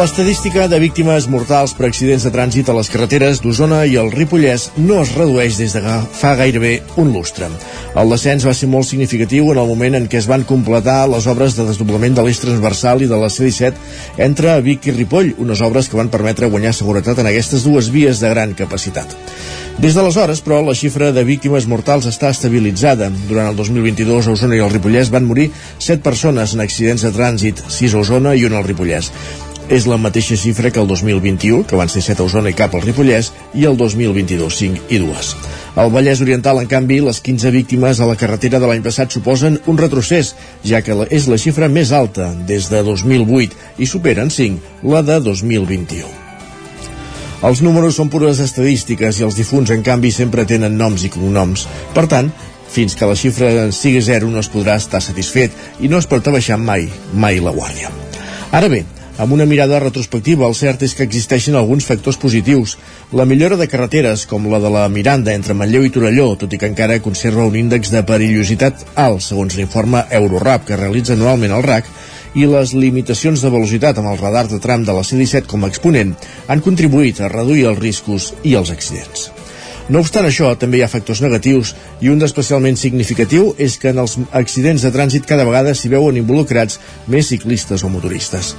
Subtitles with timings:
[0.00, 4.70] L'estadística de víctimes mortals per accidents de trànsit a les carreteres d'Osona i el Ripollès
[4.78, 6.70] no es redueix des de fa gairebé
[7.02, 7.50] un lustre.
[8.00, 11.26] El descens va ser molt significatiu en el moment en què es van completar les
[11.28, 15.60] obres de desdoblament de l'eix transversal i de la C-17 entre Vic i Ripoll, unes
[15.68, 19.12] obres que van permetre guanyar seguretat en aquestes dues vies de gran capacitat.
[19.84, 23.12] Des d'aleshores, però, la xifra de víctimes mortals està estabilitzada.
[23.28, 27.12] Durant el 2022, a Osona i al Ripollès van morir 7 persones en accidents de
[27.12, 29.12] trànsit, 6 a Osona i 1 al Ripollès
[29.70, 32.74] és la mateixa xifra que el 2021, que van ser 7 a Osona i cap
[32.74, 35.28] al Ripollès, i el 2022, 5 i 2.
[35.78, 39.60] Al Vallès Oriental, en canvi, les 15 víctimes a la carretera de l'any passat suposen
[39.70, 40.34] un retrocés,
[40.66, 45.20] ja que és la xifra més alta des de 2008 i superen 5 la de
[45.22, 46.10] 2021.
[47.46, 51.64] Els números són pures estadístiques i els difunts, en canvi, sempre tenen noms i cognoms.
[51.94, 52.28] Per tant,
[52.70, 56.26] fins que la xifra sigui zero no es podrà estar satisfet i no es pot
[56.26, 57.88] abaixar mai, mai la guàrdia.
[58.52, 58.84] Ara bé,
[59.20, 62.78] amb una mirada retrospectiva, el cert és que existeixen alguns factors positius.
[63.12, 66.60] La millora de carreteres, com la de la Miranda entre Manlleu i Torelló, tot i
[66.60, 71.66] que encara conserva un índex de perillositat alt, segons l'informe Eurorap que realitza anualment el
[71.68, 71.90] RAC,
[72.32, 75.72] i les limitacions de velocitat amb el radar de tram de la C-17 com a
[75.74, 76.14] exponent
[76.48, 79.28] han contribuït a reduir els riscos i els accidents.
[79.90, 83.98] No obstant això, també hi ha factors negatius i un d'especialment significatiu és que en
[83.98, 86.78] els accidents de trànsit cada vegada s'hi veuen involucrats
[87.10, 88.52] més ciclistes o motoristes.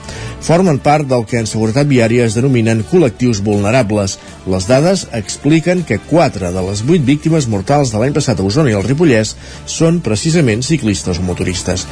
[0.43, 4.17] Formen part del que en seguretat viària es denominen col·lectius vulnerables.
[4.51, 8.73] Les dades expliquen que 4 de les 8 víctimes mortals de l'any passat a Osona
[8.73, 9.37] i el Ripollès
[9.79, 11.87] són precisament ciclistes o motoristes.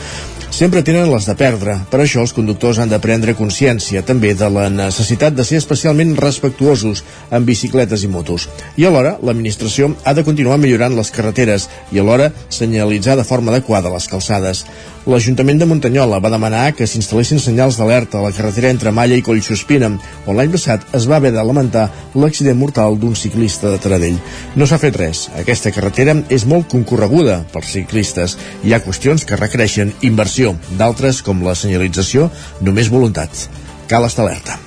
[0.50, 4.50] Sempre tenen les de perdre, per això els conductors han de prendre consciència també de
[4.50, 8.48] la necessitat de ser especialment respectuosos amb bicicletes i motos.
[8.76, 13.94] I alhora, l'administració ha de continuar millorant les carreteres i alhora senyalitzar de forma adequada
[13.94, 14.66] les calçades.
[15.10, 19.24] L'Ajuntament de Muntanyola va demanar que s'instal·lessin senyals d'alerta a la carretera entre Malla i
[19.26, 19.88] Collsospina,
[20.28, 24.20] on l'any passat es va haver de lamentar l'accident mortal d'un ciclista de Taradell.
[24.56, 25.24] No s'ha fet res.
[25.40, 28.36] Aquesta carretera és molt concorreguda pels ciclistes.
[28.66, 30.39] Hi ha qüestions que requereixen inversió,
[30.80, 32.30] d'altres, com la senyalització,
[32.62, 33.48] només voluntat.
[33.90, 34.60] Cal estar alerta.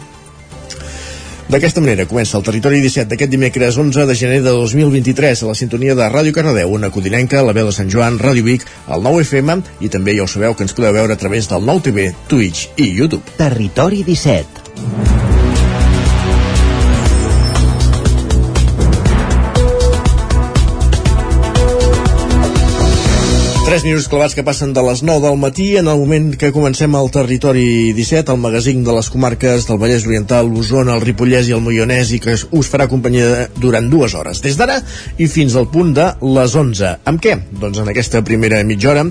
[1.53, 5.57] D'aquesta manera comença el Territori 17 d'aquest dimecres 11 de gener de 2023 a la
[5.59, 9.27] sintonia de Ràdio Cardedeu, una codinenca, la veu de Sant Joan, Ràdio Vic, el 9
[9.27, 12.13] FM i també ja ho sabeu que ens podeu veure a través del 9 TV,
[12.31, 13.37] Twitch i YouTube.
[13.37, 15.22] Territori 17
[23.73, 26.93] 3 minuts clavats que passen de les 9 del matí en el moment que comencem
[26.93, 31.55] el Territori 17, el magazín de les comarques del Vallès Oriental, l'Osona, el Ripollès i
[31.57, 34.77] el Moianès i que us farà companyia durant dues hores, des d'ara
[35.17, 36.91] i fins al punt de les 11.
[37.09, 37.39] Amb què?
[37.63, 39.07] Doncs en aquesta primera mitja hora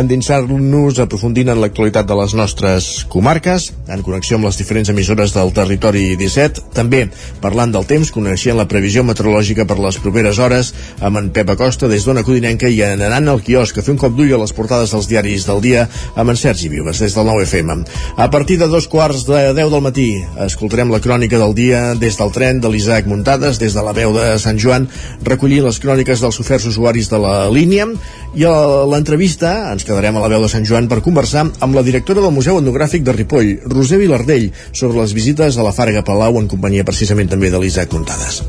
[0.00, 5.52] endinsar-nos aprofundint en l'actualitat de les nostres comarques, en connexió amb les diferents emissores del
[5.52, 7.02] Territori 17, també
[7.44, 10.72] parlant del temps, coneixent la previsió meteorològica per les properes hores
[11.04, 14.14] amb en Pep Acosta des d'Ona Codinenca i anant al quiosc a fer un cop
[14.14, 17.82] d'ull a les portades dels diaris del dia amb en Sergi Vives des del 9FM.
[18.22, 20.08] A partir de dos quarts de 10 del matí
[20.46, 24.14] escoltarem la crònica del dia des del tren de l'Isaac Muntades, des de la veu
[24.14, 24.86] de Sant Joan,
[25.26, 27.88] recollint les cròniques dels oferts usuaris de la línia
[28.36, 28.54] i a
[28.86, 32.34] l'entrevista ens quedarem a la veu de Sant Joan per conversar amb la directora del
[32.36, 36.86] Museu Etnogràfic de Ripoll, Roser Vilardell, sobre les visites a la Farga Palau en companyia
[36.86, 38.44] precisament també de l'Isaac Muntades.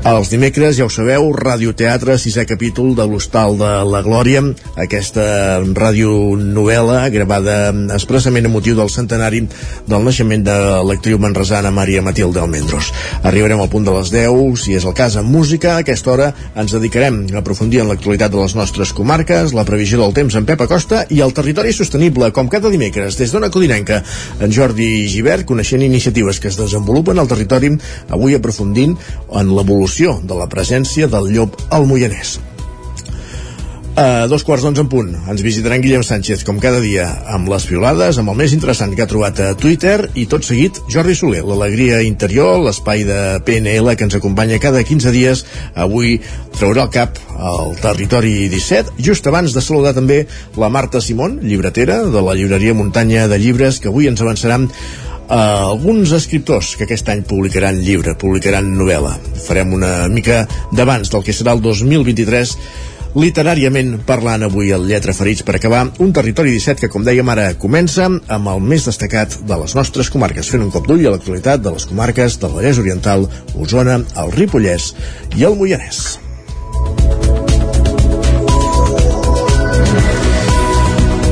[0.00, 4.40] Els dimecres, ja ho sabeu, radioteatre, sisè capítol de l'Hostal de la Glòria,
[4.80, 7.56] aquesta radionovel·la gravada
[7.92, 10.54] expressament a motiu del centenari del naixement de
[10.88, 12.88] l'actriu manresana Maria Matilde Almendros.
[13.28, 15.74] Arribarem al punt de les 10, si és el cas, amb música.
[15.74, 20.00] A aquesta hora ens dedicarem a aprofundir en l'actualitat de les nostres comarques, la previsió
[20.00, 24.00] del temps en Pep Acosta i el territori sostenible, com cada dimecres, des d'Ona Codinenca.
[24.40, 27.74] En Jordi Givert, coneixent iniciatives que es desenvolupen al territori,
[28.08, 28.96] avui aprofundint
[29.28, 32.38] en l'evolució evolució de la presència del llop al Moianès.
[33.98, 37.50] A dos quarts d'onze en punt ens visitarà en Guillem Sánchez, com cada dia, amb
[37.50, 41.16] les violades, amb el més interessant que ha trobat a Twitter i tot seguit Jordi
[41.18, 45.44] Soler, l'alegria interior, l'espai de PNL que ens acompanya cada 15 dies.
[45.74, 46.20] Avui
[46.54, 50.22] traurà el cap al territori 17, just abans de saludar també
[50.56, 54.70] la Marta Simón, llibretera de la llibreria Muntanya de Llibres, que avui ens avançaran
[55.30, 59.16] uh, alguns escriptors que aquest any publicaran llibre, publicaran novel·la.
[59.46, 60.44] Farem una mica
[60.74, 62.56] d'abans del que serà el 2023
[63.10, 67.48] Literàriament parlant avui el Lletra Ferits per acabar un territori 17 que, com dèiem ara,
[67.58, 71.66] comença amb el més destacat de les nostres comarques, fent un cop d'ull a l'actualitat
[71.66, 73.26] de les comarques del Vallès Oriental,
[73.58, 74.92] Osona, el Ripollès
[75.34, 76.20] i el Moianès.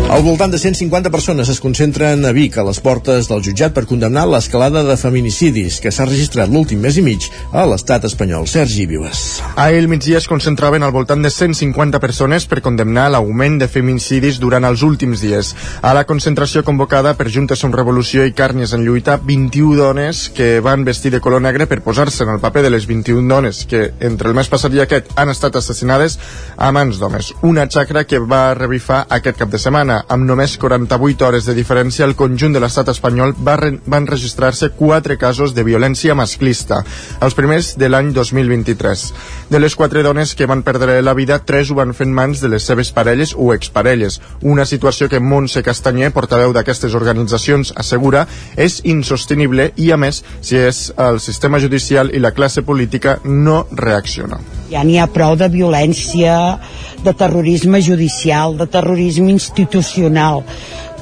[0.08, 3.84] Al voltant de 150 persones es concentren a Vic, a les portes del jutjat, per
[3.84, 8.46] condemnar l'escalada de feminicidis que s'ha registrat l'últim mes i mig a l'estat espanyol.
[8.48, 9.42] Sergi Vives.
[9.60, 14.38] Ahir al migdia es concentraven al voltant de 150 persones per condemnar l'augment de feminicidis
[14.40, 15.52] durant els últims dies.
[15.82, 20.62] A la concentració convocada per Juntes en Revolució i Càrnies en Lluita, 21 dones que
[20.64, 23.92] van vestir de color negre per posar-se en el paper de les 21 dones que
[24.00, 26.16] entre el mes passat i aquest han estat assassinades
[26.56, 27.34] a mans d'homes.
[27.42, 32.06] Una xacra que va revifar aquest cap de setmana amb només 48 hores de diferència,
[32.06, 33.56] el conjunt de l'estat espanyol va
[33.86, 36.82] van registrar-se quatre casos de violència masclista,
[37.20, 39.04] els primers de l'any 2023.
[39.50, 42.42] De les quatre dones que van perdre la vida, tres ho van fer en mans
[42.44, 48.26] de les seves parelles o exparelles, una situació que Montse Castanyer, portaveu d'aquestes organitzacions, assegura
[48.56, 53.66] és insostenible i, a més, si és el sistema judicial i la classe política no
[53.72, 54.57] reacciona.
[54.68, 56.58] Ja n'hi ha prou de violència,
[57.04, 60.42] de terrorisme judicial, de terrorisme institucional,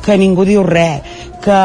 [0.04, 1.02] que ningú diu res,
[1.42, 1.60] que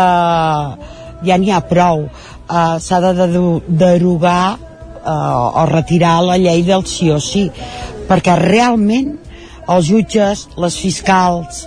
[1.27, 2.07] ja n'hi ha prou.
[2.51, 3.27] Uh, S'ha de
[3.68, 7.48] derogar uh, o retirar la llei del sí o sí,
[8.09, 9.15] perquè realment
[9.71, 11.65] els jutges, les fiscals,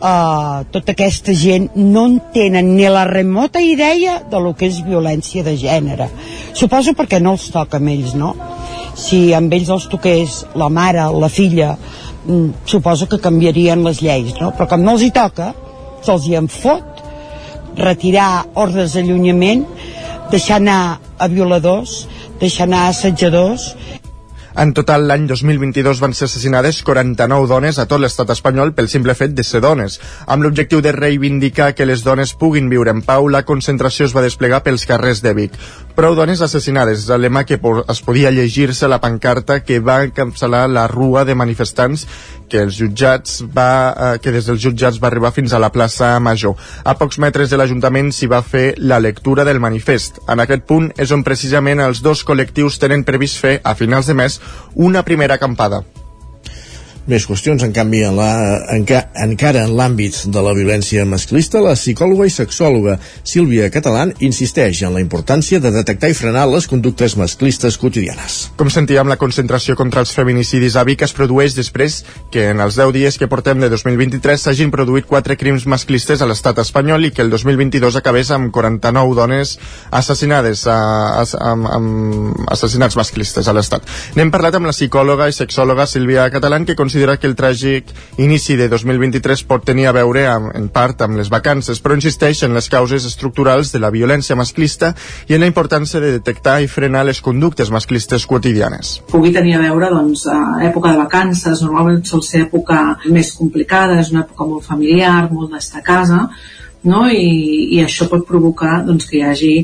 [0.00, 5.44] uh, tota aquesta gent no entenen ni la remota idea de lo que és violència
[5.46, 6.08] de gènere.
[6.54, 8.34] Suposo perquè no els toca a ells, no?
[8.94, 11.74] Si amb ells els toqués la mare, la filla,
[12.26, 14.52] mm, suposo que canviarien les lleis, no?
[14.52, 15.52] Però com no els hi toca,
[16.02, 17.02] se'ls hi en fot
[17.76, 19.64] retirar ordres d'allunyament,
[20.30, 22.06] deixar anar a violadors,
[22.40, 23.74] deixar anar a assetjadors
[24.56, 29.16] en total, l'any 2022 van ser assassinades 49 dones a tot l'estat espanyol pel simple
[29.18, 29.98] fet de ser dones.
[30.30, 34.22] Amb l'objectiu de reivindicar que les dones puguin viure en pau, la concentració es va
[34.22, 35.58] desplegar pels carrers de Vic.
[35.98, 40.68] Prou dones assassinades és el lema que es podia llegir-se la pancarta que va encapçalar
[40.70, 42.06] la rua de manifestants
[42.54, 46.12] que els jutjats va, eh, que des dels jutjats va arribar fins a la plaça
[46.22, 46.54] Major.
[46.84, 50.22] A pocs metres de l'Ajuntament s'hi va fer la lectura del manifest.
[50.30, 54.14] En aquest punt és on precisament els dos col·lectius tenen previst fer, a finals de
[54.22, 54.40] mes,
[54.74, 55.82] una primera acampada.
[57.04, 58.30] Més qüestions, en canvi, en la,
[58.72, 64.80] enca, encara en l'àmbit de la violència masclista, la psicòloga i sexòloga Sílvia Catalán insisteix
[64.86, 68.38] en la importància de detectar i frenar les conductes masclistes quotidianes.
[68.56, 71.98] Com sentíem, la concentració contra els feminicidis a Vic es produeix després
[72.32, 76.30] que en els 10 dies que portem de 2023 s'hagin produït 4 crims masclistes a
[76.30, 79.58] l'estat espanyol i que el 2022 acabés amb 49 dones
[79.92, 80.78] assassinades, a,
[81.20, 83.84] a, amb, amb assassinats masclistes a l'estat.
[84.16, 87.88] N'hem parlat amb la psicòloga i sexòloga Sílvia Catalán que considera que el tràgic
[88.22, 92.44] inici de 2023 pot tenir a veure amb, en part amb les vacances, però insisteix
[92.46, 94.92] en les causes estructurals de la violència masclista
[95.26, 99.00] i en la importància de detectar i frenar les conductes masclistes quotidianes.
[99.10, 100.28] Pugui tenir a veure doncs,
[100.62, 105.50] època de vacances, normalment sol ser època més complicada, és una època molt familiar, molt
[105.58, 106.22] d'estar a casa,
[106.86, 107.08] no?
[107.10, 109.54] I, i això pot provocar doncs, que hi hagi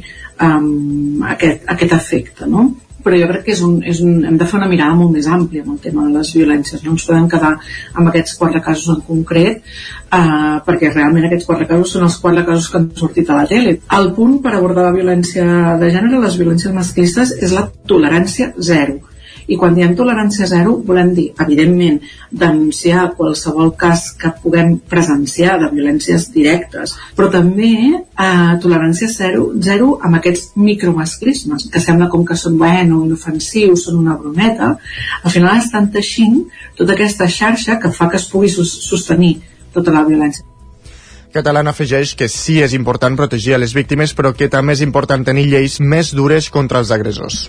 [0.43, 2.51] um, aquest, aquest efecte.
[2.51, 2.73] No?
[3.05, 5.29] Però jo crec que és un, és un, hem de fer una mirada molt més
[5.31, 6.85] àmplia amb el tema de les violències.
[6.85, 11.69] No ens podem quedar amb aquests quatre casos en concret, eh, perquè realment aquests quatre
[11.71, 13.79] casos són els quatre casos que han sortit a la tele.
[14.01, 19.01] El punt per abordar la violència de gènere, les violències masclistes, és la tolerància zero
[19.51, 21.99] i quan diem tolerància zero volem dir, evidentment,
[22.31, 29.97] denunciar qualsevol cas que puguem presenciar de violències directes, però també eh, tolerància zero, zero
[30.07, 34.77] amb aquests micromasclismes, que sembla com que són bueno, inofensius, són una brometa,
[35.23, 36.45] al final estan teixint
[36.79, 39.41] tota aquesta xarxa que fa que es pugui sostenir
[39.75, 40.47] tota la violència.
[41.31, 45.23] Catalana afegeix que sí és important protegir a les víctimes, però que també és important
[45.27, 47.45] tenir lleis més dures contra els agressors.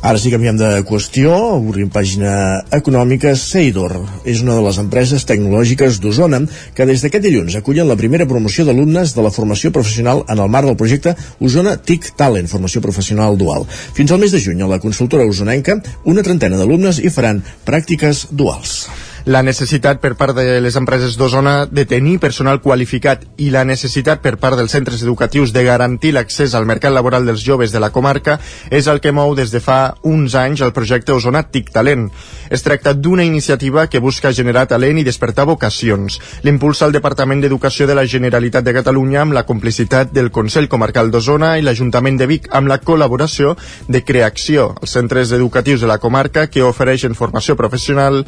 [0.00, 2.30] Ara sí canviem de qüestió, obrim pàgina
[2.72, 3.34] econòmica.
[3.36, 6.40] Seidor és una de les empreses tecnològiques d'Osona
[6.72, 10.48] que des d'aquest dilluns acullen la primera promoció d'alumnes de la formació professional en el
[10.48, 13.68] marc del projecte Osona TIC Talent, formació professional dual.
[13.68, 15.76] Fins al mes de juny a la consultora osonenca,
[16.08, 18.86] una trentena d'alumnes hi faran pràctiques duals
[19.24, 24.22] la necessitat per part de les empreses d'Osona de tenir personal qualificat i la necessitat
[24.22, 27.90] per part dels centres educatius de garantir l'accés al mercat laboral dels joves de la
[27.90, 28.38] comarca
[28.70, 32.08] és el que mou des de fa uns anys el projecte Osona TIC Talent.
[32.50, 36.20] Es tracta d'una iniciativa que busca generar talent i despertar vocacions.
[36.42, 41.10] L'impulsa el Departament d'Educació de la Generalitat de Catalunya amb la complicitat del Consell Comarcal
[41.10, 43.56] d'Osona i l'Ajuntament de Vic amb la col·laboració
[43.88, 48.24] de Creacció, els centres educatius de la comarca que ofereixen formació professional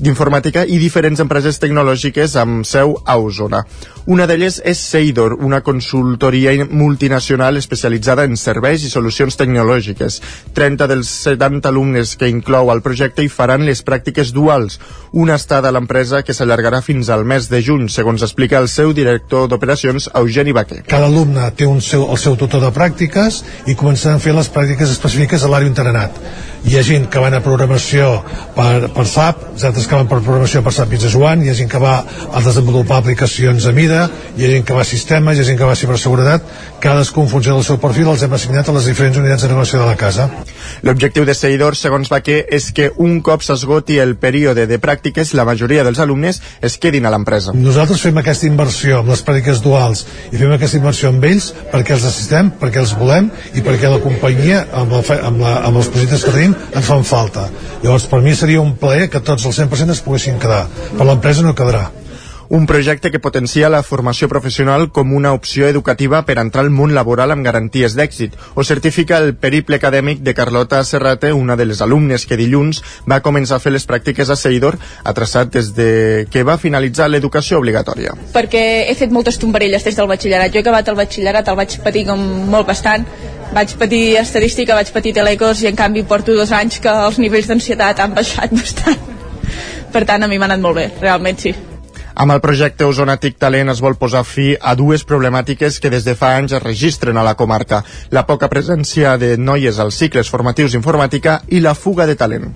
[0.00, 3.62] d'informàtica i diferents empreses tecnològiques amb seu a Osona.
[4.10, 10.20] Una d'elles és Seidor, una consultoria multinacional especialitzada en serveis i solucions tecnològiques.
[10.56, 14.80] 30 dels 70 alumnes que inclou el projecte hi faran les pràctiques duals,
[15.12, 18.94] una estada a l'empresa que s'allargarà fins al mes de juny, segons explica el seu
[18.96, 20.82] director d'operacions, Eugeni Baquer.
[20.88, 24.48] Cada alumne té un seu, el seu tutor de pràctiques i començaran a fer les
[24.50, 26.16] pràctiques específiques a l'àrea internat
[26.64, 28.08] hi ha gent que va a programació
[28.56, 31.70] per, per SAP, altres que van per programació per SAP Business One, hi ha gent
[31.70, 31.96] que va
[32.30, 34.04] a desenvolupar aplicacions a mida,
[34.36, 36.46] hi ha gent que va a sistemes, hi ha gent que va a ciberseguretat,
[36.80, 39.78] cadascú en funció del seu perfil els hem assignat a les diferents unitats de negoci
[39.78, 40.26] de la casa.
[40.82, 45.46] L'objectiu de Seguidor, segons Baquer, és que un cop s'esgoti el període de pràctiques, la
[45.48, 47.54] majoria dels alumnes es quedin a l'empresa.
[47.54, 51.96] Nosaltres fem aquesta inversió amb les pràctiques duals i fem aquesta inversió amb ells perquè
[51.96, 55.92] els assistem, perquè els volem i perquè la companyia, amb, la, amb, la, amb els
[55.92, 57.48] projectes que tenim, tenim ens fan falta.
[57.84, 60.66] Llavors, per mi seria un plaer que tots els 100% es poguessin quedar.
[60.96, 61.88] Per l'empresa no quedarà
[62.50, 66.90] un projecte que potencia la formació professional com una opció educativa per entrar al món
[66.96, 68.34] laboral amb garanties d'èxit.
[68.58, 73.20] Ho certifica el periple acadèmic de Carlota Serrate, una de les alumnes que dilluns va
[73.22, 77.62] començar a fer les pràctiques a Seidor, ha traçat des de que va finalitzar l'educació
[77.62, 78.16] obligatòria.
[78.34, 80.50] Perquè he fet moltes tombarelles des del batxillerat.
[80.50, 83.06] Jo he acabat el batxillerat, el vaig patir com molt bastant,
[83.54, 87.46] vaig patir estadística, vaig patir telecos i en canvi porto dos anys que els nivells
[87.46, 89.10] d'ansietat han baixat bastant.
[89.94, 91.54] Per tant, a mi m'ha anat molt bé, realment sí.
[92.14, 96.04] Amb el projecte Osona TIC Talent es vol posar fi a dues problemàtiques que des
[96.04, 97.84] de fa anys es registren a la comarca.
[98.10, 102.50] La poca presència de noies als cicles formatius d'informàtica i la fuga de talent.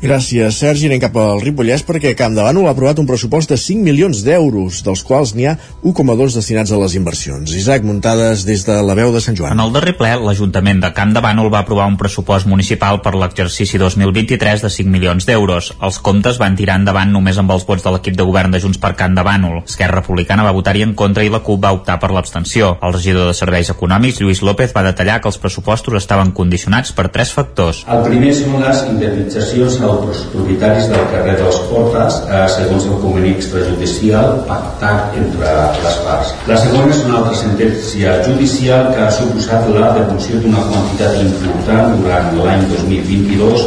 [0.00, 0.86] Gràcies, Sergi.
[0.88, 4.22] Anem cap al Ripollès perquè Camp de Bànol ha aprovat un pressupost de 5 milions
[4.24, 7.52] d'euros, dels quals n'hi ha 1,2 destinats a les inversions.
[7.52, 9.52] Isaac, muntades des de la veu de Sant Joan.
[9.52, 13.12] En el darrer ple, l'Ajuntament de Camp de Bànol va aprovar un pressupost municipal per
[13.12, 15.68] l'exercici 2023 de 5 milions d'euros.
[15.84, 18.80] Els comptes van tirar endavant només amb els vots de l'equip de govern de Junts
[18.80, 19.60] per Camp de Bànol.
[19.68, 22.72] Esquerra Republicana va votar-hi en contra i la CUP va optar per l'abstenció.
[22.80, 27.10] El regidor de Serveis Econòmics, Lluís López, va detallar que els pressupostos estaven condicionats per
[27.12, 27.84] tres factors.
[27.84, 32.86] El primer són les indemnitzacions als propietaris propietaris del carrer de les Portes eh, segons
[32.86, 35.54] el conveni extrajudicial pactat entre
[35.84, 36.34] les parts.
[36.50, 41.96] La segona és una altra sentència judicial que ha suposat la devolució d'una quantitat important
[42.02, 43.66] durant l'any 2022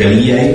[0.00, 0.46] de l'IAE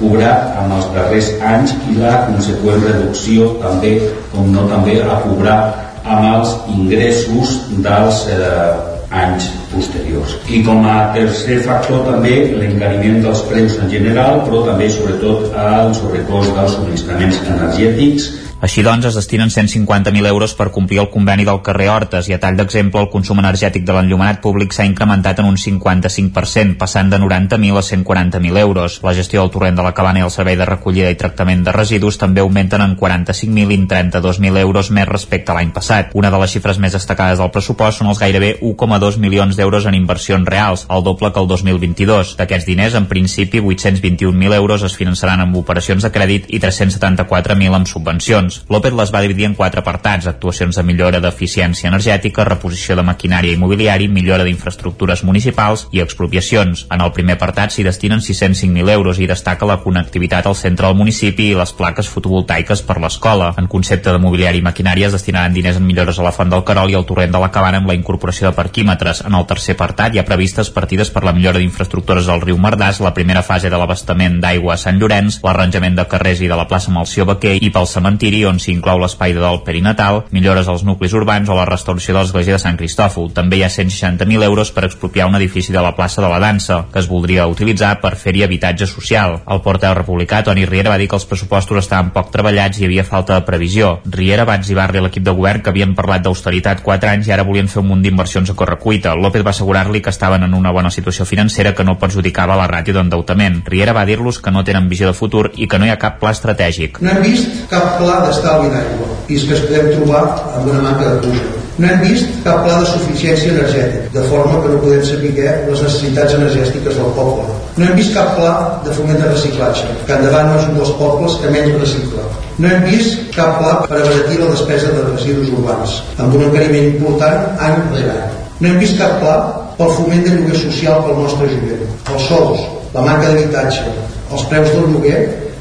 [0.00, 3.96] cobrat amb els darrers anys i la conseqüent reducció també,
[4.34, 5.58] com no també, a cobrar
[6.04, 10.36] amb els ingressos dels eh, anys posteriors.
[10.50, 15.94] I com a tercer factor també l'encariment dels preus en general, però també sobretot el
[15.98, 18.30] sobrecost dels subministraments energètics
[18.66, 22.38] així doncs, es destinen 150.000 euros per complir el conveni del carrer Hortes i a
[22.42, 27.20] tall d'exemple el consum energètic de l'enllumenat públic s'ha incrementat en un 55%, passant de
[27.22, 28.98] 90.000 a 140.000 euros.
[29.06, 31.74] La gestió del torrent de la cabana i el servei de recollida i tractament de
[31.76, 36.10] residus també augmenten en 45.000 i 32.000 euros més respecte a l'any passat.
[36.18, 39.94] Una de les xifres més destacades del pressupost són els gairebé 1,2 milions d'euros en
[39.94, 42.34] inversions reals, el doble que el 2022.
[42.40, 47.94] D'aquests diners, en principi, 821.000 euros es finançaran amb operacions de crèdit i 374.000 amb
[47.94, 48.76] subvencions actuacions.
[48.76, 53.54] López les va dividir en quatre apartats, actuacions de millora d'eficiència energètica, reposició de maquinària
[53.54, 56.86] immobiliari, millora d'infraestructures municipals i expropiacions.
[56.90, 60.96] En el primer apartat s'hi destinen 605.000 euros i destaca la connectivitat al centre del
[60.96, 63.54] municipi i les plaques fotovoltaiques per l'escola.
[63.58, 66.64] En concepte de mobiliari i maquinària es destinaran diners en millores a la Font del
[66.64, 69.24] Carol i al torrent de la Cabana amb la incorporació de parquímetres.
[69.26, 73.00] En el tercer apartat hi ha previstes partides per la millora d'infraestructures al riu Mardàs,
[73.00, 76.66] la primera fase de l'abastament d'aigua a Sant Llorenç, l'arranjament de carrers i de la
[76.68, 80.84] plaça Malció Baquer i pel cementiri on s'hi inclou l'espai de dol perinatal, millores als
[80.84, 83.30] nuclis urbans o la restauració de l'església de Sant Cristòfol.
[83.32, 86.84] També hi ha 160.000 euros per expropiar un edifici de la plaça de la Dansa,
[86.92, 89.40] que es voldria utilitzar per fer-hi habitatge social.
[89.46, 92.90] El portaveu republicà, Toni Riera, va dir que els pressupostos estaven poc treballats i hi
[92.90, 94.00] havia falta de previsió.
[94.04, 97.46] Riera va exhibar-li a l'equip de govern que havien parlat d'austeritat 4 anys i ara
[97.46, 99.14] volien fer un munt d'inversions a correcuita.
[99.14, 102.96] López va assegurar-li que estaven en una bona situació financera que no perjudicava la ràtio
[102.96, 103.62] d'endeutament.
[103.66, 106.18] Riera va dir-los que no tenen visió de futur i que no hi ha cap
[106.20, 107.00] pla estratègic.
[107.04, 110.24] No hem vist cap pla d'estalvi estalvi d'aigua i que es podem trobar
[110.56, 111.46] amb una manca de pluja.
[111.76, 115.32] No hem vist cap pla de suficiència energètica, de forma que no podem saber
[115.66, 117.44] les necessitats energètiques del poble.
[117.76, 118.52] No hem vist cap pla
[118.86, 122.24] de foment de reciclatge, que endavant no és un dels pobles que menys recicla.
[122.56, 126.90] No hem vist cap pla per abaratir la despesa de residus urbans, amb un encariment
[126.94, 128.36] important any rere any.
[128.62, 129.36] No hem vist cap pla
[129.76, 131.96] pel foment de lloguer social pel nostre jovent.
[132.14, 133.84] Els sols, la manca d'habitatge,
[134.32, 135.18] els preus del lloguer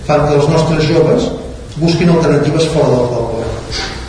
[0.08, 1.28] fan que els nostres joves
[1.78, 3.46] busquin alternatives fora del poble.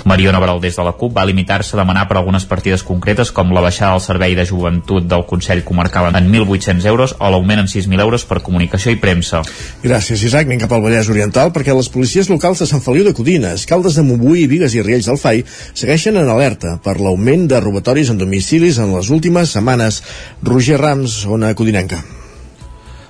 [0.06, 3.50] Mariona Barol des de la CUP va limitar-se a demanar per algunes partides concretes com
[3.50, 7.66] la baixada del servei de joventut del Consell Comarcal en 1.800 euros o l'augment en
[7.66, 9.42] 6.000 euros per comunicació i premsa.
[9.82, 10.46] Gràcies, Isaac.
[10.46, 13.98] Anem cap al Vallès Oriental perquè les policies locals de Sant Feliu de Codines, Caldes
[13.98, 15.42] de Montbui, Vigues i Riells del FAI
[15.74, 20.04] segueixen en alerta per l'augment de robatoris en domicilis en les últimes setmanes.
[20.46, 22.04] Roger Rams, zona codinenca.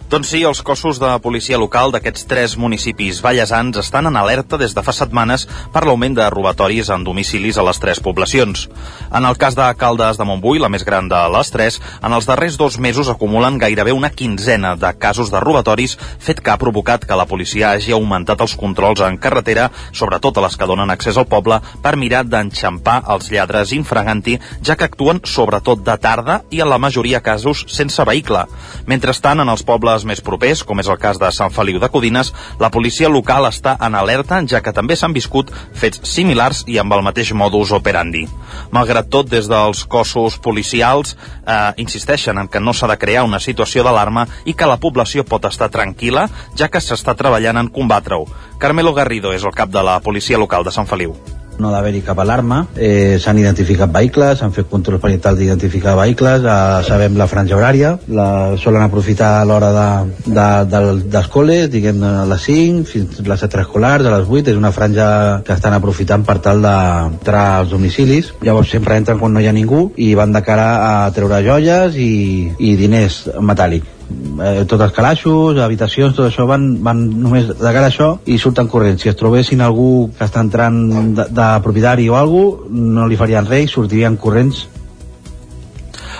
[0.06, 4.70] Doncs sí, els cossos de policia local d'aquests tres municipis ballesans estan en alerta des
[4.70, 8.68] de fa setmanes per l'augment de robatoris en domicilis a les tres poblacions.
[9.10, 12.28] En el cas de Caldes de Montbui, la més gran de les tres, en els
[12.30, 17.02] darrers dos mesos acumulen gairebé una quinzena de casos de robatoris, fet que ha provocat
[17.02, 21.18] que la policia hagi augmentat els controls en carretera, sobretot a les que donen accés
[21.18, 26.62] al poble, per mirar d'enxampar els lladres infraganti, ja que actuen sobretot de tarda i
[26.62, 28.46] en la majoria casos sense vehicle.
[28.86, 31.88] Mentrestant, en els pobles pobles més propers, com és el cas de Sant Feliu de
[31.88, 36.78] Codines, la policia local està en alerta, ja que també s'han viscut fets similars i
[36.78, 38.26] amb el mateix modus operandi.
[38.72, 43.40] Malgrat tot, des dels cossos policials eh, insisteixen en que no s'ha de crear una
[43.40, 48.28] situació d'alarma i que la població pot estar tranquil·la, ja que s'està treballant en combatre-ho.
[48.60, 51.16] Carmelo Garrido és el cap de la policia local de Sant Feliu
[51.58, 52.62] no d'haver-hi cap alarma.
[52.76, 57.96] Eh, s'han identificat vehicles, s'han fet controls perimetrals d'identificar vehicles, eh, sabem la franja horària,
[58.08, 58.28] la
[58.60, 59.88] solen aprofitar a l'hora de,
[60.26, 60.82] de, de,
[61.16, 65.08] d'escoles, diguem a les 5 fins a les extraescolars, a les 8, és una franja
[65.46, 68.32] que estan aprofitant per tal d'entrar als domicilis.
[68.42, 71.96] Llavors sempre entren quan no hi ha ningú i van de cara a treure joies
[71.96, 72.14] i,
[72.58, 77.86] i diners metàl·lics eh, tots els calaixos, habitacions, tot això van, van només de cara
[77.88, 79.02] a això i surten corrents.
[79.02, 80.80] Si es trobessin algú que està entrant
[81.16, 82.36] de, de propietari o alguna
[82.70, 84.66] no li farien res sortirien corrents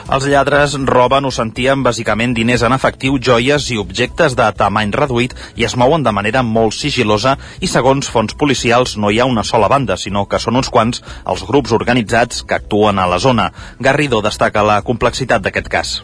[0.07, 5.35] els lladres roben o sentien bàsicament diners en efectiu, joies i objectes de tamany reduït
[5.59, 9.43] i es mouen de manera molt sigilosa i segons fons policials no hi ha una
[9.43, 13.51] sola banda, sinó que són uns quants els grups organitzats que actuen a la zona.
[13.81, 15.99] Garrido destaca la complexitat d'aquest cas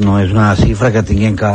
[0.00, 1.50] no és una xifra que tinguem que,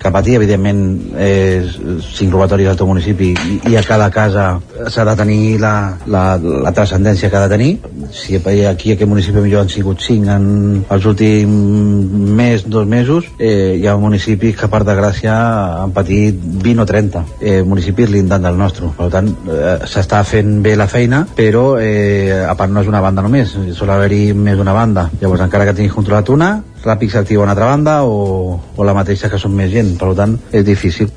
[0.00, 0.80] que patir, evidentment
[1.20, 1.74] és
[2.06, 4.46] cinc robatoris al teu municipi i, i a cada casa
[4.88, 5.74] s'ha de tenir la,
[6.06, 7.70] la, la transcendència que ha de tenir.
[8.14, 10.46] Si aquí a aquest municipi millor han sigut cinc en
[10.88, 15.34] els últims mes, dos mesos eh, hi ha municipis que per desgràcia
[15.82, 18.92] han patit 20 o 30 eh, municipis lindant del nostre.
[18.96, 23.02] Per tant eh, s'està fent bé la feina però eh, a part no és una
[23.04, 25.10] banda només sol haver-hi més d'una banda.
[25.20, 29.30] Llavors encara que tinguis controlat una ràpid s'activa una altra banda o, o la mateixa
[29.30, 31.10] que són més gent, per tant és difícil.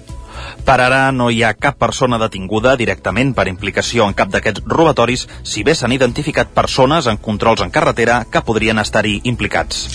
[0.63, 5.27] Per ara no hi ha cap persona detinguda directament per implicació en cap d'aquests robatoris,
[5.43, 9.87] si bé s'han identificat persones en controls en carretera que podrien estar-hi implicats.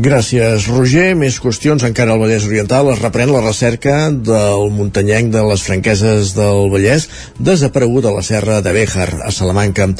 [0.00, 1.16] Gràcies, Roger.
[1.18, 2.92] Més qüestions encara al Vallès Oriental.
[2.92, 8.60] Es reprèn la recerca del muntanyenc de les franqueses del Vallès desaparegut a la serra
[8.62, 9.90] de Béjar, a Salamanca.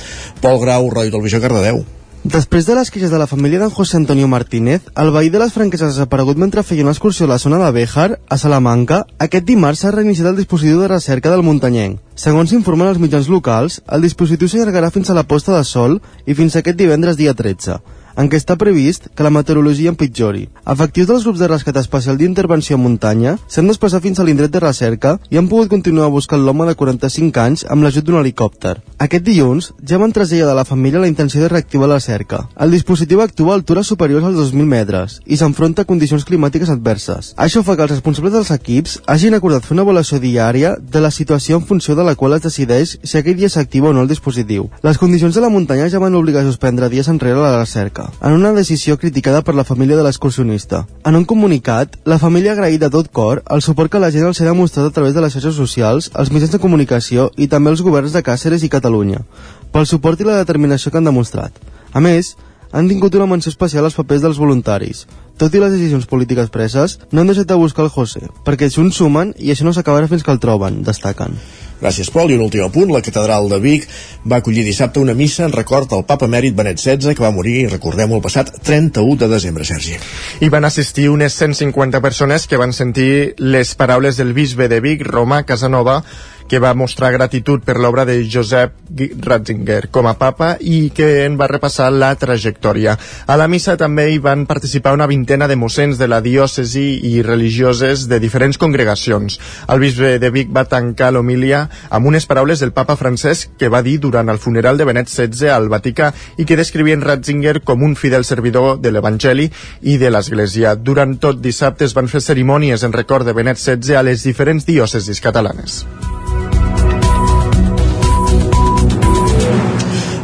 [0.41, 1.83] Pol Grau, Ràdio Televisió, Cardedeu.
[2.21, 5.55] Després de les queixes de la família d'en José Antonio Martínez, el veí de les
[5.55, 9.47] franqueses ha desaparegut mentre feia una excursió a la zona de Béjar, a Salamanca, aquest
[9.49, 11.97] dimarts s'ha reiniciat el dispositiu de recerca del muntanyenc.
[12.15, 16.37] Segons informen els mitjans locals, el dispositiu s'allargarà fins a la posta de sol i
[16.37, 17.81] fins aquest divendres dia 13
[18.21, 20.43] en què està previst que la meteorologia empitjori.
[20.69, 24.61] Efectius dels grups de rescat especial d'intervenció en muntanya s'han desplaçat fins a l'indret de
[24.61, 28.75] recerca i han pogut continuar buscant l'home de 45 anys amb l'ajut d'un helicòpter.
[29.07, 32.43] Aquest dilluns ja van traslladar a la família la intenció de reactivar la cerca.
[32.61, 37.33] El dispositiu actua a altures superiors als 2.000 metres i s'enfronta a condicions climàtiques adverses.
[37.37, 41.11] Això fa que els responsables dels equips hagin acordat fer una avaluació diària de la
[41.11, 44.13] situació en funció de la qual es decideix si aquell dia s'activa o no el
[44.13, 44.69] dispositiu.
[44.85, 48.33] Les condicions de la muntanya ja van obligar a suspendre dies enrere la recerca en
[48.33, 50.85] una decisió criticada per la família de l'excursionista.
[51.05, 54.27] En un comunicat, la família ha agraït de tot cor el suport que la gent
[54.29, 57.71] els ha demostrat a través de les xarxes socials, els mitjans de comunicació i també
[57.71, 59.25] els governs de Càceres i Catalunya,
[59.73, 61.53] pel suport i la determinació que han demostrat.
[61.93, 62.35] A més,
[62.73, 65.07] han tingut una menció especial als papers dels voluntaris.
[65.41, 69.01] Tot i les decisions polítiques preses, no han deixat de buscar el José, perquè uns
[69.01, 71.39] sumen i això no s'acabarà fins que el troben, destaquen.
[71.81, 72.31] Gràcies, Pol.
[72.31, 73.87] I un últim punt, la catedral de Vic
[74.29, 77.71] va acollir dissabte una missa en record al papa mèrit Benet XVI, que va morir,
[77.73, 79.97] recordem el passat 31 de desembre, Sergi.
[80.45, 85.07] I van assistir unes 150 persones que van sentir les paraules del bisbe de Vic,
[85.09, 86.03] Roma Casanova,
[86.51, 88.75] que va mostrar gratitud per l'obra de Josep
[89.23, 92.97] Ratzinger com a papa i que en va repassar la trajectòria.
[93.31, 97.23] A la missa també hi van participar una vintena de mossens de la diòcesi i
[97.23, 99.39] religioses de diferents congregacions.
[99.71, 103.85] El bisbe de Vic va tancar l'homilia amb unes paraules del papa francès que va
[103.87, 107.95] dir durant el funeral de Benet XVI al Vaticà i que descrivien Ratzinger com un
[107.95, 109.47] fidel servidor de l'Evangeli
[109.83, 110.75] i de l'Església.
[110.75, 114.67] Durant tot dissabte es van fer cerimònies en record de Benet XVI a les diferents
[114.67, 115.85] diòcesis catalanes.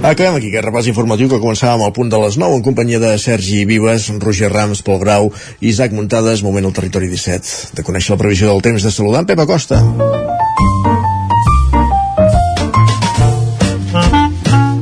[0.07, 3.09] Acabem aquí aquest repàs informatiu que començàvem al punt de les 9 en companyia de
[3.19, 8.21] Sergi Vives, Roger Rams, Pol Grau, Isaac Muntades, moment al territori 17, de conèixer la
[8.21, 9.81] previsió del temps de saludar en Pep Acosta.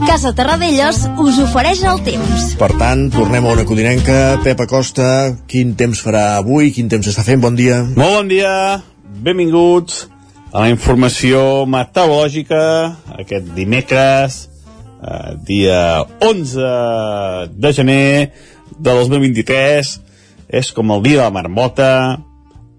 [0.05, 2.53] Casa Terradellos us ofereix el temps.
[2.61, 4.21] Per tant, tornem a una codinenca.
[4.45, 5.09] Pep Acosta,
[5.49, 6.69] quin temps farà avui?
[6.77, 7.41] Quin temps està fent?
[7.41, 7.81] Bon dia.
[7.97, 8.83] Molt bon dia,
[9.25, 10.05] benvinguts
[10.53, 12.67] a la informació meteorològica
[13.17, 14.45] aquest dimecres,
[15.05, 18.33] eh, dia 11 de gener
[18.79, 20.01] de 2023.
[20.49, 21.91] És com el dia de la marmota.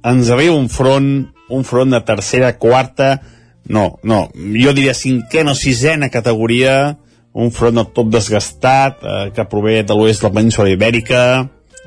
[0.05, 3.19] Ens arriba un front, un front de tercera, quarta,
[3.67, 6.97] no, no, jo diria cinquena o sisena categoria,
[7.33, 11.23] un front del tot desgastat, eh, que prové de l'oest de la península ibèrica,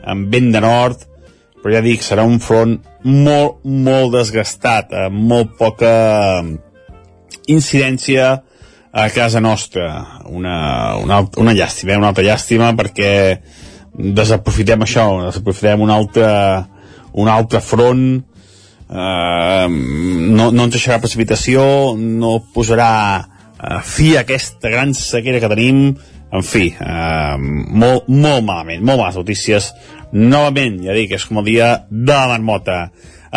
[0.02, 1.04] amb vent de nord,
[1.62, 6.42] però ja dic, serà un front molt, molt desgastat, amb molt poca
[7.46, 8.40] incidència
[8.92, 10.20] a casa nostra.
[10.26, 12.00] Una, una, una llàstima, eh?
[12.00, 13.12] una altra llàstima, perquè
[13.98, 16.28] desaprofitem això, desaprofitem un altre,
[17.18, 18.04] un altre front,
[18.88, 21.64] eh, no, no ens deixarà precipitació,
[21.98, 25.82] no posarà eh, fi a aquesta gran sequera que tenim,
[26.28, 29.72] en fi, eh, molt, molt malament, molt males notícies.
[30.12, 32.88] Novament, ja dic, és com el dia de la marmota.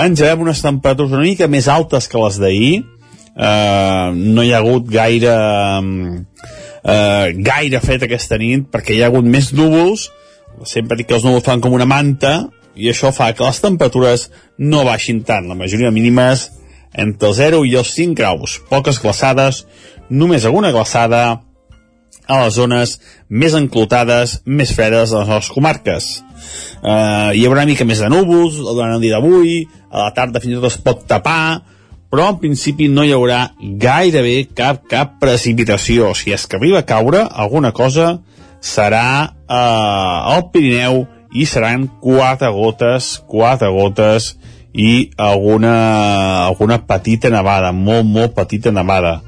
[0.02, 2.76] Engegem unes temperatures una mica més altes que les d'ahir,
[3.36, 5.36] eh, no hi ha hagut gaire
[6.84, 10.10] eh, gaire fet aquesta nit perquè hi ha hagut més núvols.
[10.68, 14.30] Sempre dic que els núvols fan com una manta i això fa que les temperatures
[14.60, 16.50] no baixin tant, la majoria mínimes
[16.94, 18.60] entre el 0 i els 5 graus.
[18.70, 19.66] Poques glaçades,
[20.10, 21.24] només alguna glaçada
[22.28, 22.98] a les zones
[23.30, 26.10] més enclotades, més fredes de les nostres comarques.
[26.82, 30.42] Uh, hi haurà una mica més de núvols durant el dia d'avui, a la tarda
[30.44, 31.62] fins i tot es pot tapar,
[32.12, 36.12] però en principi no hi haurà gairebé cap, cap precipitació.
[36.14, 38.18] Si és que arriba a caure alguna cosa,
[38.60, 44.36] serà eh, al Pirineu i seran quatre gotes, quatre gotes
[44.74, 49.22] i alguna, alguna petita nevada, molt, molt petita nevada.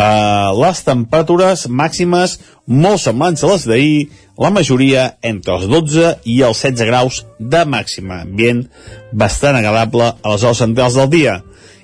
[0.00, 3.96] Uh, les temperatures màximes molt semblants a les d'ahir,
[4.40, 8.62] la majoria entre els 12 i els 16 graus de màxima, ambient
[9.12, 11.34] bastant agradable a les hores centrals del dia.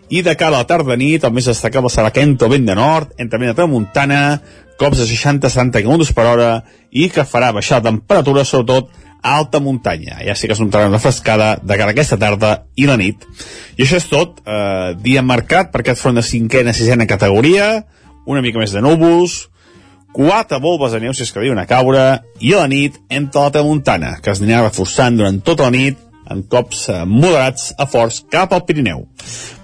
[0.09, 3.11] I de cara a la tarda nit, el més destacable serà Kento vent de nord,
[3.19, 4.21] entre vent de tramuntana,
[4.79, 6.51] cops de 60-70 km per hora,
[6.92, 8.92] i que farà baixar la temperatura, sobretot
[9.27, 10.21] a alta muntanya.
[10.23, 13.27] Ja sí que es notarà una frescada de cara a aquesta tarda i la nit.
[13.75, 14.38] I això és tot.
[14.47, 17.83] Eh, dia marcat per aquest front de cinquena, sisena categoria,
[18.27, 19.49] una mica més de núvols,
[20.14, 22.07] quatre volves de neu si es que diuen a caure,
[22.40, 26.06] i a la nit entre la tramuntana, que es anirà reforçant durant tota la nit
[26.33, 29.07] amb cops eh, moderats a forts cap al Pirineu.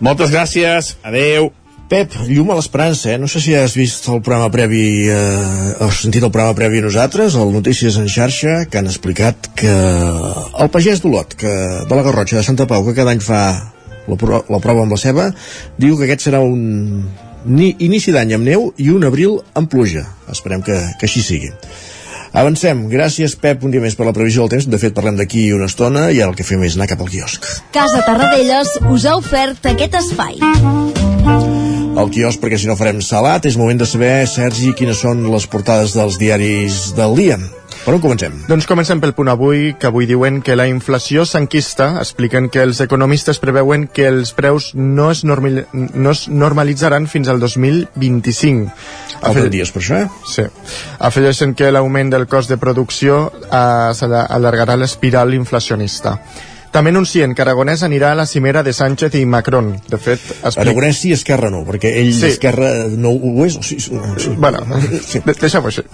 [0.01, 1.51] Moltes gràcies, adeu.
[1.93, 3.19] Pep, llum a l'esperança, eh?
[3.21, 6.87] No sé si has vist el programa previ, eh, has sentit el programa previ a
[6.87, 11.53] nosaltres, el Notícies en xarxa, que han explicat que el pagès d'Olot, que,
[11.85, 13.43] de la Garrotxa de Santa Pau, que cada any fa
[14.09, 15.29] la, pro la prova amb la ceba,
[15.77, 17.13] diu que aquest serà un
[17.45, 20.07] ni inici d'any amb neu i un abril amb pluja.
[20.33, 21.51] Esperem que, que així sigui.
[22.33, 22.87] Avancem.
[22.89, 24.69] Gràcies, Pep, un dia més per la previsió del temps.
[24.73, 27.13] De fet, parlem d'aquí una estona i ara el que fem és anar cap al
[27.13, 27.49] quiosc.
[27.77, 30.41] Casa Tarradellas us ha ofert aquest espai.
[31.93, 35.45] El quiosc, perquè si no farem salat, és moment de saber, Sergi, quines són les
[35.45, 37.37] portades dels diaris del dia.
[37.83, 38.35] Per on comencem?
[38.47, 41.89] Doncs comencem pel punt avui, que avui diuen que la inflació s'enquista.
[41.99, 47.27] Expliquen que els economistes preveuen que els preus no es, normal, no es normalitzaran fins
[47.33, 48.71] al 2025.
[49.19, 50.23] Falten dies per això, eh?
[50.31, 50.47] Sí.
[51.11, 56.21] Afegeixen que l'augment del cost de producció eh, allargarà l'espiral inflacionista.
[56.73, 59.75] També anuncien que Aragonès anirà a la cimera de Sánchez i Macron.
[59.91, 60.63] De fet, explica...
[60.63, 62.31] Aragonès sí, Esquerra no, perquè ell sí.
[62.31, 63.59] Esquerra no ho és.
[63.59, 63.93] O sí, sí.
[64.39, 64.63] Bueno,
[65.05, 65.21] sí.
[65.27, 65.85] deixem-ho així.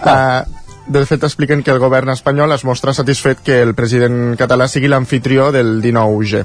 [0.00, 4.68] Uh, de fet, expliquen que el govern espanyol es mostra satisfet que el president català
[4.68, 6.44] sigui l'anfitrió del 19G.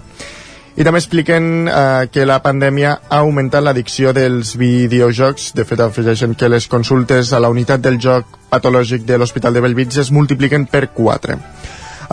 [0.79, 5.49] I també expliquen eh, que la pandèmia ha augmentat l'addicció dels videojocs.
[5.57, 9.65] De fet, afegeixen que les consultes a la unitat del joc patològic de l'Hospital de
[9.65, 11.35] Bellvitge es multipliquen per 4.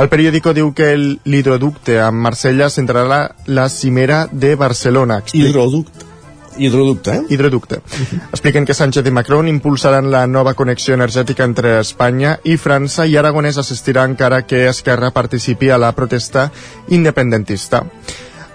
[0.02, 5.22] El periòdico diu que l'hidroducte amb Marsella centrarà la, cimera de Barcelona.
[5.32, 6.05] Hidroducte?
[6.58, 7.22] Hidroducte, eh?
[7.28, 7.80] Hidroducte.
[8.30, 13.16] Expliquen que Sánchez i Macron impulsaran la nova connexió energètica entre Espanya i França i
[13.16, 16.50] Aragonès assistirà encara que Esquerra participi a la protesta
[16.88, 17.84] independentista.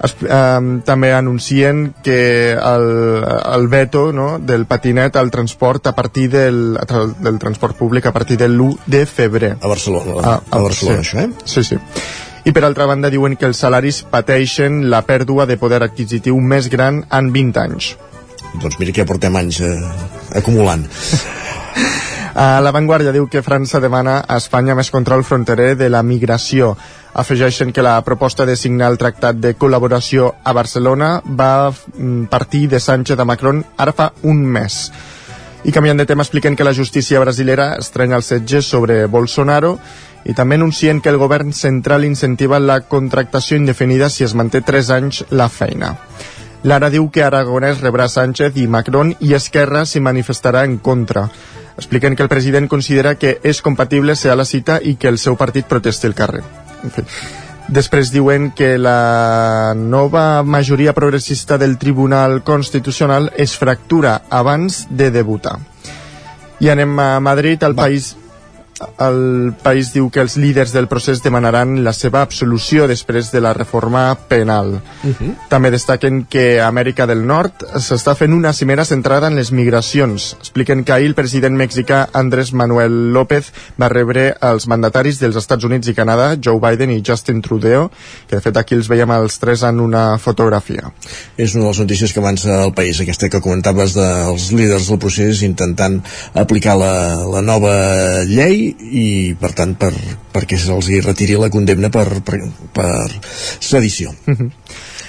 [0.02, 2.88] Es, eh, també anuncien que el,
[3.22, 6.74] el veto no, del patinet al transport a partir del,
[7.20, 9.56] del transport públic a partir de l'1 de febrer.
[9.62, 11.08] A Barcelona, a, a, a Barcelona sí.
[11.08, 11.30] això, eh?
[11.46, 11.78] Sí, sí.
[12.43, 16.71] I per altra banda diuen que els salaris pateixen la pèrdua de poder adquisitiu més
[16.73, 17.91] gran en 20 anys.
[18.62, 19.75] Doncs mira que ja portem anys eh,
[20.39, 20.88] acumulant.
[22.32, 26.73] Uh, la Vanguardia diu que França demana a Espanya més control fronterer de la migració.
[27.13, 32.69] Afegeixen que la proposta de signar el tractat de col·laboració a Barcelona va mm, partir
[32.71, 34.86] de Sánchez a Macron ara fa un mes.
[35.67, 39.75] I canviant de tema expliquen que la justícia brasilera estrenya el setge sobre Bolsonaro
[40.25, 44.89] i també anuncien que el govern central incentiva la contractació indefinida si es manté 3
[44.97, 45.95] anys la feina.
[46.63, 51.25] Lara diu que Aragonès rebrà Sánchez i Macron i Esquerra s'hi manifestarà en contra.
[51.75, 55.17] Expliquen que el president considera que és compatible ser a la cita i que el
[55.17, 56.43] seu partit protesti el carrer.
[56.84, 57.05] En fi.
[57.71, 65.57] Després diuen que la nova majoria progressista del Tribunal Constitucional es fractura abans de debutar.
[66.60, 68.17] I anem a Madrid, al país
[69.00, 73.54] el país diu que els líders del procés demanaran la seva absolució després de la
[73.54, 74.82] reforma penal.
[75.04, 75.36] Uh -huh.
[75.50, 80.36] També destaquen que a Amèrica del Nord s'està fent una cimera centrada en les migracions.
[80.39, 85.63] Expliquen que ahir el president mexicà Andrés Manuel López va rebre els mandataris dels Estats
[85.63, 87.89] Units i Canadà, Joe Biden i Justin Trudeau,
[88.28, 90.91] que de fet aquí els veiem els tres en una fotografia.
[91.38, 95.00] És una de les notícies que avança el país, aquesta que comentaves dels líders del
[95.00, 96.02] procés intentant
[96.34, 96.94] aplicar la,
[97.26, 99.91] la nova llei i per tant per,
[100.34, 102.39] perquè se'ls retiri la condemna per, per,
[102.73, 103.10] per
[103.60, 104.49] sedició uh -huh.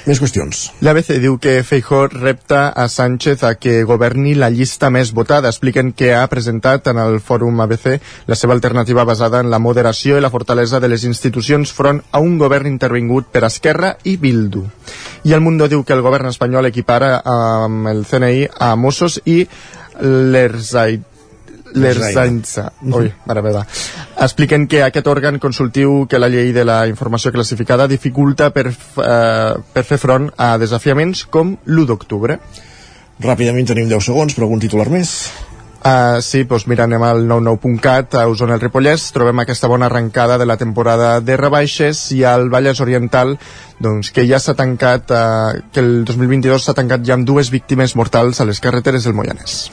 [0.02, 0.64] Més qüestions.
[0.82, 5.52] L'ABC diu que Feijó repta a Sánchez a que governi la llista més votada.
[5.52, 10.18] Expliquen que ha presentat en el fòrum ABC la seva alternativa basada en la moderació
[10.18, 14.64] i la fortalesa de les institucions front a un govern intervingut per Esquerra i Bildu.
[15.22, 19.44] I el Mundo diu que el govern espanyol equipara amb el CNI a Mossos i
[20.02, 21.11] l'Erzait
[21.74, 22.66] l'Erzaintza.
[22.82, 23.62] Ui, mare meva.
[24.26, 29.54] Expliquen que aquest òrgan consultiu que la llei de la informació classificada dificulta per, eh,
[29.72, 32.38] per fer front a desafiaments com l'1 d'octubre.
[33.22, 35.16] Ràpidament tenim 10 segons, però algun titular més?
[35.82, 40.36] Uh, sí, doncs mira, anem al 99.cat a Osona el Ripollès, trobem aquesta bona arrencada
[40.38, 43.34] de la temporada de rebaixes i al Vallès Oriental
[43.82, 47.96] doncs, que ja s'ha tancat, uh, que el 2022 s'ha tancat ja amb dues víctimes
[47.98, 49.72] mortals a les carreteres del Moianès.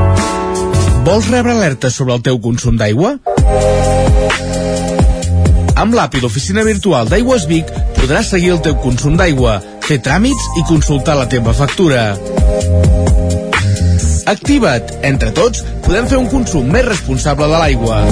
[1.01, 3.15] Vols rebre alertes sobre el teu consum d'aigua?
[5.81, 10.65] Amb l'API d'Oficina Virtual d'Aigües Vic podràs seguir el teu consum d'aigua, fer tràmits i
[10.69, 12.03] consultar la teva factura.
[14.29, 14.93] Activa't!
[15.09, 18.03] Entre tots podem fer un consum més responsable de l'aigua.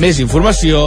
[0.00, 0.86] Més informació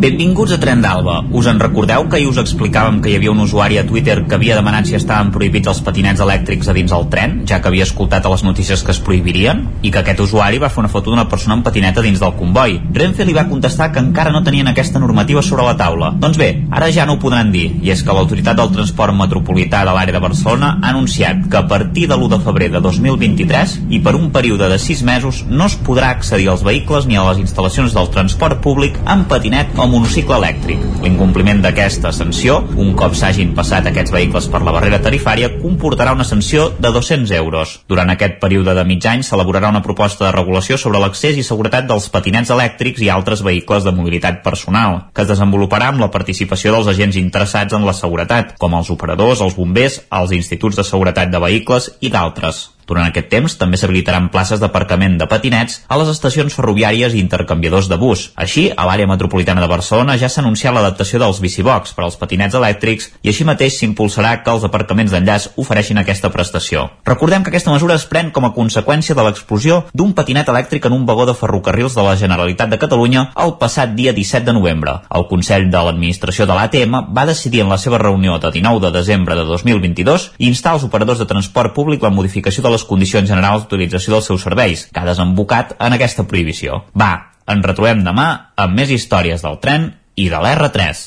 [0.00, 1.18] Benvinguts a Tren d'Alba.
[1.36, 4.38] Us en recordeu que ahir us explicàvem que hi havia un usuari a Twitter que
[4.38, 7.84] havia demanat si estaven prohibits els patinets elèctrics a dins el tren, ja que havia
[7.84, 11.12] escoltat a les notícies que es prohibirien, i que aquest usuari va fer una foto
[11.12, 12.78] d'una persona amb patineta dins del comboi.
[12.96, 16.14] Renfe li va contestar que encara no tenien aquesta normativa sobre la taula.
[16.16, 19.84] Doncs bé, ara ja no ho podran dir, i és que l'Autoritat del Transport Metropolità
[19.84, 23.76] de l'àrea de Barcelona ha anunciat que a partir de l'1 de febrer de 2023
[23.92, 27.28] i per un període de 6 mesos no es podrà accedir als vehicles ni a
[27.28, 30.82] les instal·lacions del transport públic amb patinet o monocicle elèctric.
[31.04, 36.26] L'incompliment d'aquesta sanció, un cop s'hagin passat aquests vehicles per la barrera tarifària, comportarà una
[36.28, 37.76] sanció de 200 euros.
[37.88, 41.86] Durant aquest període de mig any s'elaborarà una proposta de regulació sobre l'accés i seguretat
[41.90, 46.74] dels patinets elèctrics i altres vehicles de mobilitat personal, que es desenvoluparà amb la participació
[46.74, 51.30] dels agents interessats en la seguretat, com els operadors, els bombers, els instituts de seguretat
[51.30, 52.68] de vehicles i d'altres.
[52.90, 57.86] Durant aquest temps també s'habilitaran places d'aparcament de patinets a les estacions ferroviàries i intercanviadors
[57.90, 58.24] de bus.
[58.34, 62.58] Així, a l'àrea metropolitana de Barcelona ja s'ha anunciat l'adaptació dels bicibox per als patinets
[62.58, 66.88] elèctrics i així mateix s'impulsarà que els aparcaments d'enllaç ofereixin aquesta prestació.
[67.06, 70.98] Recordem que aquesta mesura es pren com a conseqüència de l'explosió d'un patinet elèctric en
[70.98, 74.96] un vagó de ferrocarrils de la Generalitat de Catalunya el passat dia 17 de novembre.
[75.14, 78.92] El Consell de l'Administració de l'ATM va decidir en la seva reunió de 19 de
[78.98, 83.66] desembre de 2022 instar als operadors de transport públic la modificació de les condicions generals
[83.66, 86.84] d'utilització dels seus serveis, que ha desembocat en aquesta prohibició.
[86.96, 87.12] Va,
[87.50, 91.06] ens retrobem demà amb més històries del tren i de l'R3.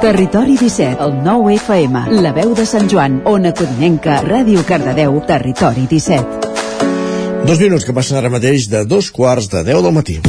[0.00, 5.86] Territori 17, el 9 FM, la veu de Sant Joan, Ona Codinenca, Ràdio Cardedeu, Territori
[5.88, 7.44] 17.
[7.46, 10.20] Dos minuts que passen ara mateix de dos quarts de 10 del matí.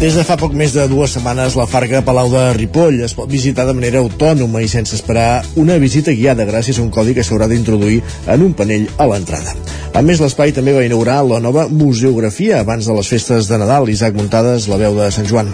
[0.00, 3.28] Des de fa poc més de dues setmanes, la Farga Palau de Ripoll es pot
[3.28, 7.20] visitar de manera autònoma i sense esperar una visita guiada gràcies a un codi que
[7.20, 7.98] s'haurà d'introduir
[8.32, 9.52] en un panell a l'entrada.
[9.92, 13.92] A més, l'espai també va inaugurar la nova museografia abans de les festes de Nadal.
[13.92, 15.52] Isaac Muntades, la veu de Sant Joan.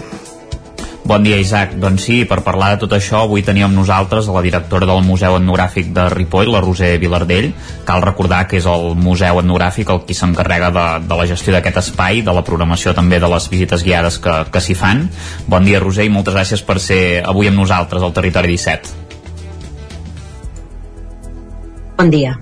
[1.07, 1.77] Bon dia, Isaac.
[1.79, 5.93] Doncs sí, per parlar de tot això, avui teníem nosaltres la directora del Museu Etnogràfic
[5.95, 7.53] de Ripoll, la Roser Vilardell.
[7.87, 11.79] Cal recordar que és el Museu Etnogràfic el qui s'encarrega de, de la gestió d'aquest
[11.79, 15.05] espai, de la programació també de les visites guiades que, que s'hi fan.
[15.47, 18.91] Bon dia, Roser, i moltes gràcies per ser avui amb nosaltres al Territori 17.
[21.95, 22.35] Bon dia.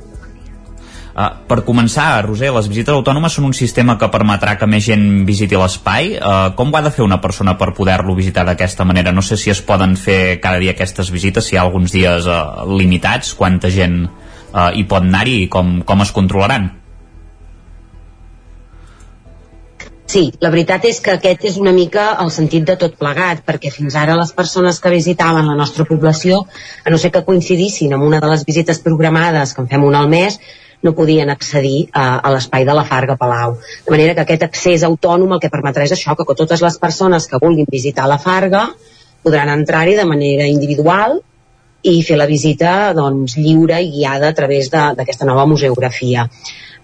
[1.16, 5.24] Uh, per començar, Roser, les visites autònomes són un sistema que permetrà que més gent
[5.24, 6.10] visiti l'espai.
[6.20, 9.14] Uh, com ho ha de fer una persona per poder-lo visitar d'aquesta manera?
[9.16, 12.28] No sé si es poden fer cada dia aquestes visites, si hi ha alguns dies
[12.28, 16.68] uh, limitats, quanta gent uh, hi pot anar-hi i com, com es controlaran?
[20.16, 23.72] Sí, la veritat és que aquest és una mica el sentit de tot plegat, perquè
[23.74, 26.44] fins ara les persones que visitaven la nostra població,
[26.84, 30.04] a no ser que coincidissin amb una de les visites programades, que en fem una
[30.04, 30.38] al mes,
[30.84, 33.56] no podien accedir a, a l'espai de la Farga Palau.
[33.86, 37.30] De manera que aquest accés autònom el que permetrà és això, que totes les persones
[37.30, 38.68] que vulguin visitar la Farga
[39.26, 41.20] podran entrar-hi de manera individual
[41.86, 46.28] i fer la visita doncs, lliure i guiada a través d'aquesta nova museografia.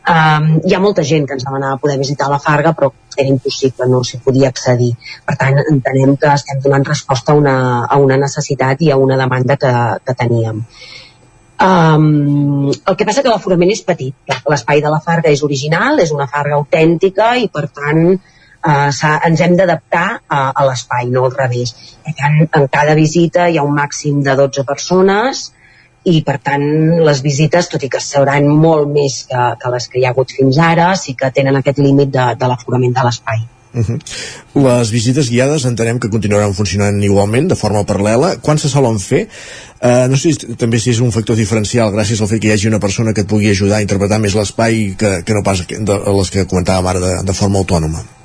[0.01, 3.85] Um, hi ha molta gent que ens demanava poder visitar la Farga, però era impossible,
[3.89, 4.89] no s'hi podia accedir.
[5.27, 9.19] Per tant, entenem que estem donant resposta a una, a una necessitat i a una
[9.19, 9.73] demanda que,
[10.05, 10.63] que teníem.
[11.61, 14.15] Um, el que passa que l'aforament és petit.
[14.49, 18.89] L'espai de la Farga és original, és una Farga autèntica i, per tant, uh,
[19.29, 21.75] ens hem d'adaptar a, a l'espai, no al revés.
[22.09, 25.49] En, en cada visita hi ha un màxim de 12 persones
[26.09, 26.65] i per tant
[27.05, 30.33] les visites, tot i que seran molt més que, que les que hi ha hagut
[30.33, 33.45] fins ara, sí que tenen aquest límit de, de l'aforament de l'espai.
[33.73, 33.99] Uh -huh.
[34.53, 38.37] Les visites guiades entenem que continuaran funcionant igualment, de forma paral·lela.
[38.41, 39.27] Quan se solen fer?
[39.81, 42.51] Uh, no sé si, també si és un factor diferencial gràcies al fet que hi
[42.51, 45.65] hagi una persona que et pugui ajudar a interpretar més l'espai que, que no pas
[45.67, 48.20] de, les que comentàvem ara de, de forma autònoma.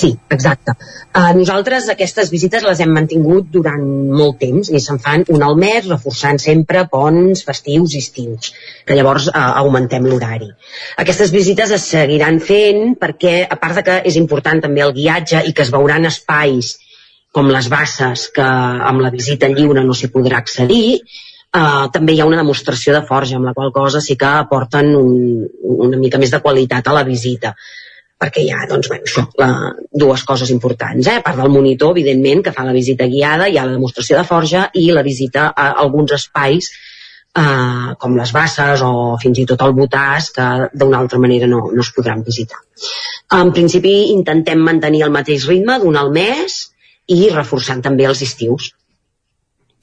[0.00, 0.72] Sí, exacte.
[1.12, 3.82] Uh, nosaltres aquestes visites les hem mantingut durant
[4.16, 8.52] molt temps i se'n fan un al mes, reforçant sempre ponts, festius i estius,
[8.88, 10.48] que llavors uh, augmentem l'horari.
[11.04, 15.42] Aquestes visites es seguiran fent perquè, a part de que és important també el guiatge
[15.50, 16.78] i que es veuran espais
[17.36, 18.46] com les basses que
[18.92, 21.02] amb la visita lliure no s'hi podrà accedir,
[21.50, 24.92] Uh, també hi ha una demostració de forja, amb la qual cosa sí que aporten
[24.94, 25.08] un,
[25.82, 27.50] una mica més de qualitat a la visita
[28.20, 29.50] perquè hi ha doncs, bueno, això, la,
[30.02, 31.06] dues coses importants.
[31.08, 31.18] Eh?
[31.20, 34.26] A part del monitor, evidentment, que fa la visita guiada, hi ha la demostració de
[34.28, 38.92] forja i la visita a alguns espais eh, com les basses o
[39.22, 40.48] fins i tot el botàs que
[40.82, 42.60] d'una altra manera no, no es podran visitar.
[43.38, 46.60] En principi intentem mantenir el mateix ritme d'un al mes
[47.10, 48.74] i reforçant també els estius.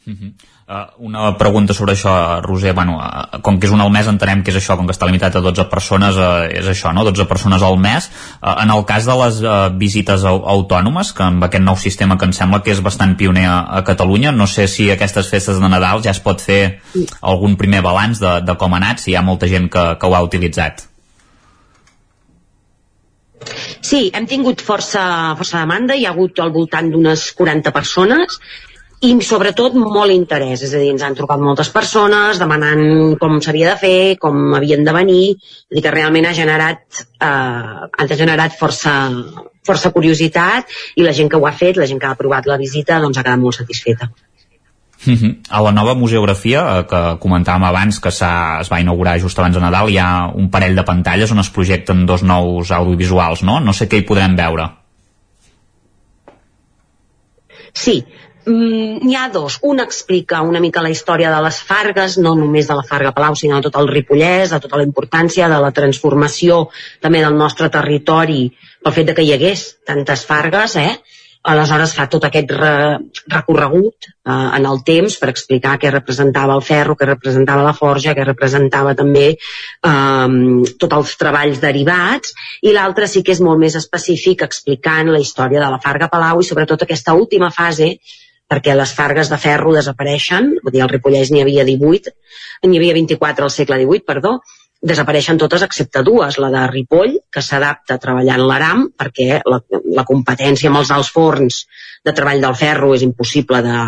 [0.08, 0.32] Uh -huh.
[0.68, 2.12] Uh, una pregunta sobre això,
[2.44, 2.74] Roser.
[2.78, 5.08] Bueno, uh, com que és un al mes, entenem que és això, com que està
[5.10, 7.06] limitat a 12 persones, uh, és això, no?
[7.08, 8.10] 12 persones al mes.
[8.42, 9.40] En el cas de les
[9.80, 13.58] visites autònomes, que amb aquest nou sistema que em sembla que és bastant pioner a,
[13.80, 16.80] a Catalunya, no sé si aquestes festes de Nadal ja es pot fer
[17.22, 20.08] algun primer balanç de, de com ha anat, si hi ha molta gent que, que
[20.08, 20.88] ho ha utilitzat.
[23.82, 25.02] Sí, hem tingut força,
[25.40, 28.40] força demanda, hi ha hagut al voltant d'unes 40 persones
[29.06, 33.76] i sobretot molt interès, és a dir, ens han trucat moltes persones demanant com s'havia
[33.76, 37.28] de fer, com havien de venir, és dir, que realment ha generat, eh,
[37.94, 38.96] ha generat força,
[39.68, 42.58] força curiositat i la gent que ho ha fet, la gent que ha aprovat la
[42.58, 44.10] visita, doncs ha quedat molt satisfeta.
[45.06, 45.38] Uh -huh.
[45.50, 48.22] A la nova museografia, eh, que comentàvem abans, que es
[48.72, 52.06] va inaugurar just abans de Nadal, hi ha un parell de pantalles on es projecten
[52.06, 53.60] dos nous audiovisuals, no?
[53.60, 54.72] No sé què hi podrem veure.
[57.74, 58.04] Sí,
[58.48, 59.60] N'hi ha dos.
[59.68, 63.36] Un explica una mica la història de les Fargues, no només de la Farga Palau,
[63.36, 66.68] sinó de tot el Ripollès, de tota la importància de la transformació
[67.04, 68.48] també del nostre territori
[68.84, 70.96] pel fet de que hi hagués tantes Fargues, eh?
[71.48, 72.72] aleshores fa tot aquest re,
[73.32, 78.16] recorregut eh, en el temps per explicar què representava el ferro, què representava la forja,
[78.18, 80.28] què representava també eh,
[80.80, 85.64] tots els treballs derivats, i l'altre sí que és molt més específic explicant la història
[85.64, 87.96] de la Farga Palau i sobretot aquesta última fase
[88.52, 92.16] perquè les fargues de ferro desapareixen, vull dir, al Ripollès n'hi havia 18,
[92.68, 94.38] n'hi havia 24 al segle XVIII, perdó,
[94.82, 99.60] desapareixen totes excepte dues, la de Ripoll, que s'adapta a treballar en l'aram, perquè la,
[100.00, 101.64] la competència amb els alts forns
[102.06, 103.80] de treball del ferro és impossible de,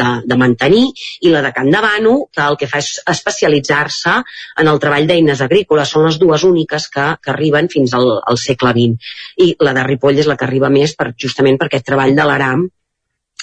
[0.00, 0.86] de, de mantenir,
[1.20, 4.16] i la de Can Davano, que el que fa és especialitzar-se
[4.64, 5.92] en el treball d'eines agrícoles.
[5.92, 9.14] Són les dues úniques que, que arriben fins al, al segle XX.
[9.44, 12.26] I la de Ripoll és la que arriba més per, justament per aquest treball de
[12.26, 12.68] l'aram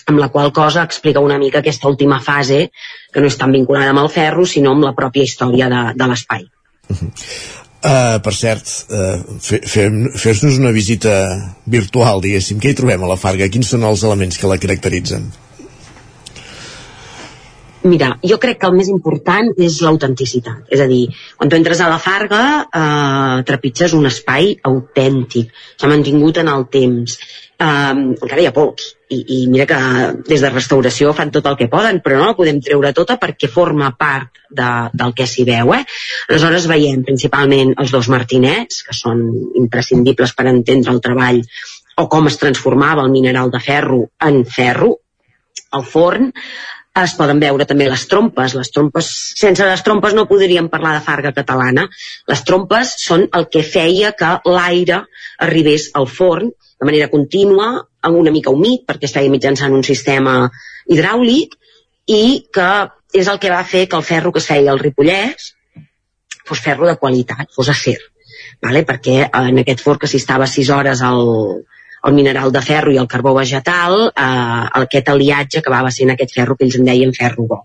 [0.08, 2.70] amb la qual cosa explica una mica aquesta última fase,
[3.12, 6.08] que no és tan vinculada amb el ferro, sinó amb la pròpia història de, de
[6.08, 6.48] l'espai.
[6.88, 7.12] Uh -huh.
[7.78, 9.22] Uh, per cert, uh,
[10.18, 11.12] fes-nos una visita
[11.66, 12.58] virtual, diguéssim.
[12.60, 13.48] Què hi trobem a la Farga?
[13.50, 15.30] Quins són els elements que la caracteritzen?
[17.84, 20.66] Mira, jo crec que el més important és l'autenticitat.
[20.74, 21.04] És a dir,
[21.38, 26.66] quan tu entres a la Farga, eh, trepitges un espai autèntic, s'ha mantingut en el
[26.74, 27.20] temps
[27.60, 29.80] um, encara hi ha pocs i, i mira que
[30.28, 33.50] des de restauració fan tot el que poden però no la podem treure tota perquè
[33.52, 35.84] forma part de, del que s'hi veu eh?
[36.30, 39.26] aleshores veiem principalment els dos martinets que són
[39.64, 41.42] imprescindibles per entendre el treball
[41.98, 44.98] o com es transformava el mineral de ferro en ferro
[45.78, 46.30] al forn
[47.04, 48.56] es poden veure també les trompes.
[48.58, 51.88] Les trompes, sense les trompes no podríem parlar de farga catalana.
[52.32, 55.04] Les trompes són el que feia que l'aire
[55.46, 57.70] arribés al forn de manera contínua,
[58.06, 60.36] amb una mica humit, perquè es feia mitjançant un sistema
[60.86, 61.56] hidràulic,
[62.08, 62.70] i que
[63.18, 65.54] és el que va fer que el ferro que es feia al Ripollès
[66.48, 67.98] fos ferro de qualitat, fos acer.
[68.64, 68.84] Vale?
[68.88, 71.26] Perquè en aquest forn que s'hi estava 6 hores al,
[72.08, 76.56] el mineral de ferro i el carbó vegetal, eh, aquest aliatge acabava sent aquest ferro
[76.56, 77.60] que ells en deien ferro bo.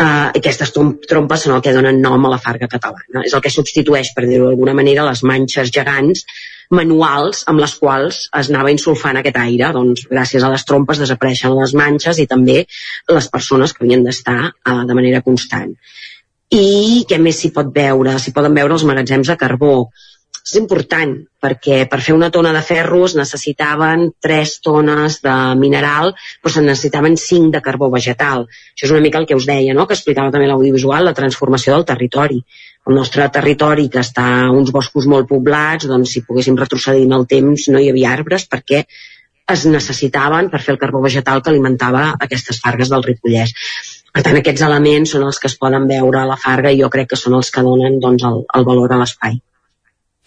[0.00, 3.24] Eh, aquestes trompes són el que donen nom a la farga catalana.
[3.24, 6.24] És el que substitueix, per dir-ho d'alguna manera, les manxes gegants
[6.70, 9.70] manuals amb les quals es anava insulfant aquest aire.
[9.76, 12.62] Doncs gràcies a les trompes desapareixen les manxes i també
[13.12, 15.74] les persones que havien d'estar eh, de manera constant.
[16.56, 18.18] I què més s'hi pot veure?
[18.22, 19.90] S'hi poden veure els magatzems de carbó.
[20.46, 26.12] És important, perquè per fer una tona de ferro es necessitaven 3 tones de mineral,
[26.38, 28.44] però se necessitaven 5 de carbó vegetal.
[28.76, 29.88] Això és una mica el que us deia, no?
[29.90, 32.38] que explicava també l'audiovisual, la transformació del territori.
[32.86, 37.16] El nostre territori, que està a uns boscos molt poblats, doncs si poguéssim retrocedir en
[37.18, 38.84] el temps no hi havia arbres perquè
[39.50, 43.56] es necessitaven per fer el carbó vegetal que alimentava aquestes fargues del Ripollès.
[44.14, 46.92] Per tant, aquests elements són els que es poden veure a la farga i jo
[46.94, 49.42] crec que són els que donen doncs, el, el valor a l'espai.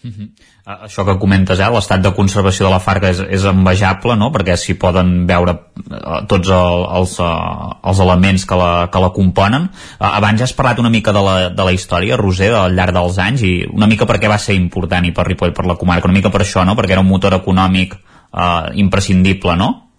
[0.02, 0.28] Uh -huh.
[0.66, 4.30] uh, això que comentes, eh, l'estat de conservació de la Farga és, és envejable, no?,
[4.32, 9.10] perquè s'hi poden veure uh, tots el, els, uh, els elements que la, que la
[9.10, 9.62] componen.
[10.00, 12.94] Uh, abans ja has parlat una mica de la, de la història, Roser, al llarg
[12.94, 16.08] dels anys, i una mica perquè va ser important i per Ripoll, per la comarca,
[16.08, 17.94] una mica per això, no?, perquè era un motor econòmic
[18.32, 19.89] uh, imprescindible, no?,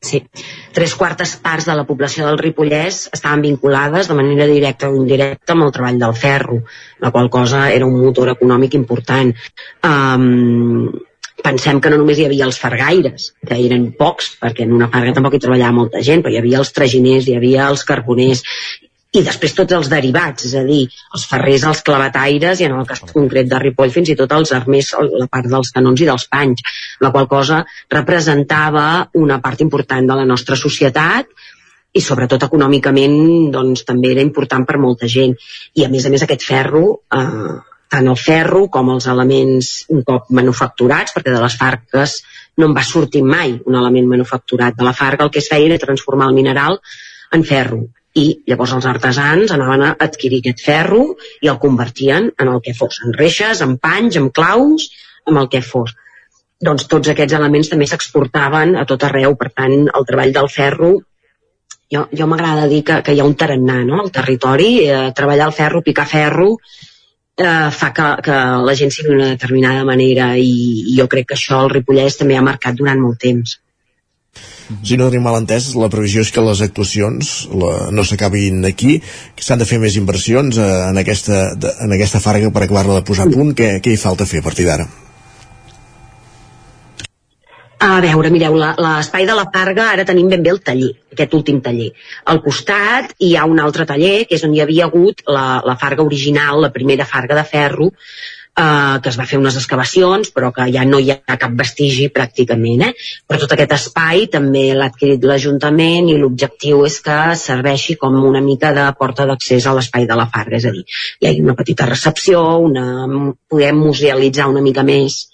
[0.00, 0.22] Sí,
[0.72, 5.52] tres quartes parts de la població del Ripollès estaven vinculades de manera directa o indirecta
[5.52, 6.62] amb el treball del ferro,
[7.04, 9.34] la qual cosa era un motor econòmic important.
[9.84, 10.88] Um,
[11.44, 15.12] pensem que no només hi havia els fargaires, que eren pocs, perquè en una farga
[15.18, 18.44] tampoc hi treballava molta gent, però hi havia els traginers, hi havia els carboners,
[19.10, 20.84] i després tots els derivats, és a dir,
[21.16, 24.52] els ferrers, els clavataires i en el cas concret de Ripoll fins i tot els
[24.54, 24.92] armers,
[25.22, 26.62] la part dels canons i dels panys,
[27.02, 28.84] la qual cosa representava
[29.18, 31.26] una part important de la nostra societat
[31.90, 35.34] i sobretot econòmicament doncs, també era important per molta gent.
[35.74, 37.58] I a més a més aquest ferro, eh,
[37.90, 42.20] tant el ferro com els elements un cop manufacturats, perquè de les farques
[42.62, 44.76] no en va sortir mai un element manufacturat.
[44.76, 46.78] De la farga el que es feia era transformar el mineral
[47.34, 47.88] en ferro
[48.18, 51.02] i llavors els artesans anaven a adquirir aquest ferro
[51.40, 54.88] i el convertien en el que fos, en reixes, en panys, en claus,
[55.26, 55.94] amb el que fos.
[56.60, 60.96] Doncs tots aquests elements també s'exportaven a tot arreu, per tant, el treball del ferro
[61.90, 63.98] jo, jo m'agrada dir que, que hi ha un tarannà no?
[64.02, 66.52] al territori, eh, treballar el ferro, picar ferro,
[67.36, 68.36] eh, fa que, que
[68.68, 70.52] la gent sigui d'una determinada manera i,
[70.92, 73.58] i jo crec que això el Ripollès també ha marcat durant molt temps.
[74.86, 79.00] Si no tenim mal entès, la previsió és que les actuacions la, no s'acabin aquí,
[79.36, 83.00] que s'han de fer més inversions eh, en, aquesta, de, en aquesta farga per acabar-la
[83.00, 83.54] de posar a punt.
[83.58, 84.86] Què, què hi falta fer a partir d'ara?
[87.80, 91.62] A veure, mireu, l'espai de la Farga ara tenim ben bé el taller, aquest últim
[91.64, 91.88] taller.
[92.28, 95.78] Al costat hi ha un altre taller, que és on hi havia hagut la, la
[95.80, 97.88] Farga original, la primera Farga de ferro,
[98.58, 102.08] eh, que es va fer unes excavacions, però que ja no hi ha cap vestigi
[102.14, 102.84] pràcticament.
[102.88, 102.92] Eh?
[103.28, 108.42] Però tot aquest espai també l'ha adquirit l'Ajuntament i l'objectiu és que serveixi com una
[108.44, 110.86] mica de porta d'accés a l'espai de la Farga, és a dir,
[111.20, 112.86] hi ha una petita recepció, una,
[113.50, 115.26] podem musealitzar una mica més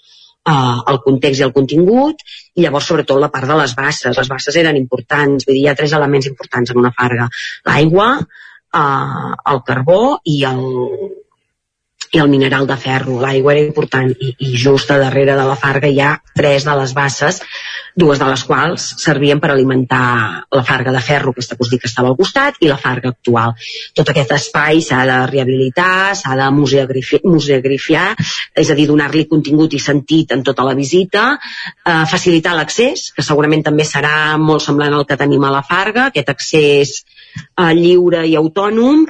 [0.47, 4.17] eh, el context i el contingut, i llavors sobretot la part de les basses.
[4.17, 7.29] Les basses eren importants, vull dir, hi ha tres elements importants en una farga.
[7.67, 8.09] L'aigua,
[8.81, 10.63] eh, el carbó i el,
[12.13, 13.17] i el mineral de ferro.
[13.21, 16.75] L'aigua era important i, i just a darrere de la farga hi ha tres de
[16.79, 17.41] les basses,
[17.97, 21.81] dues de les quals servien per alimentar la farga de ferro, aquesta que us dic
[21.83, 23.55] que estava al costat, i la farga actual.
[23.97, 28.07] Tot aquest espai s'ha de rehabilitar, s'ha de museagrifiar,
[28.53, 33.25] és a dir, donar-li contingut i sentit en tota la visita, eh, facilitar l'accés, que
[33.25, 38.27] segurament també serà molt semblant al que tenim a la farga, aquest accés eh, lliure
[38.27, 39.07] i autònom,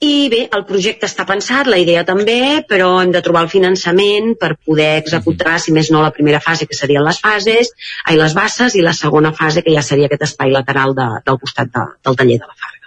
[0.00, 2.38] i bé, el projecte està pensat, la idea també,
[2.70, 6.70] però hem de trobar el finançament per poder executar, si més no, la primera fase,
[6.70, 7.74] que serien les fases,
[8.06, 11.42] ai, les basses, i la segona fase, que ja seria aquest espai lateral de, del
[11.42, 12.77] costat de, del taller de la Farga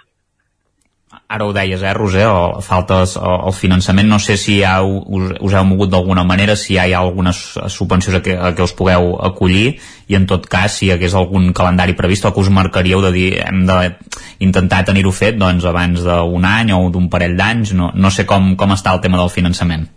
[1.32, 5.54] ara ho deies, eh, Roser, o falta el finançament, no sé si ja us, us
[5.56, 7.40] heu mogut d'alguna manera, si ja hi ha algunes
[7.72, 9.78] subvencions a què, a què us pugueu acollir,
[10.12, 13.12] i en tot cas, si hi hagués algun calendari previst o que us marcaríeu de
[13.16, 18.12] dir hem d'intentar tenir-ho fet doncs, abans d'un any o d'un parell d'anys, no, no
[18.12, 19.88] sé com, com està el tema del finançament.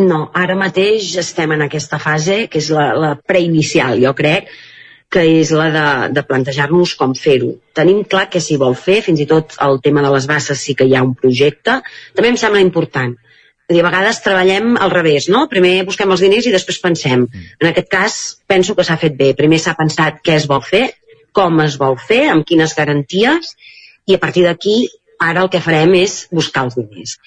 [0.00, 4.48] No, ara mateix estem en aquesta fase, que és la, la preinicial, jo crec,
[5.10, 7.56] que és la de, de plantejar-nos com fer-ho.
[7.74, 10.76] Tenim clar que s'hi vol fer, fins i tot el tema de les basses sí
[10.78, 11.80] que hi ha un projecte.
[12.14, 13.16] També em sembla important.
[13.70, 15.44] dir, a vegades treballem al revés, no?
[15.50, 17.26] Primer busquem els diners i després pensem.
[17.60, 18.16] En aquest cas,
[18.50, 19.32] penso que s'ha fet bé.
[19.38, 20.88] Primer s'ha pensat què es vol fer,
[21.32, 23.54] com es vol fer, amb quines garanties,
[24.06, 24.88] i a partir d'aquí
[25.22, 27.18] ara el que farem és buscar els diners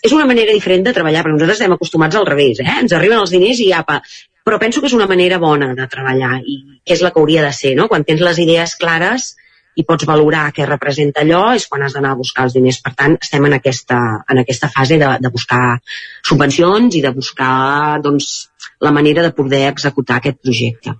[0.00, 2.76] és una manera diferent de treballar, perquè nosaltres estem acostumats al revés, eh?
[2.82, 3.98] ens arriben els diners i apa,
[4.44, 7.52] però penso que és una manera bona de treballar i és la que hauria de
[7.56, 7.88] ser, no?
[7.88, 9.34] Quan tens les idees clares
[9.78, 12.80] i pots valorar què representa allò és quan has d'anar a buscar els diners.
[12.84, 15.78] Per tant, estem en aquesta, en aquesta fase de, de buscar
[16.26, 20.96] subvencions i de buscar doncs, la manera de poder executar aquest projecte.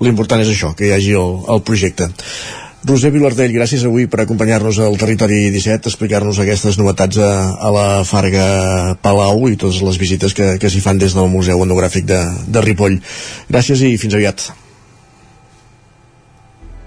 [0.00, 2.08] L'important és això, que hi hagi el, el projecte.
[2.86, 7.86] Roser Vilardell, gràcies avui per acompanyar-nos al Territori 17, explicar-nos aquestes novetats a, a la
[8.06, 12.20] Farga Palau i totes les visites que, que s'hi fan des del Museu Etnogràfic de,
[12.46, 13.00] de Ripoll.
[13.50, 14.46] Gràcies i fins aviat.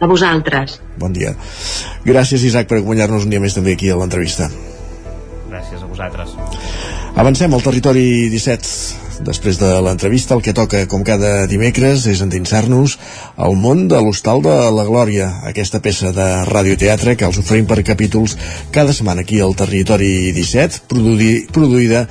[0.02, 0.80] A vosaltres.
[0.98, 1.36] Bon dia.
[2.08, 4.48] Gràcies, Isaac, per acompanyar-nos un dia més també aquí a l'entrevista.
[5.52, 6.34] Gràcies a vosaltres.
[7.20, 12.98] Avancem al Territori 17 Després de l'entrevista, el que toca, com cada dimecres, és endinsar-nos
[13.38, 17.84] al món de l'Hostal de la Glòria, aquesta peça de radioteatre que els oferim per
[17.86, 18.38] capítols
[18.74, 22.08] cada setmana aquí al Territori 17, produï, produïda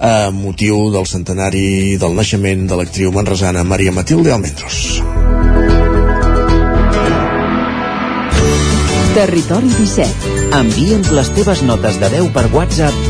[0.00, 5.00] a motiu del centenari del naixement de l'actriu manresana Maria Matilde Almendros.
[9.16, 10.36] Territori 17.
[10.60, 12.99] Envia'ns les teves notes de veu per WhatsApp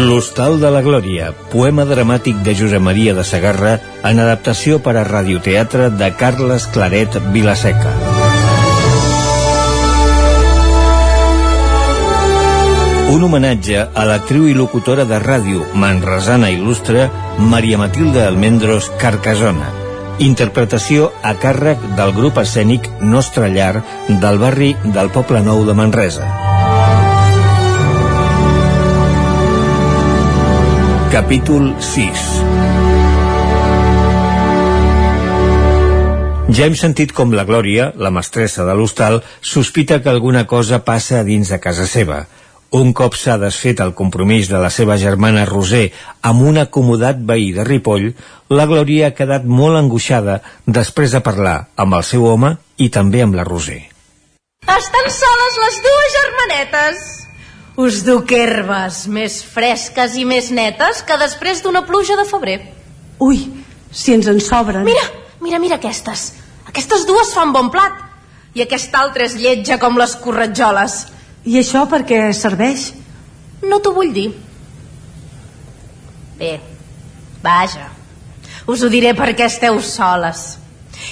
[0.00, 3.74] L'Hostal de la Glòria, poema dramàtic de Josep Maria de Sagarra
[4.08, 7.92] en adaptació per a radioteatre de Carles Claret Vilaseca.
[13.12, 17.10] Un homenatge a l'actriu i locutora de ràdio manresana il·lustre
[17.52, 19.68] Maria Matilde Almendros Carcasona.
[20.24, 26.49] Interpretació a càrrec del grup escènic Nostra Llar del barri del Poble Nou de Manresa.
[31.10, 32.20] Capítol 6
[36.54, 41.18] Ja hem sentit com la Glòria, la mestressa de l'hostal, sospita que alguna cosa passa
[41.18, 42.20] a dins de casa seva.
[42.78, 45.88] Un cop s'ha desfet el compromís de la seva germana Roser
[46.30, 48.12] amb un acomodat veí de Ripoll,
[48.54, 53.26] la Glòria ha quedat molt angoixada després de parlar amb el seu home i també
[53.26, 53.82] amb la Roser.
[54.62, 57.29] Estan soles les dues germanetes.
[57.80, 62.58] Us duc herbes més fresques i més netes que després d'una pluja de febrer.
[63.24, 63.38] Ui,
[63.88, 64.84] si ens en sobren.
[64.84, 65.04] Mira,
[65.40, 66.26] mira, mira aquestes.
[66.68, 67.96] Aquestes dues fan bon plat.
[68.52, 70.98] I aquesta altra és lletja com les corretjoles.
[71.48, 72.90] I això per què serveix?
[73.64, 74.28] No t'ho vull dir.
[76.36, 76.58] Bé,
[77.40, 77.88] vaja.
[78.68, 80.58] Us ho diré perquè esteu soles.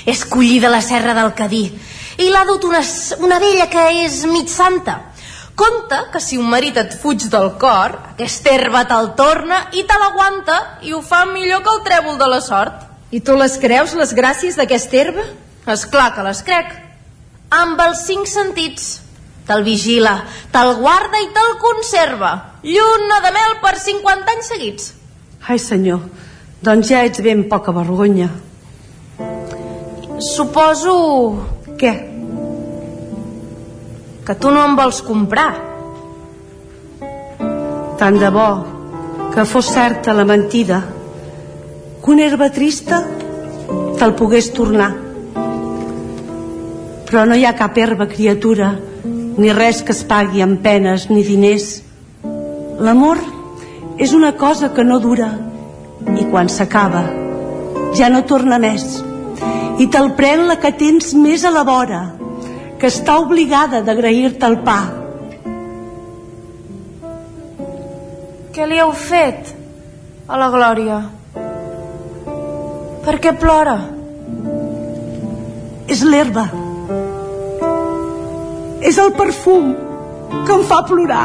[0.04, 1.64] És collida la serra del Cadí
[2.18, 2.80] i l'ha dut una,
[3.22, 4.98] una vella que és mig santa.
[5.58, 9.96] Conta que si un marit et fuig del cor, aquesta herba te'l torna i te
[9.98, 12.84] l'aguanta i ho fa millor que el trèvol de la sort.
[13.10, 15.24] I tu les creus, les gràcies d'aquesta herba?
[15.66, 16.70] És clar que les crec.
[17.50, 18.86] Amb els cinc sentits.
[19.48, 20.12] Te'l vigila,
[20.54, 22.32] te'l guarda i te'l conserva.
[22.62, 24.92] Lluna de mel per 50 anys seguits.
[25.48, 26.04] Ai, senyor,
[26.62, 28.28] doncs ja ets ben poca vergonya.
[30.22, 30.94] Suposo...
[31.78, 31.92] Què?
[34.28, 35.54] Que tu no em vols comprar.
[37.96, 38.48] Tant de bo
[39.32, 40.82] que fos certa la mentida
[42.04, 42.98] que una herba trista
[43.96, 44.90] te'l pogués tornar.
[47.08, 48.74] Però no hi ha cap herba, criatura,
[49.40, 51.70] ni res que es pagui amb penes ni diners.
[52.84, 53.24] L'amor
[53.96, 55.32] és una cosa que no dura
[56.20, 57.06] i quan s'acaba
[57.96, 59.00] ja no torna més
[59.80, 62.17] i te'l pren la que tens més a la vora
[62.78, 64.80] que està obligada d'agrair-te el pa
[68.58, 69.52] Què li heu fet
[70.26, 70.96] a la Glòria?
[73.04, 73.76] Per què plora?
[75.88, 76.44] és l'herba
[78.88, 79.70] és el perfum
[80.46, 81.24] que em fa plorar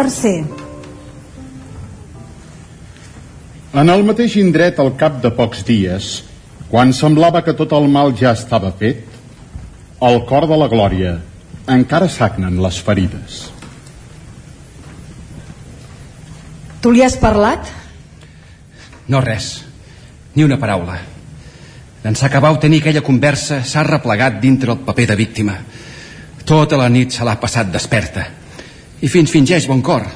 [0.00, 0.46] Tercer.
[3.76, 6.06] En el mateix indret al cap de pocs dies,
[6.70, 9.02] quan semblava que tot el mal ja estava fet,
[10.00, 11.12] al cor de la glòria
[11.76, 13.42] encara sagnen les ferides.
[16.80, 17.68] Tu li has parlat?
[19.12, 19.52] No res,
[20.32, 20.96] ni una paraula.
[22.08, 25.60] En s'acabau tenir aquella conversa, s'ha replegat dintre el paper de víctima.
[26.48, 28.30] Tota la nit se l'ha passat desperta.
[29.00, 30.06] I fins fingeix bon cor.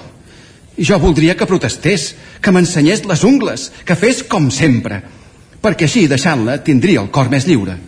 [0.78, 5.02] Jo voldria que protestés, que m'ensenyés les ungles, que fes com sempre.
[5.64, 7.78] perquè així, deixant-la, tindria el cor més lliure.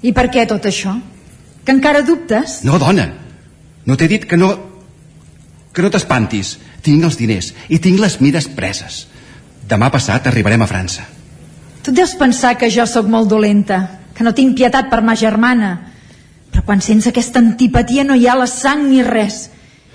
[0.00, 0.94] I per què tot això?
[1.64, 2.62] Que encara dubtes?
[2.64, 3.10] No, dona,
[3.84, 4.54] no t'he dit que no...
[5.72, 6.56] que no t'espantis.
[6.82, 9.02] Tinc els diners i tinc les mires preses.
[9.68, 11.04] Demà passat arribarem a França.
[11.82, 13.80] Tu deus pensar que jo sóc molt dolenta,
[14.14, 15.72] que no tinc pietat per ma germana.
[16.48, 19.50] Però quan sents aquesta antipatia no hi ha la sang ni res.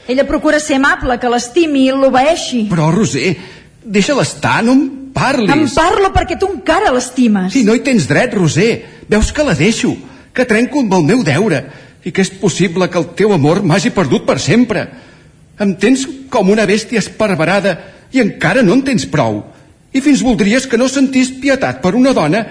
[0.07, 2.65] Ella procura ser amable, que l'estimi i l'obeeixi.
[2.71, 3.37] Però, Roser,
[3.83, 4.83] deixa-la estar, no em
[5.15, 5.53] parlis.
[5.53, 7.53] Em parlo perquè tu encara l'estimes.
[7.53, 8.73] Si no hi tens dret, Roser.
[9.07, 9.93] Veus que la deixo,
[10.33, 11.63] que trenco amb el meu deure
[12.03, 14.87] i que és possible que el teu amor m'hagi perdut per sempre.
[15.59, 17.77] Em tens com una bèstia esparverada
[18.11, 19.39] i encara no en tens prou.
[19.93, 22.43] I fins voldries que no sentís pietat per una dona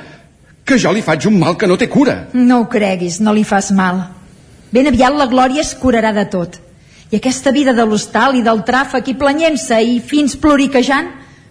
[0.64, 2.28] que jo li faig un mal que no té cura.
[2.32, 4.05] No ho creguis, no li fas mal.
[4.72, 6.61] Ben aviat la Glòria es curarà de tot.
[7.13, 11.11] I aquesta vida de l'hostal i del tràfic i planyent-se i fins ploriquejant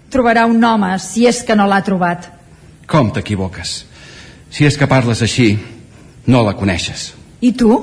[0.10, 2.26] trobarà un home, si és que no l'ha trobat.
[2.90, 3.76] Com t'equivoques?
[4.50, 5.54] Si és que parles així,
[6.26, 7.12] no la coneixes.
[7.46, 7.78] I tu?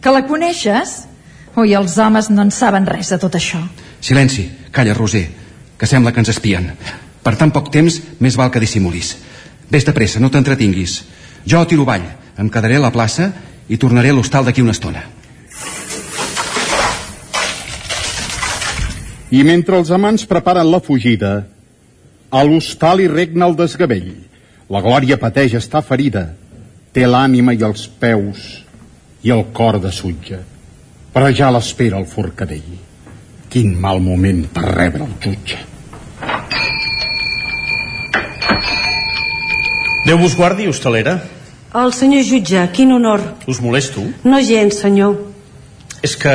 [0.00, 1.02] Que la coneixes?
[1.58, 3.58] Ui, els homes no en saben res de tot això.
[4.00, 5.26] Silenci, calla, Roser,
[5.76, 6.70] que sembla que ens espien.
[7.26, 9.16] Per tan poc temps, més val que dissimulis.
[9.66, 11.00] Ves de pressa, no t'entretinguis.
[11.42, 12.06] Jo tiro avall,
[12.38, 13.32] em quedaré a la plaça
[13.66, 15.02] i tornaré a l'hostal d'aquí una estona.
[19.30, 21.32] I mentre els amants preparen la fugida,
[22.30, 24.12] a l'hostal hi regna el desgavell.
[24.70, 26.28] La Glòria pateix està ferida,
[26.94, 28.44] té l'ànima i els peus
[29.26, 30.38] i el cor de sutja.
[31.14, 32.76] Però ja l'espera el forcadell.
[33.50, 35.58] Quin mal moment per rebre el jutge.
[40.06, 41.18] Déu vos guardi, hostalera.
[41.74, 43.22] El senyor jutge, quin honor.
[43.50, 44.04] Us molesto?
[44.22, 45.16] No gens, senyor.
[46.06, 46.34] És que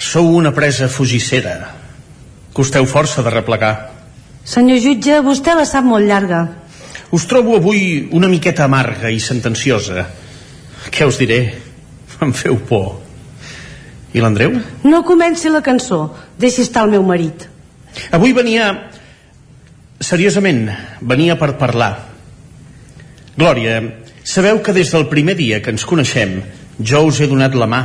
[0.00, 1.76] sou una presa fugissera.
[2.56, 3.74] Costeu força de replegar.
[4.48, 6.40] Senyor jutge, vostè la sap molt llarga.
[7.12, 10.06] Us trobo avui una miqueta amarga i sentenciosa.
[10.90, 11.40] Què us diré?
[12.24, 12.98] Em feu por.
[14.16, 14.56] I l'Andreu?
[14.88, 16.08] No comenci la cançó.
[16.40, 17.46] Deixi estar el meu marit.
[18.16, 18.72] Avui venia...
[20.00, 20.64] Seriosament,
[21.04, 21.90] venia per parlar.
[23.36, 23.74] Glòria,
[24.24, 26.38] sabeu que des del primer dia que ens coneixem
[26.80, 27.80] jo us he donat la mà.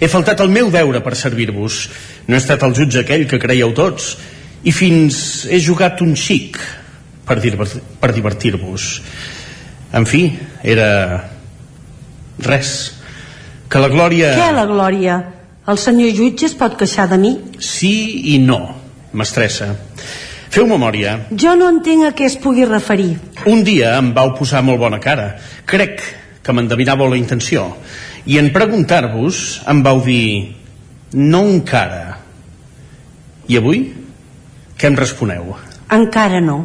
[0.00, 1.84] He faltat el meu deure per servir-vos.
[2.26, 4.14] No he estat el jutge aquell que creieu tots.
[4.64, 6.58] I fins he jugat un xic
[7.28, 8.90] per, dir per divertir-vos.
[9.94, 10.26] En fi,
[10.62, 10.90] era...
[12.42, 12.74] res.
[13.70, 14.34] Que la Glòria...
[14.38, 15.18] Què, la Glòria?
[15.70, 17.32] El senyor jutge es pot queixar de mi?
[17.62, 17.94] Sí
[18.34, 18.60] i no,
[19.16, 19.70] mestressa.
[20.54, 21.16] Feu memòria.
[21.32, 23.14] Jo no entenc a què es pugui referir.
[23.50, 25.32] Un dia em vau posar molt bona cara.
[25.66, 26.04] Crec
[26.44, 27.64] que m'endevinàveu la intenció.
[28.26, 30.54] I en preguntar-vos em vau dir
[31.12, 32.18] no encara.
[33.48, 33.82] I avui?
[34.78, 35.52] Què em responeu?
[35.92, 36.64] Encara no.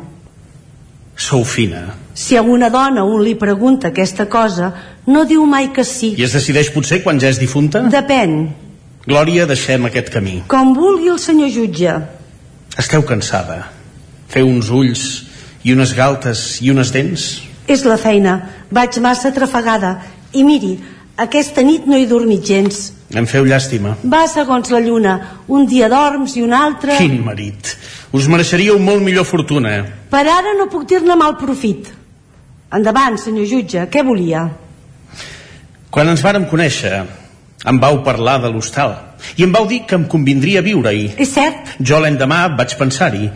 [1.20, 1.90] Sou fina.
[2.16, 4.72] Si a una dona un li pregunta aquesta cosa,
[5.08, 6.14] no diu mai que sí.
[6.16, 7.84] I es decideix potser quan ja és difunta?
[7.92, 8.38] Depèn.
[9.06, 10.38] Glòria, deixem aquest camí.
[10.52, 11.98] Com vulgui el senyor jutge.
[12.80, 13.66] Esteu cansada.
[14.32, 15.06] Feu uns ulls
[15.68, 17.28] i unes galtes i unes dents?
[17.68, 18.40] És la feina.
[18.72, 19.98] Vaig massa trafegada.
[20.32, 20.78] I miri,
[21.20, 22.90] aquesta nit no he dormit gens.
[23.12, 23.96] Em feu llàstima.
[24.04, 25.16] Va segons la lluna.
[25.48, 26.96] Un dia dorms i un altre...
[27.00, 27.74] Quin marit.
[28.16, 29.74] Us mereixeríeu molt millor fortuna.
[30.10, 31.90] Per ara no puc dir-ne mal profit.
[32.74, 34.46] Endavant, senyor jutge, què volia?
[35.90, 37.02] Quan ens vàrem conèixer,
[37.66, 38.94] em vau parlar de l'hostal
[39.36, 41.10] i em vau dir que em convindria viure-hi.
[41.18, 41.76] És cert?
[41.82, 43.28] Jo l'endemà vaig pensar-hi.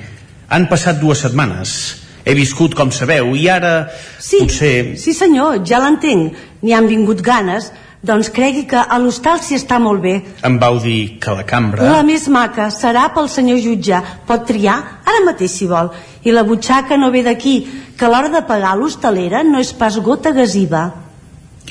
[0.54, 2.03] Han passat dues setmanes.
[2.24, 4.96] He viscut, com sabeu, i ara sí, potser...
[5.00, 6.38] Sí, senyor, ja l'entenc.
[6.64, 7.68] N'hi han vingut ganes,
[8.04, 10.14] doncs cregui que a l'hostal s'hi està molt bé.
[10.44, 11.84] Em vau dir que la cambra...
[11.88, 14.00] La més maca serà pel senyor jutge.
[14.28, 15.92] Pot triar ara mateix si vol.
[16.24, 17.58] I la butxaca no ve d'aquí,
[18.00, 20.90] que a l'hora de pagar l'hostalera no és pas gota gasiva.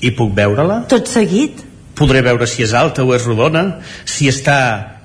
[0.00, 0.82] I puc veure-la?
[0.88, 1.60] Tot seguit.
[1.96, 4.58] Podré veure si és alta o és rodona, si està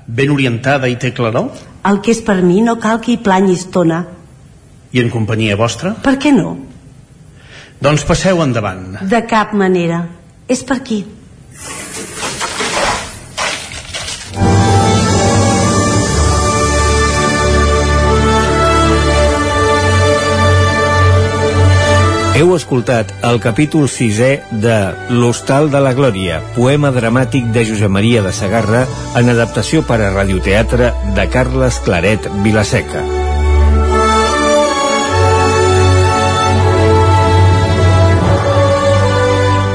[0.08, 1.52] ben orientada i té claror?
[1.88, 4.06] El que és per mi no cal que hi planyi estona.
[4.98, 5.92] I en companyia vostra?
[6.02, 6.56] Per què no?
[7.86, 8.98] Doncs passeu endavant.
[9.06, 10.08] De cap manera.
[10.50, 11.04] És per aquí.
[22.38, 24.32] Heu escoltat el capítol sisè
[24.66, 24.76] de
[25.10, 28.86] L'Hostal de la Glòria, poema dramàtic de Josep Maria de Sagarra
[29.18, 33.17] en adaptació per a radioteatre de Carles Claret Vilaseca.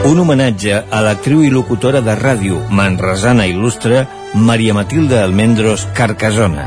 [0.03, 4.01] Un homenatge a l'actriu i locutora de ràdio manresana il·lustre
[4.35, 6.65] Maria Matilde Almendros Carcasona.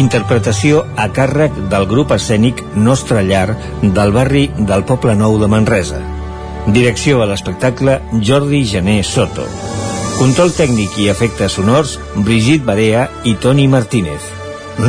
[0.00, 6.00] Interpretació a càrrec del grup escènic Nostra Llar del barri del Poble Nou de Manresa.
[6.72, 9.44] Direcció a l'espectacle Jordi Gené Soto.
[10.16, 14.32] Control tècnic i efectes sonors Brigitte Barea i Toni Martínez.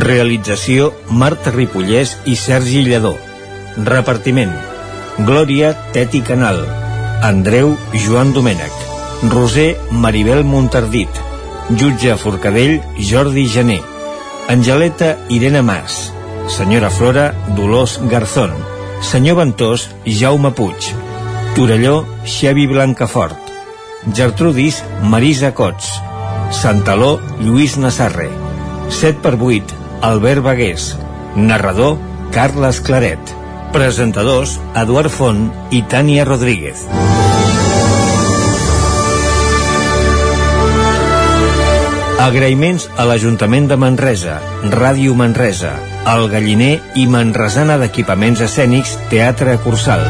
[0.07, 3.17] Realització Marta Ripollès i Sergi Lledó.
[3.83, 4.55] Repartiment
[5.19, 6.78] Glòria Teti Canal
[7.21, 8.71] Andreu Joan Domènech
[9.27, 11.09] Roser Maribel Montardit
[11.75, 13.81] Jutge Forcadell Jordi Gené
[14.47, 16.13] Angeleta Irene Mas
[16.47, 18.53] Senyora Flora Dolors Garzón
[19.01, 20.93] Senyor Ventós Jaume Puig
[21.55, 23.51] Torelló Xevi Blancafort
[24.15, 25.91] Gertrudis Marisa Cots
[26.51, 28.29] Santaló Lluís Nassarre
[28.87, 29.75] 7 per 8
[30.07, 30.95] Albert Bagués
[31.35, 31.97] Narrador
[32.31, 33.38] Carles Claret
[33.73, 36.87] Presentadors Eduard Font i Tània Rodríguez
[42.19, 44.39] Agraïments a l'Ajuntament de Manresa,
[44.73, 45.71] Ràdio Manresa,
[46.11, 50.03] El Galliner i Manresana d'Equipaments Escènics Teatre Cursal.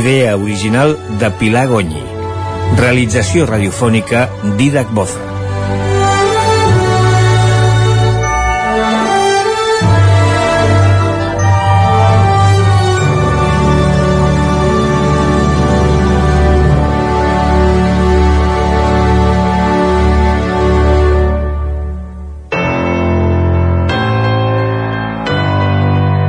[0.00, 2.02] Idea original de Pilar Gonyi.
[2.80, 4.28] Realització radiofònica
[4.58, 5.35] Didac Boza.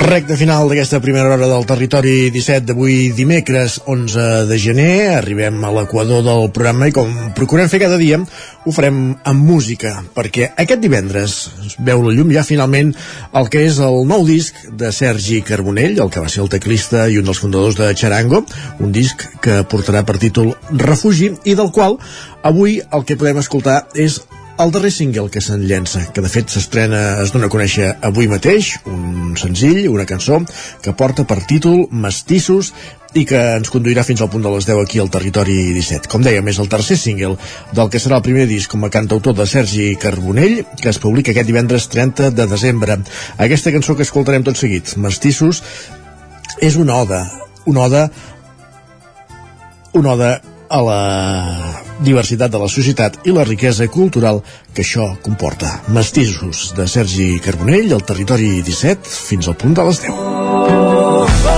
[0.00, 4.94] Recte final d'aquesta primera hora del territori 17 d'avui dimecres 11 de gener.
[5.18, 8.16] Arribem a l'equador del programa i com procurem fer cada dia
[8.64, 8.98] ho farem
[9.28, 11.36] amb música perquè aquest divendres
[11.66, 12.94] es veu la llum ja finalment
[13.36, 17.06] el que és el nou disc de Sergi Carbonell, el que va ser el teclista
[17.08, 18.42] i un dels fundadors de Charango,
[18.80, 22.00] un disc que portarà per títol Refugi i del qual
[22.42, 24.22] avui el que podem escoltar és
[24.60, 28.28] el darrer single que se'n llença, que de fet s'estrena, es dona a conèixer avui
[28.28, 30.40] mateix, un senzill, una cançó,
[30.84, 32.74] que porta per títol Mestissos
[33.16, 36.10] i que ens conduirà fins al punt de les 10 aquí al Territori 17.
[36.12, 37.38] Com dèiem, és el tercer single
[37.72, 41.32] del que serà el primer disc com a cantautor de Sergi Carbonell, que es publica
[41.32, 43.00] aquest divendres 30 de desembre.
[43.40, 45.64] Aquesta cançó que escoltarem tot seguit, Mestissos,
[46.60, 47.24] és una oda,
[47.64, 48.10] una oda
[49.92, 54.42] una oda a la diversitat de la societat i la riquesa cultural
[54.74, 55.80] que això comporta.
[55.88, 61.49] Mestissos de Sergi Carbonell, al territori 17, fins al punt de les 10.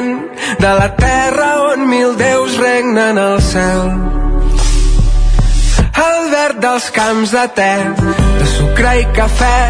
[0.00, 0.20] D'orient,
[0.58, 3.90] de la terra on mil déus regnen al cel.
[6.00, 7.72] El verd dels camps de te,
[8.38, 9.60] de sucre i cafè,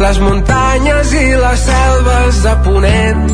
[0.00, 3.28] les muntanyes i les selves de ponent.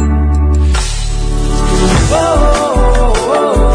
[2.09, 3.66] Oh, oh, oh, L'ombra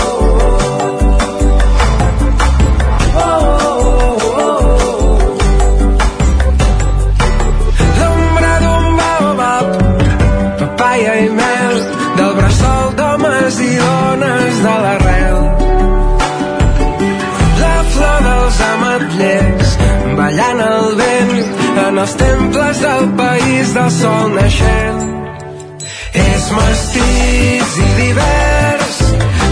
[23.71, 24.99] país del sol naixent.
[26.13, 28.97] És mestís i divers,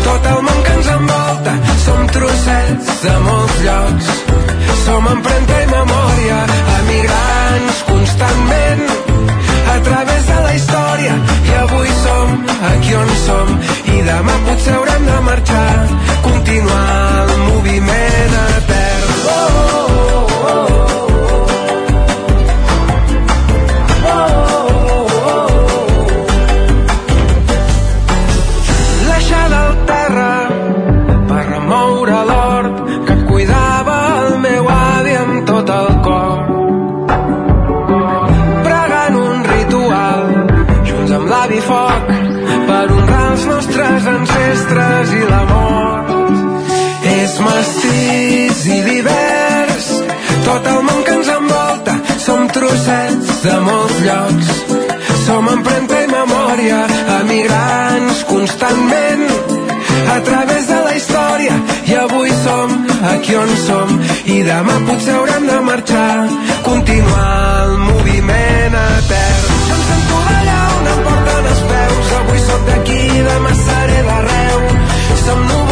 [0.04, 1.54] tot el món que ens envolta,
[1.86, 4.12] som trossets de molts llocs.
[4.84, 6.38] Som empremta i memòria,
[6.80, 8.86] emigrants constantment,
[9.76, 11.18] a través de la història,
[11.50, 12.38] i avui som
[12.74, 13.58] aquí on som,
[13.96, 15.76] i demà potser haurem de marxar,
[16.24, 19.14] continuar el moviment etern.
[19.20, 19.79] Oh, oh, oh,
[47.70, 49.90] Mestís i divers,
[50.42, 51.94] tot el món que ens envolta,
[52.26, 54.50] som trossets de molts llocs.
[57.20, 59.26] emigrants constantment.
[60.16, 61.54] A través de la història
[61.86, 62.74] i avui som
[63.14, 63.94] aquí on som.
[64.26, 66.28] I demà potser haurem de marxar
[66.66, 67.30] continuar
[67.68, 69.48] el moviment etern.
[69.78, 72.14] Em sento allà on em porten els peus.
[72.22, 73.02] Avui sóc d'aquí,
[73.32, 74.62] demà seré d'arreu.
[75.26, 75.69] Som núvols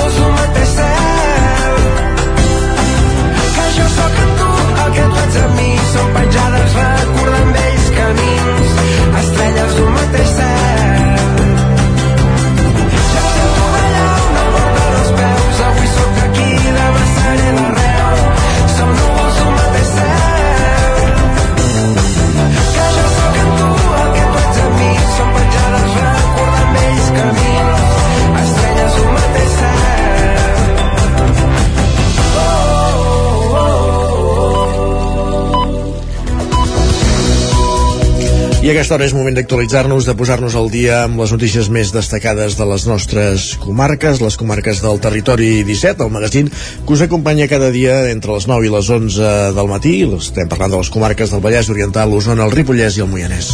[38.87, 42.63] aquesta hora és moment d'actualitzar-nos, de posar-nos al dia amb les notícies més destacades de
[42.69, 47.97] les nostres comarques, les comarques del territori 17, el magazín que us acompanya cada dia
[48.13, 49.97] entre les 9 i les 11 del matí.
[50.07, 53.51] Estem parlant de les comarques del Vallès Oriental, l'Osona, el Ripollès i el Moianès.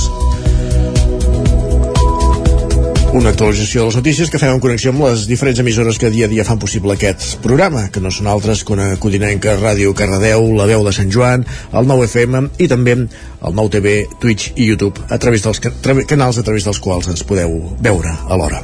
[3.13, 6.25] Una actualització de les notícies que fem en connexió amb les diferents emissores que dia
[6.25, 10.47] a dia fan possible aquest programa, que no són altres que una codinenca Ràdio Cardedeu,
[10.57, 11.45] La Veu de Sant Joan,
[11.77, 16.41] el 9 FM i també el 9 TV, Twitch i YouTube, a través dels canals
[16.41, 17.53] a través dels quals ens podeu
[17.85, 18.63] veure alhora.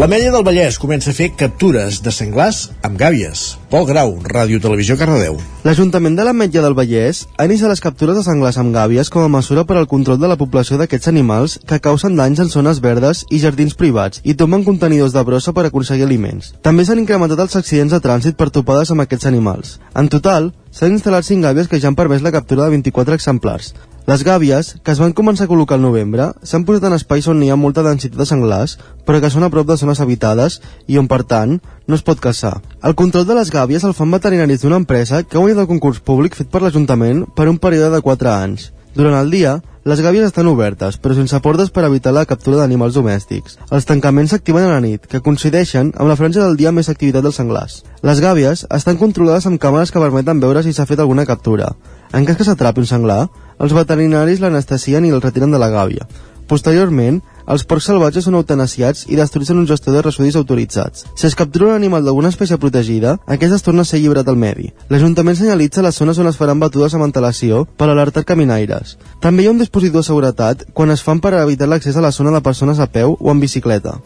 [0.00, 3.40] L'Ametlla del Vallès comença a fer captures de senglars amb gàbies.
[3.68, 5.36] Pol Grau, Ràdio Televisió Cardedeu.
[5.60, 9.28] L'Ajuntament de l'Ametlla del Vallès ha iniciat les captures de senglars amb gàbies com a
[9.28, 13.26] mesura per al control de la població d'aquests animals que causen danys en zones verdes
[13.28, 16.54] i jardins privats i tomen contenidors de brossa per aconseguir aliments.
[16.64, 19.76] També s'han incrementat els accidents de trànsit per topades amb aquests animals.
[19.92, 23.74] En total, s'han instal·lat 5 gàbies que ja han permès la captura de 24 exemplars.
[24.10, 27.44] Les gàbies, que es van començar a col·locar al novembre, s'han posat en espais on
[27.46, 28.72] hi ha molta densitat de senglars,
[29.06, 30.56] però que són a prop de zones habitades
[30.90, 31.52] i on, per tant,
[31.86, 32.56] no es pot caçar.
[32.82, 36.00] El control de les gàbies el fan veterinaris d'una empresa que ha guanyat el concurs
[36.02, 38.72] públic fet per l'Ajuntament per un període de 4 anys.
[38.96, 42.96] Durant el dia, les gàbies estan obertes, però sense portes per evitar la captura d'animals
[42.98, 43.60] domèstics.
[43.70, 47.22] Els tancaments s'activen a la nit, que coincideixen amb la franja del dia més activitat
[47.22, 47.84] dels senglars.
[48.02, 51.70] Les gàbies estan controlades amb càmeres que permeten veure si s'ha fet alguna captura.
[52.12, 53.28] En cas que s'atrapi un senglar,
[53.60, 56.08] els veterinaris l'anestesien i el retiren de la gàbia.
[56.50, 61.04] Posteriorment, els porcs salvatges són eutanasiats i destruïts en un gestor de residus autoritzats.
[61.14, 64.38] Si es captura un animal d'alguna espècie protegida, aquest es torna a ser lliurat al
[64.38, 64.72] medi.
[64.90, 68.96] L'Ajuntament senyalitza les zones on es faran batudes amb antelació per alertar caminaires.
[69.22, 72.10] També hi ha un dispositiu de seguretat quan es fan per evitar l'accés a la
[72.10, 74.00] zona de persones a peu o en bicicleta.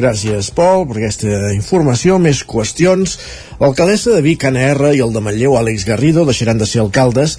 [0.00, 2.16] Gràcies, Pol, per aquesta informació.
[2.22, 3.18] Més qüestions.
[3.60, 7.34] L'alcaldessa de Vic, Anna R, i el de Manlleu, Àlex Garrido, deixaran de ser alcaldes,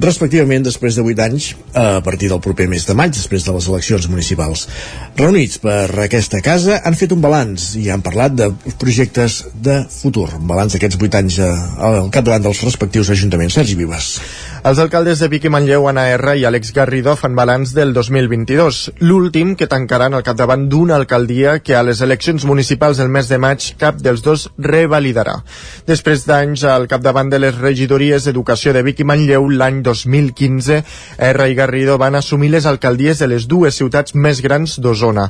[0.00, 3.68] respectivament després de 8 anys, a partir del proper mes de maig, després de les
[3.68, 4.64] eleccions municipals.
[5.20, 8.48] Reunits per aquesta casa, han fet un balanç i han parlat de
[8.80, 10.30] projectes de futur.
[10.40, 11.52] Un balanç d'aquests 8 anys eh,
[11.90, 13.60] al capdavant dels respectius ajuntaments.
[13.60, 14.14] Sergi Vives.
[14.66, 18.78] Els alcaldes de Vic i Manlleu, Anna R i Àlex Garrido fan balanç del 2022,
[19.06, 23.38] l'últim que tancaran al capdavant d'una alcaldia que a les eleccions municipals del mes de
[23.38, 25.36] maig cap dels dos revalidarà.
[25.86, 30.80] Després d'anys al capdavant de les regidories d'Educació de Vic i Manlleu, l'any 2015,
[31.28, 35.28] R i Garrido van assumir les alcaldies de les dues ciutats més grans d'Osona.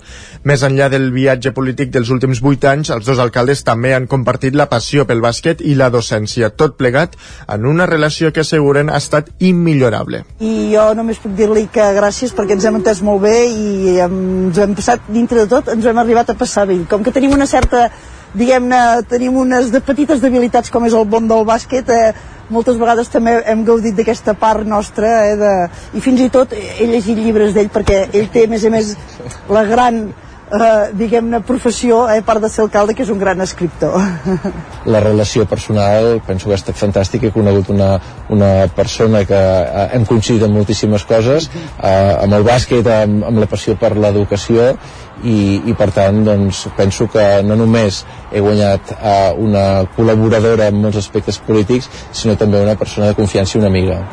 [0.49, 4.57] Més enllà del viatge polític dels últims vuit anys, els dos alcaldes també han compartit
[4.57, 7.21] la passió pel bàsquet i la docència, tot plegat
[7.53, 10.25] en una relació que asseguren ha estat immillorable.
[10.41, 14.59] i jo només puc dir-li que gràcies perquè ens hem entès molt bé i ens
[14.59, 16.79] hem passat dintre de tot, ens hem arribat a passar bé.
[16.91, 17.91] Com que tenim una certa
[18.37, 22.13] diguem-ne, tenim unes de petites debilitats com és el món del bàsquet, eh,
[22.51, 25.53] moltes vegades també hem gaudit d'aquesta part nostra eh, de...
[25.99, 28.95] i fins i tot he llegit llibres d'ell perquè ell té a més a més
[29.51, 30.07] la gran
[30.51, 33.97] eh, diguem-ne professió eh, a part de ser alcalde que és un gran escriptor.
[34.93, 37.97] La relació personal penso que ha estat fantàstica he conegut una,
[38.31, 43.43] una persona que eh, hem coincidit en moltíssimes coses eh, amb el bàsquet, amb, amb
[43.43, 44.75] la passió per l'educació
[45.25, 49.67] i, i per tant doncs, penso que no només he guanyat eh, una
[49.97, 54.05] col·laboradora en molts aspectes polítics sinó també una persona de confiança i una amiga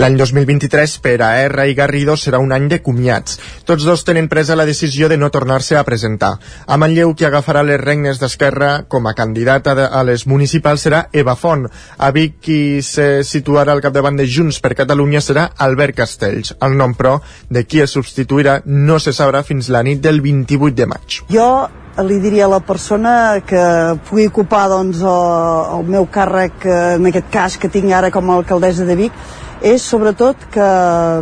[0.00, 3.38] L'any 2023 per a R i Garrido serà un any de comiats.
[3.68, 6.32] Tots dos tenen presa la decisió de no tornar-se a presentar.
[6.66, 11.36] A Manlleu, qui agafarà les regnes d'Esquerra com a candidata a les municipals serà Eva
[11.36, 11.68] Font.
[11.98, 16.56] A Vic, qui se situarà al capdavant de Junts per Catalunya serà Albert Castells.
[16.60, 17.18] El nom, però,
[17.50, 21.20] de qui es substituirà no se sabrà fins la nit del 28 de maig.
[21.32, 21.52] Jo
[22.00, 23.62] li diria a la persona que
[24.08, 28.30] pugui ocupar doncs, el, el meu càrrec, eh, en aquest cas que tinc ara com
[28.30, 29.18] a alcaldessa de Vic,
[29.62, 30.66] és sobretot que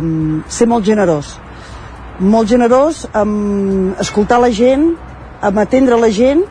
[0.01, 1.37] mm, ser molt generós.
[2.21, 4.91] molt generós amb escoltar la gent,
[5.41, 6.43] amb atendre la gent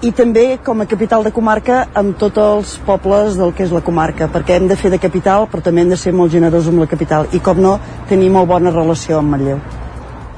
[0.00, 3.82] i també com a capital de comarca amb tots els pobles del que és la
[3.84, 6.80] comarca, perquè hem de fer de capital però també hem de ser molt generosos amb
[6.80, 7.78] la capital i com no,
[8.08, 9.60] tenir molt bona relació amb Manlleu.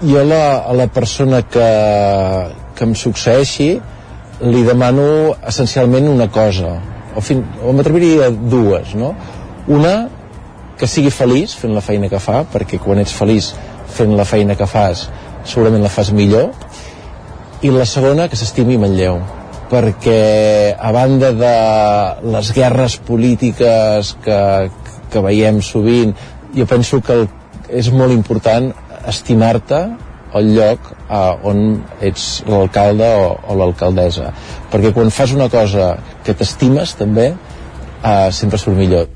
[0.03, 1.71] Jo la, a la persona que,
[2.75, 3.75] que em succeeixi
[4.41, 6.79] li demano essencialment una cosa,
[7.15, 9.13] o, fin, o m'atreviria dues, no?
[9.69, 10.09] Una,
[10.81, 13.53] que sigui feliç fent la feina que fa, perquè quan ets feliç
[13.93, 15.09] fent la feina que fas,
[15.45, 16.55] segurament la fas millor,
[17.61, 19.21] i la segona, que s'estimi Manlleu
[19.71, 21.55] perquè a banda de
[22.35, 24.39] les guerres polítiques que,
[25.13, 26.15] que veiem sovint
[26.57, 27.29] jo penso que el,
[27.71, 28.73] és molt important
[29.11, 29.85] estimar-te
[30.39, 31.63] el lloc eh, on
[32.07, 34.31] ets l'alcalde o, o l'alcaldessa.
[34.71, 35.93] Perquè quan fas una cosa
[36.27, 37.33] que t'estimes també
[38.03, 39.09] eh, sempre surt millor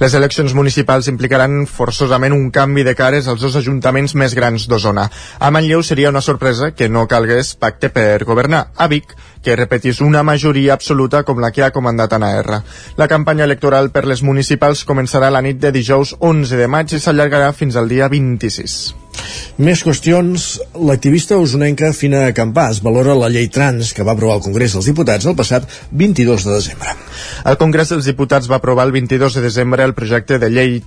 [0.00, 5.08] les eleccions municipals implicaran forçosament un canvi de cares als dos ajuntaments més grans d'Osona.
[5.38, 8.62] A Manlleu seria una sorpresa que no calgués pacte per governar.
[8.76, 9.12] A Vic,
[9.44, 12.62] que repetís una majoria absoluta com la que ha comandat Anna R.
[12.96, 17.04] La campanya electoral per les municipals començarà la nit de dijous 11 de maig i
[17.04, 18.99] s'allargarà fins al dia 26.
[19.60, 20.44] Més qüestions.
[20.88, 25.28] L'activista usonenca Fina Campàs valora la llei trans que va aprovar el Congrés dels Diputats
[25.28, 26.94] el passat 22 de desembre.
[27.44, 30.78] El Congrés dels Diputats va aprovar el 22 de desembre el projecte de llei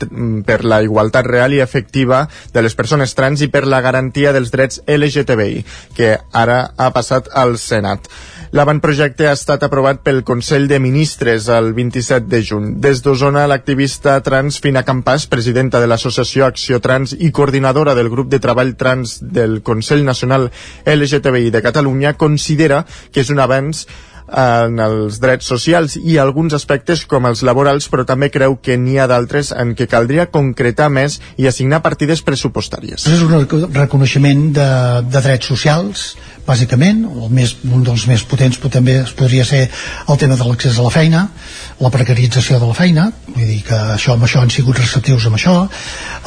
[0.47, 2.23] per la igualtat real i efectiva
[2.53, 5.63] de les persones trans i per la garantia dels drets LGTBI,
[5.93, 8.09] que ara ha passat al Senat.
[8.53, 12.67] L'avantprojecte ha estat aprovat pel Consell de Ministres el 27 de juny.
[12.83, 18.29] Des d'Osona, l'activista trans Fina Campàs, presidenta de l'Associació Acció Trans i coordinadora del grup
[18.29, 20.51] de treball trans del Consell Nacional
[20.85, 23.87] LGTBI de Catalunya, considera que és un avenç
[24.27, 28.97] en els drets socials i alguns aspectes com els laborals, però també creu que n'hi
[28.99, 33.07] ha d'altres en què caldria concretar més i assignar partides pressupostàries.
[33.07, 33.33] És un
[33.73, 34.69] reconeixement de,
[35.09, 36.05] de drets socials,
[36.47, 39.65] bàsicament, el més, un dels més potents però també es podria ser
[40.09, 41.27] el tema de l'accés a la feina,
[41.83, 45.39] la precarització de la feina, vull dir que això, amb això han sigut receptius amb
[45.39, 45.55] això,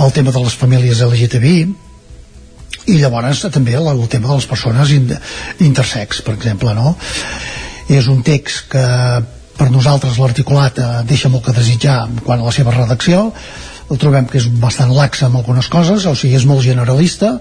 [0.05, 1.59] el tema de les famílies LGTBI,
[2.86, 6.94] i llavors també el, tema de les persones intersex, per exemple, no?
[7.89, 8.87] És un text que
[9.57, 13.30] per nosaltres l'articulat eh, deixa molt que desitjar quan a la seva redacció
[13.91, 17.37] el trobem que és bastant lax amb algunes coses, o sigui, és molt generalista,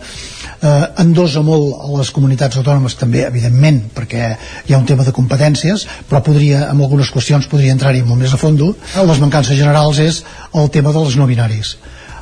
[0.62, 4.30] eh, endosa molt a les comunitats autònomes també, evidentment, perquè
[4.68, 8.34] hi ha un tema de competències, però podria, en algunes qüestions podria entrar-hi molt més
[8.34, 8.76] a fondo.
[8.96, 10.24] Les mancances generals és
[10.54, 11.78] el tema dels no binaris,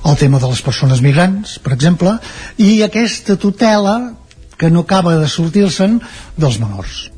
[0.06, 2.18] el tema de les persones migrants, per exemple,
[2.58, 4.14] i aquesta tutela
[4.58, 6.00] que no acaba de sortir-se'n
[6.38, 7.13] dels menors.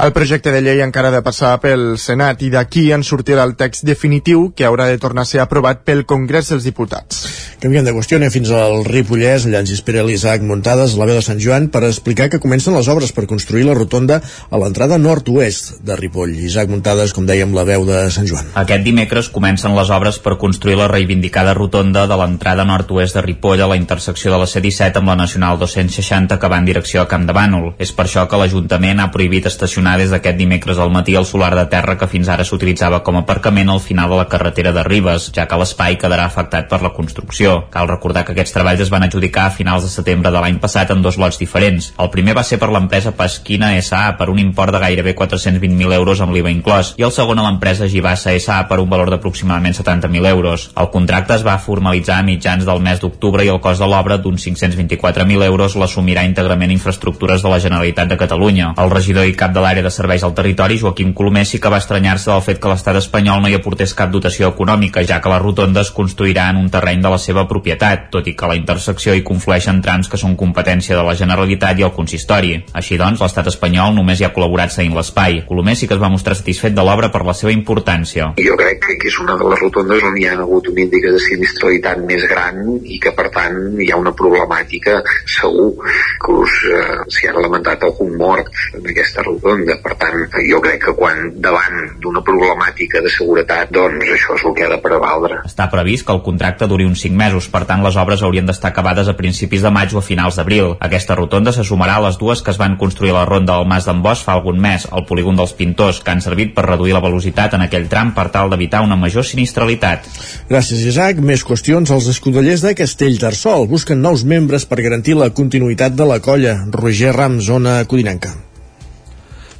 [0.00, 3.52] El projecte de llei encara ha de passar pel Senat i d'aquí en sortirà el
[3.60, 7.18] text definitiu que haurà de tornar a ser aprovat pel Congrés dels Diputats.
[7.60, 11.24] Canviem de qüestió, anem fins al Ripollès, allà ens espera l'Isaac Muntades, la veu de
[11.26, 15.82] Sant Joan, per explicar que comencen les obres per construir la rotonda a l'entrada nord-oest
[15.84, 16.32] de Ripoll.
[16.48, 18.48] Isaac Muntades, com dèiem, la veu de Sant Joan.
[18.62, 23.60] Aquest dimecres comencen les obres per construir la reivindicada rotonda de l'entrada nord-oest de Ripoll
[23.60, 27.08] a la intersecció de la C-17 amb la Nacional 260 que va en direcció a
[27.12, 27.74] Camp de Bànol.
[27.76, 31.54] És per això que l'Ajuntament ha prohibit estacionar des d'aquest dimecres al matí el solar
[31.56, 34.82] de terra que fins ara s'utilitzava com a aparcament al final de la carretera de
[34.84, 37.66] Ribes, ja que l'espai quedarà afectat per la construcció.
[37.70, 40.90] Cal recordar que aquests treballs es van adjudicar a finals de setembre de l'any passat
[40.90, 41.92] en dos lots diferents.
[41.98, 44.16] El primer va ser per l'empresa Pasquina S.A.
[44.18, 47.88] per un import de gairebé 420.000 euros amb l'IVA inclòs i el segon a l'empresa
[47.88, 48.62] Givassa S.A.
[48.68, 50.70] per un valor d'aproximadament 70.000 euros.
[50.76, 54.18] El contracte es va formalitzar a mitjans del mes d'octubre i el cost de l'obra
[54.18, 58.74] d'uns 524.000 euros l'assumirà íntegrament Infraestructures de la Generalitat de Catalunya.
[58.78, 61.80] El regidor i cap de l'àrea de serveis al territori, Joaquim Colomer, sí que va
[61.82, 65.38] estranyar-se del fet que l'estat espanyol no hi aportés cap dotació econòmica, ja que la
[65.42, 69.14] rotonda es construirà en un terreny de la seva propietat, tot i que la intersecció
[69.14, 72.56] hi conflueixen trams que són competència de la Generalitat i el consistori.
[72.72, 75.42] Així doncs, l'estat espanyol només hi ha col·laborat seguint l'espai.
[75.48, 78.32] Colomer sí que es va mostrar satisfet de l'obra per la seva importància.
[78.40, 81.22] Jo crec que és una de les rotondes on hi ha hagut un índex de
[81.24, 85.70] sinistralitat més gran i que per tant hi ha una problemàtica segur.
[86.16, 89.59] Inclús eh, s'hi ha lamentat algun mort en aquesta rotonda.
[89.84, 90.16] Per tant,
[90.48, 94.70] jo crec que quan davant d'una problemàtica de seguretat, doncs això és el que ha
[94.72, 95.40] de prevaldre.
[95.48, 98.70] Està previst que el contracte duri uns 5 mesos, per tant les obres haurien d'estar
[98.72, 100.74] acabades a principis de maig o a finals d'abril.
[100.80, 103.68] Aquesta rotonda se sumarà a les dues que es van construir a la ronda del
[103.70, 106.94] Mas d'en Bosch fa algun mes, al polígon dels Pintors, que han servit per reduir
[106.96, 110.06] la velocitat en aquell tram per tal d'evitar una major sinistralitat.
[110.50, 111.20] Gràcies, Isaac.
[111.20, 111.90] Més qüestions.
[111.90, 116.60] Els escudellers de Castellterçol busquen nous membres per garantir la continuïtat de la colla.
[116.70, 118.49] Roger Ram, zona codinenca.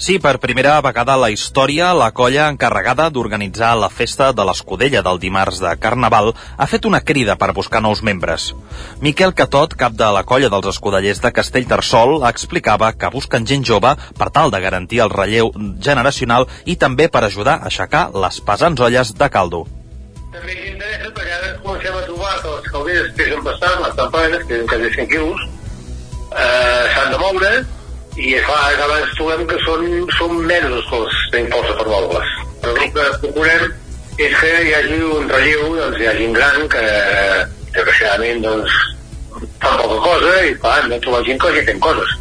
[0.00, 5.02] Sí, per primera vegada a la història, la colla encarregada d'organitzar la festa de l'Escudella
[5.04, 8.46] del dimarts de Carnaval ha fet una crida per buscar nous membres.
[9.04, 13.90] Miquel Catot, cap de la colla dels escudellers de Castellterçol, explicava que busquen gent jove
[14.16, 15.52] per tal de garantir el relleu
[15.84, 19.66] generacional i també per ajudar a aixecar les pesants olles de caldo.
[20.32, 24.72] També interessa perquè ara comencem a trobar que les calderes que les campanes, que són
[24.72, 25.44] quasi 100 quilos,
[26.32, 27.52] eh, s'han de moure
[28.16, 29.86] i clar, abans trobem que són,
[30.18, 32.32] són menys les tenim força per.
[32.60, 33.66] Però el que procurem
[34.20, 36.86] és que hi hagi un relleu, doncs hi hagi un gran que,
[37.76, 38.80] desgraciadament, doncs,
[39.62, 42.19] fan poca cosa i clar, hem de trobar gent que hagi fent coses.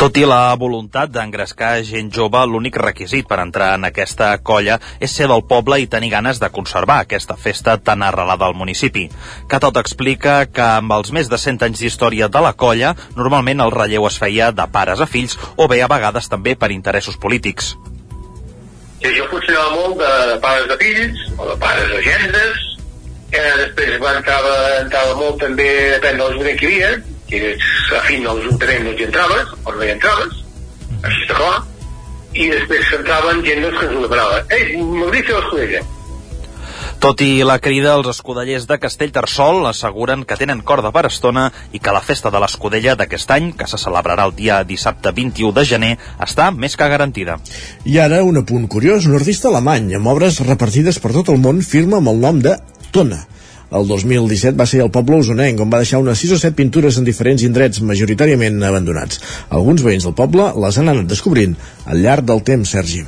[0.00, 5.12] Tot i la voluntat d'engrescar gent jove, l'únic requisit per entrar en aquesta colla és
[5.12, 9.08] ser del poble i tenir ganes de conservar aquesta festa tan arrelada al municipi.
[9.48, 13.74] Catot explica que amb els més de 100 anys d'història de la colla, normalment el
[13.76, 17.74] relleu es feia de pares a fills o bé a vegades també per interessos polítics.
[19.00, 22.66] I això funcionava molt de pares de fills o de pares de gendres,
[23.32, 25.70] eh, després va entrava, entrava molt també,
[26.02, 26.92] l'ajuntament que hi havia,
[27.30, 27.70] que eres
[28.00, 30.42] afín a l'Ajuntament no hi entraves, o no hi entraves,
[31.00, 31.54] així està clar,
[32.34, 34.44] i després s'entraven gent doncs, que ens ho demanava.
[34.58, 35.86] Ei, m'hauria fer l'escudella.
[37.00, 41.80] Tot i la crida, els escudellers de Castellterçol asseguren que tenen corda per estona i
[41.80, 45.64] que la festa de l'escudella d'aquest any, que se celebrarà el dia dissabte 21 de
[45.64, 45.90] gener,
[46.20, 47.38] està més que garantida.
[47.88, 51.64] I ara un apunt curiós, un artista alemany amb obres repartides per tot el món
[51.64, 52.58] firma amb el nom de
[52.92, 53.22] Tona.
[53.70, 56.96] El 2017 va ser el poble usonenc, on va deixar unes 6 o 7 pintures
[56.98, 59.20] en diferents indrets majoritàriament abandonats.
[59.48, 61.54] Alguns veïns del poble les han anat descobrint
[61.86, 63.04] al llarg del temps, Sergi.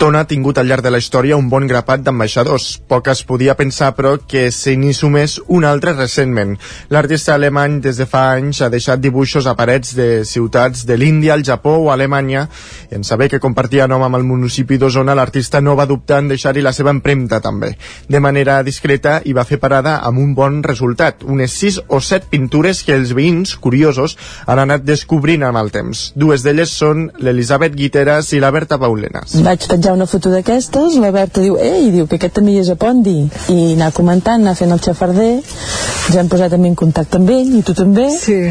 [0.00, 2.80] Tona ha tingut al llarg de la història un bon grapat d'ambaixadors.
[2.90, 6.56] Poc es podia pensar, però, que se n'hi sumés un altre recentment.
[6.90, 11.34] L'artista alemany des de fa anys ha deixat dibuixos a parets de ciutats de l'Índia,
[11.34, 12.48] el Japó o Alemanya.
[12.90, 16.32] I en saber que compartia nom amb el municipi d'Osona, l'artista no va dubtar en
[16.34, 17.76] deixar-hi la seva empremta, també.
[18.08, 22.30] De manera discreta, i va fer parada amb un bon resultat, unes 6 o 7
[22.32, 24.16] pintures que els veïns, curiosos,
[24.46, 26.10] han anat descobrint amb el temps.
[26.16, 29.36] Dues d'elles són l'Elisabet Guiteras i la Berta Paulenas.
[29.44, 32.72] Vaig penjar una foto d'aquestes, la Berta diu, ei, diu que aquest també hi és
[32.72, 33.18] a Pondi,
[33.52, 37.56] i anar comentant, anar fent el xafarder, ens hem posat també en contacte amb ell,
[37.60, 38.10] i tu també.
[38.18, 38.42] Sí.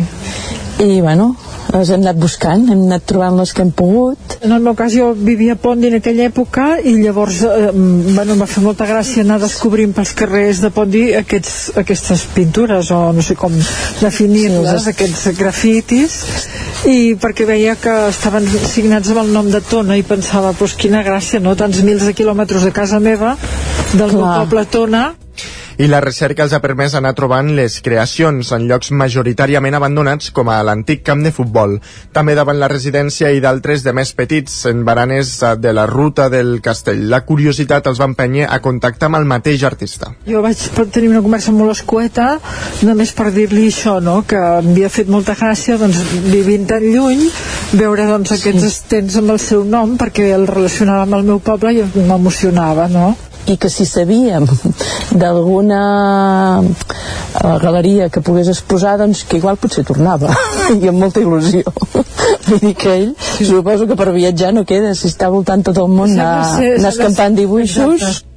[0.80, 1.34] I, bueno,
[1.74, 4.38] les hem anat buscant, hem anat trobant les que hem pogut.
[4.40, 8.38] En el meu cas jo vivia a Pondi en aquella època i llavors eh, bueno,
[8.38, 13.02] em va fer molta gràcia anar descobrint pels carrers de Pondi aquests, aquestes pintures o
[13.12, 13.54] no sé com
[14.00, 16.18] definir-les, sí, aquests grafitis
[16.88, 21.04] i perquè veia que estaven signats amb el nom de Tona i pensava, pues quina
[21.04, 21.60] gràcia, no?
[21.60, 23.36] Tants mils de quilòmetres de casa meva
[23.92, 25.10] del meu poble Tona
[25.80, 30.50] i la recerca els ha permès anar trobant les creacions en llocs majoritàriament abandonats com
[30.52, 31.78] a l'antic camp de futbol,
[32.12, 35.32] també davant la residència i d'altres de més petits en baranes
[35.64, 37.06] de la ruta del castell.
[37.14, 40.12] La curiositat els va empènyer a contactar amb el mateix artista.
[40.28, 42.28] Jo vaig tenir una conversa molt escueta
[42.84, 44.20] només per dir-li això, no?
[44.28, 47.24] que m'havia fet molta gràcia doncs, vivint tan lluny
[47.80, 51.72] veure doncs, aquests estens amb el seu nom perquè el relacionava amb el meu poble
[51.72, 53.14] i m'emocionava, no?
[53.48, 54.46] I que si sabíem
[55.12, 55.82] d'alguna
[56.64, 60.34] eh, galeria que pogués exposar doncs que igual potser tornava.
[60.82, 61.66] I amb molta il·lusió.
[62.48, 65.90] Vull dir que ell suposo que per viatjar no queda si està voltant tot el
[65.92, 68.02] món anar, anar escampant dibuixos.
[68.02, 68.29] Exacte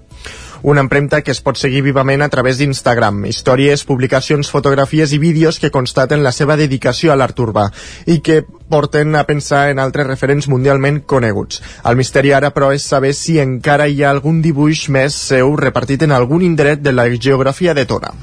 [0.62, 5.59] una empremta que es pot seguir vivament a través d'Instagram, històries, publicacions, fotografies i vídeos
[5.59, 7.68] que constaten la seva dedicació a l'art urbà
[8.06, 11.60] i que porten a pensar en altres referents mundialment coneguts.
[11.84, 16.06] El misteri ara, però, és saber si encara hi ha algun dibuix més seu repartit
[16.06, 18.14] en algun indret de la geografia de Tona.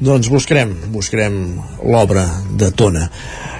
[0.00, 2.24] Doncs buscarem, buscarem l'obra
[2.56, 3.10] de Tona.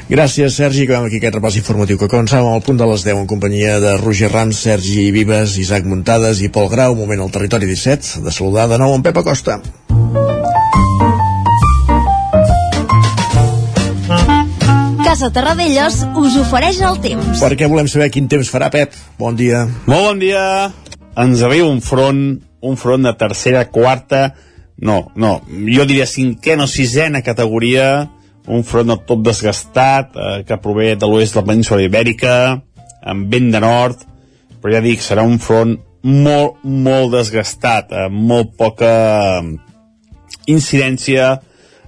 [0.08, 0.86] Gràcies, Sergi.
[0.86, 3.90] Acabem aquí aquest repàs informatiu que començàvem al punt de les 10 en companyia de
[4.00, 6.94] Roger Rams, Sergi Vives, Isaac Muntades i Pol Grau.
[6.96, 9.58] Un moment al territori 17 de saludar de nou en Pep Acosta.
[15.04, 17.44] Casa Terradellos us ofereix el temps.
[17.44, 18.96] Perquè volem saber quin temps farà, Pep.
[19.20, 19.66] Bon dia.
[19.84, 20.42] Molt bon dia.
[21.20, 24.30] Ens arriba un front, un front de tercera, quarta,
[24.80, 28.06] no, no, jo diria cinquena o sisena categoria,
[28.48, 32.34] un front tot desgastat, eh, que prové de l'oest de la península ibèrica,
[33.02, 34.04] amb vent de nord,
[34.58, 38.92] però ja dic, serà un front molt, molt desgastat, amb molt poca
[40.48, 41.34] incidència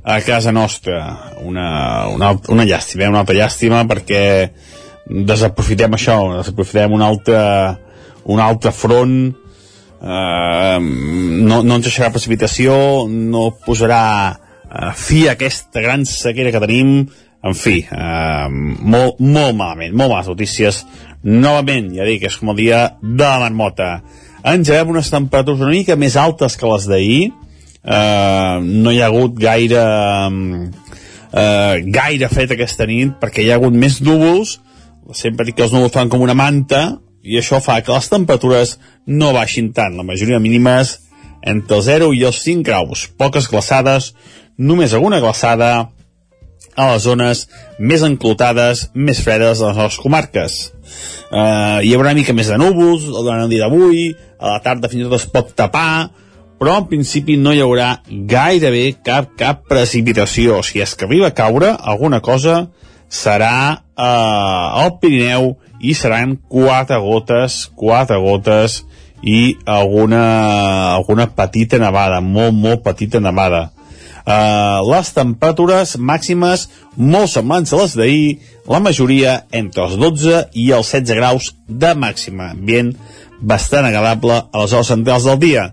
[0.02, 1.00] a casa nostra.
[1.44, 3.12] Una, una, una llàstima, eh?
[3.12, 4.22] una altra llàstima, perquè
[5.10, 7.40] desaprofitem això, desaprofitem un altre,
[8.30, 9.16] un altre front,
[10.00, 12.74] eh, no, no ens deixarà precipitació,
[13.08, 14.04] no posarà
[14.70, 16.94] eh, fi a aquesta gran sequera que tenim,
[17.42, 20.84] en fi, eh, molt, molt malament, molt males notícies.
[21.22, 24.00] Novament, ja dic, és com el dia de la marmota.
[24.44, 27.32] Engegem unes temperatures una mica més altes que les d'ahir.
[27.80, 29.84] Eh, no hi ha hagut gaire
[31.32, 34.58] eh, gaire fet aquesta nit perquè hi ha hagut més núvols
[35.16, 38.76] sempre dic que els núvols fan com una manta i això fa que les temperatures
[39.06, 40.98] no baixin tant, la majoria mínimes
[41.42, 44.12] entre el 0 i els 5 graus poques glaçades,
[44.58, 45.90] només alguna glaçada
[46.76, 47.46] a les zones
[47.78, 50.58] més enclotades, més fredes de les nostres comarques.
[51.30, 54.10] Uh, hi haurà una mica més de núvols durant el dia d'avui,
[54.40, 56.10] a la tarda fins i tot es pot tapar,
[56.60, 60.60] però en principi no hi haurà gairebé cap, cap precipitació.
[60.66, 62.66] Si és que arriba a caure alguna cosa,
[63.08, 68.82] serà eh, al Pirineu i seran quatre gotes, quatre gotes
[69.22, 73.70] i alguna, alguna petita nevada, molt, molt petita nevada.
[74.20, 76.66] Uh, les temperatures màximes
[76.96, 78.38] molt semblants a les d'ahir,
[78.68, 82.92] la majoria entre els 12 i els 16 graus de màxima, ambient
[83.40, 85.70] bastant agradable a les hores centrals del dia.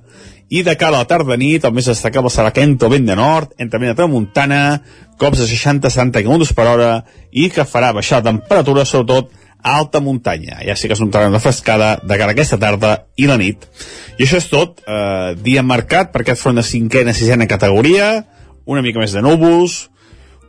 [0.49, 3.17] I de cara a la tarda nit, el més destacable serà que entra vent de
[3.19, 4.61] nord, entre vent de tramuntana,
[5.19, 6.91] cops de 60-70 km per hora,
[7.31, 9.33] i que farà baixar la temperatura, sobretot
[9.63, 10.61] a alta muntanya.
[10.65, 13.67] Ja sí que es notarà una frescada de cara a aquesta tarda i la nit.
[14.17, 14.81] I això és tot.
[14.85, 18.25] Eh, dia marcat per aquest front de cinquena, sisena categoria,
[18.65, 19.87] una mica més de núvols,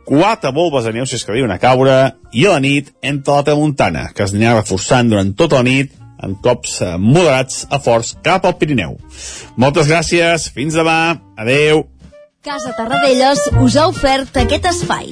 [0.09, 1.99] quatre volves de neu si es que diuen a caure,
[2.33, 5.93] i a la nit entre la tramuntana, que es anirà reforçant durant tota la nit
[6.23, 8.97] en cops eh, moderats a forts cap al Pirineu.
[9.55, 11.85] Moltes gràcies, fins demà, adeu.
[12.43, 15.11] Casa Tarradellas us ha ofert aquest espai.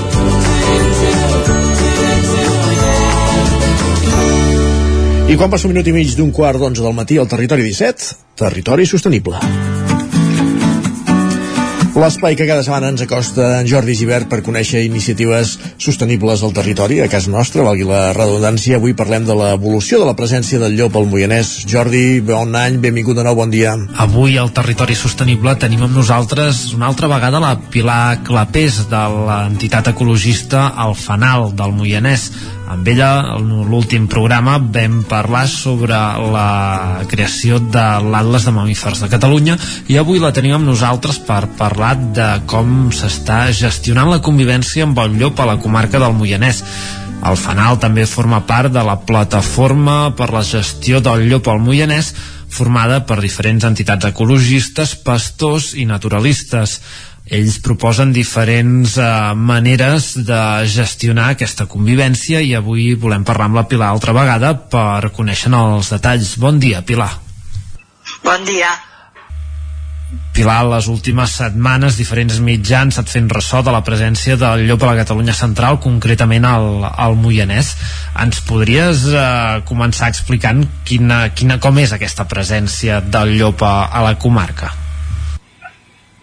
[5.29, 8.15] I quan passa un minut i mig d'un quart d'onze del matí al Territori 17,
[8.41, 9.39] Territori Sostenible.
[11.91, 17.01] L'espai que cada setmana ens acosta en Jordi Givert per conèixer iniciatives sostenibles al territori,
[17.03, 18.77] a casa nostra, valgui la redundància.
[18.79, 21.51] Avui parlem de l'evolució de la presència del llop al Moianès.
[21.67, 23.75] Jordi, bon any, benvingut de nou, bon dia.
[23.99, 29.91] Avui al Territori Sostenible tenim amb nosaltres una altra vegada la Pilar Clapés de l'entitat
[29.91, 32.29] ecologista El Fanal del Moianès.
[32.71, 35.97] Amb ella, en l'últim programa, vam parlar sobre
[36.31, 39.57] la creació de l'Atlas de Mamífers de Catalunya
[39.91, 45.03] i avui la tenim amb nosaltres per parlar de com s'està gestionant la convivència amb
[45.03, 46.63] el llop a la comarca del Moianès.
[47.27, 52.13] El Fanal també forma part de la plataforma per la gestió del llop al Moianès
[52.51, 56.79] formada per diferents entitats ecologistes, pastors i naturalistes
[57.29, 59.07] ells proposen diferents eh,
[59.37, 65.11] maneres de gestionar aquesta convivència i avui volem parlar amb la Pilar altra vegada per
[65.15, 66.37] conèixer els detalls.
[66.41, 67.11] Bon dia, Pilar.
[68.23, 68.71] Bon dia.
[70.35, 74.91] Pilar, les últimes setmanes diferents mitjans s'han fent ressò de la presència del llop a
[74.91, 77.73] la Catalunya central, concretament al, al Moianès.
[78.19, 84.03] Ens podries eh, començar explicant quina, quina, com és aquesta presència del llop a, a
[84.07, 84.80] la comarca?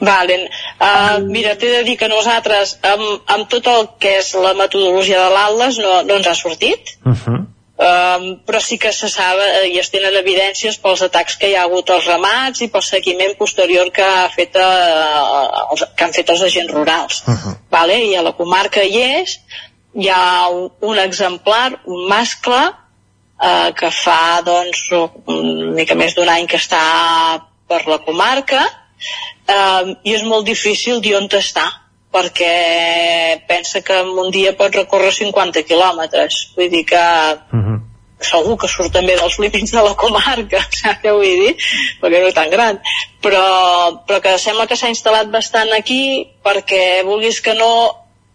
[0.01, 0.47] Valen.
[0.79, 5.25] Uh, mira, t'he de dir que nosaltres, amb, amb tot el que és la metodologia
[5.25, 6.99] de l'Atlas, no, no ens ha sortit.
[7.05, 7.47] Uh -huh.
[7.79, 11.55] Um, però sí que se sap eh, i es tenen evidències pels atacs que hi
[11.55, 16.13] ha hagut als ramats i pel seguiment posterior que, ha fet, uh, els, que han
[16.13, 17.23] fet els agents rurals.
[17.23, 17.55] Uh -huh.
[17.71, 18.01] vale?
[18.05, 19.39] I a la comarca hi és,
[19.95, 22.73] hi ha un, un exemplar, un mascle,
[23.39, 24.91] uh, que fa doncs,
[25.27, 26.83] una mica més d'un any que està
[27.69, 28.65] per la comarca,
[29.49, 31.67] um, i és molt difícil dir on està
[32.13, 37.79] perquè pensa que en un dia pot recórrer 50 quilòmetres vull dir que uh -huh.
[38.31, 41.55] segur que surt també dels límits de la comarca saps què vull dir?
[42.01, 42.81] perquè no és tan gran
[43.23, 43.45] però,
[44.07, 47.73] però que sembla que s'ha instal·lat bastant aquí perquè vulguis que no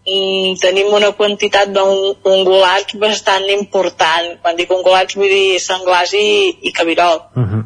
[0.06, 6.72] mm, tenim una quantitat d'ungulats bastant important quan dic ungulats vull dir senglars i, i
[6.72, 7.62] cabirol Uh -huh.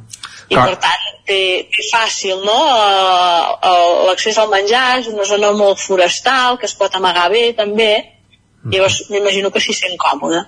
[0.49, 1.41] i per tant té,
[1.71, 2.59] té fàcil no?
[2.59, 7.51] Uh, uh, l'accés al menjar és una zona molt forestal que es pot amagar bé
[7.59, 7.93] també.
[8.69, 10.43] Llavors m'imagino que s'hi sent còmode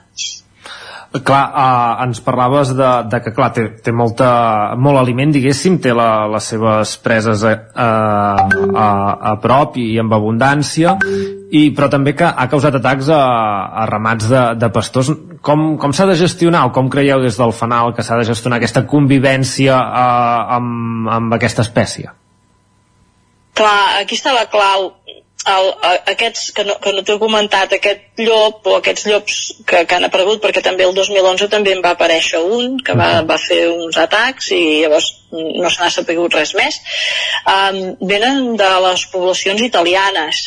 [1.11, 4.29] Clar, uh, ens parlaves de, de que clar, té, té molta,
[4.79, 7.89] molt aliment, diguéssim, té la, les seves preses a, a,
[8.47, 8.87] a,
[9.33, 10.95] a prop i amb abundància,
[11.51, 13.19] i, però també que ha causat atacs a,
[13.83, 15.11] a ramats de, de pastors.
[15.43, 18.61] Com, com s'ha de gestionar o com creieu des del fanal que s'ha de gestionar
[18.61, 22.15] aquesta convivència uh, amb, amb aquesta espècie?
[23.59, 24.93] Clar, aquí està la clau
[25.49, 25.71] el,
[26.13, 30.05] aquests que no, que no t'he comentat, aquest llop o aquests llops que, que han
[30.05, 33.97] aparegut, perquè també el 2011 també en va aparèixer un que va, va fer uns
[34.01, 36.81] atacs i llavors no se n'ha sapigut res més,
[37.49, 37.81] um,
[38.13, 40.43] venen de les poblacions italianes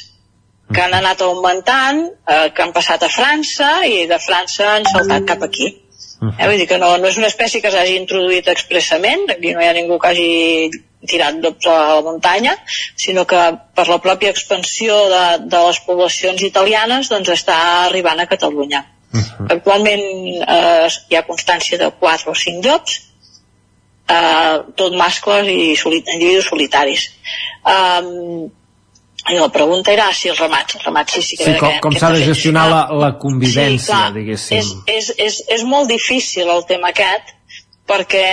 [0.73, 5.27] que han anat augmentant, eh, que han passat a França i de França han saltat
[5.27, 5.67] cap aquí.
[6.23, 9.61] Eh, vull dir que no, no és una espècie que s'hagi introduït expressament, aquí no
[9.61, 10.71] hi ha ningú que hagi
[11.09, 12.55] tirat llops a la muntanya,
[12.95, 13.41] sinó que
[13.75, 18.85] per la pròpia expansió de, de les poblacions italianes doncs està arribant a Catalunya.
[19.13, 19.47] Uh -huh.
[19.57, 20.03] Actualment
[20.41, 23.01] eh, hi ha constància de 4 o 5 llops,
[24.07, 27.09] eh, tot mascles i soli individus solitaris.
[27.63, 28.51] Um,
[29.31, 31.45] i la pregunta era si els ramats, els ramats sí, sí que...
[31.45, 34.57] Sí, com, com s'ha de gestionar la, la convivència, sí, clar, diguéssim.
[34.57, 37.31] És, és, és, és molt difícil el tema aquest,
[37.87, 38.27] perquè,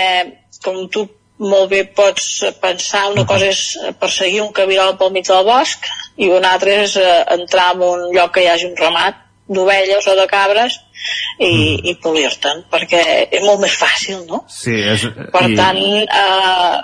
[0.64, 1.06] com tu
[1.40, 3.62] molt bé pots pensar, una cosa és
[4.00, 5.88] perseguir un cabiral pel mig del bosc
[6.20, 10.06] i una altra és eh, entrar en un lloc que hi hagi un ramat d'ovelles
[10.06, 10.76] o de cabres
[11.38, 11.88] i, mm.
[11.90, 13.02] i polir-te'n, perquè
[13.32, 14.44] és molt més fàcil, no?
[14.52, 15.08] Sí, és...
[15.32, 15.56] Per i...
[15.58, 16.76] tant, eh,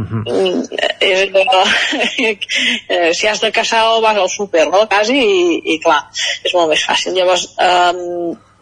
[0.00, 0.22] uh -huh.
[1.00, 1.20] és,
[2.88, 4.86] eh, si has de caçar o vas al súper, no?
[4.88, 6.02] Quasi, i, i clar,
[6.42, 7.14] és molt més fàcil.
[7.14, 7.92] Llavors, eh,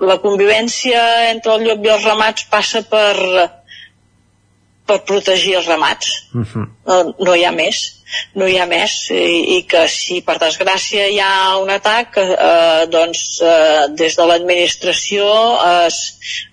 [0.01, 3.15] la convivència entre el llop i els ramats passa per
[4.87, 6.09] per protegir els ramats.
[6.35, 6.47] Uh Mhm.
[6.55, 6.67] -huh.
[6.87, 7.77] no, no hi ha més
[8.35, 12.87] no hi ha més i, i que si per desgràcia hi ha un atac eh,
[12.91, 15.25] doncs eh, des de l'administració
[15.87, 15.97] es,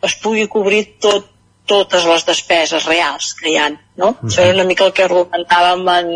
[0.01, 1.27] es pugui cobrir tot,
[1.67, 4.07] totes les despeses reals que hi ha no?
[4.07, 4.27] Uh -huh.
[4.29, 6.07] això és una mica el que argumentàvem en,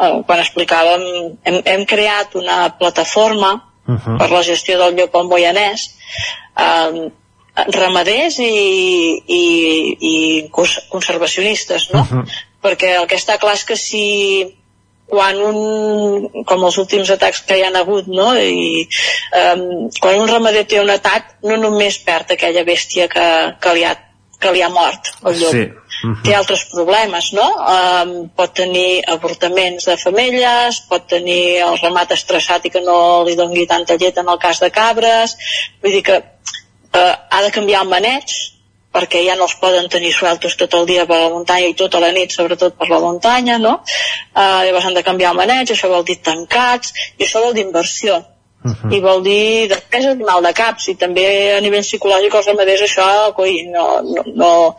[0.00, 1.02] eh, quan explicàvem
[1.44, 4.18] hem, hem creat una plataforma Uh -huh.
[4.18, 5.90] per la gestió del llop al Moianès
[6.58, 7.10] eh,
[7.54, 9.44] ramaders i, i,
[10.00, 10.14] i
[10.50, 12.00] conservacionistes, no?
[12.00, 12.24] Uh -huh.
[12.62, 14.04] Perquè el que està clar és que si
[15.06, 18.32] quan un, com els últims atacs que hi han hagut, no?
[18.40, 18.88] I,
[19.40, 23.28] um, quan un ramader té un atac, no només perd aquella bèstia que,
[23.60, 23.94] que, li, ha,
[24.40, 25.52] que li ha mort, el llop.
[25.52, 25.64] Sí.
[26.04, 26.22] Uh -huh.
[26.24, 27.46] Té altres problemes, no?
[27.76, 33.36] Um, pot tenir avortaments de femelles, pot tenir el ramat estressat i que no li
[33.36, 35.36] dongui tanta llet en el cas de cabres,
[35.82, 36.22] vull dir que
[36.94, 38.34] eh, ha de canviar el maneig
[38.94, 42.00] perquè ja no els poden tenir sueltos tot el dia per la muntanya i tota
[42.02, 43.80] la nit sobretot per la muntanya no?
[43.82, 47.66] eh, llavors han de canviar el maneig això vol dir tancats i això vol dir
[47.66, 48.22] inversió
[48.64, 48.94] Uh -huh.
[48.96, 52.80] i vol dir despesa de mal de caps i també a nivell psicològic els ramaders
[52.80, 54.76] això coi, no, no, no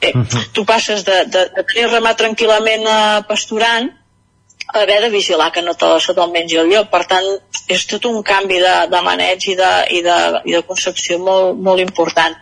[0.00, 0.44] eh, uh -huh.
[0.54, 3.90] tu passes de, de, de tenir ramat tranquil·lament eh, pasturant
[4.74, 6.90] haver de vigilar que no te, se te'l mengi el llop.
[6.92, 7.28] Per tant,
[7.68, 11.58] és tot un canvi de, de maneig i de, i de, i de concepció molt,
[11.68, 12.36] molt important.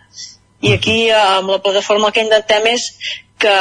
[0.60, 2.88] I aquí, eh, amb la plataforma, el que intentem és
[3.38, 3.56] que,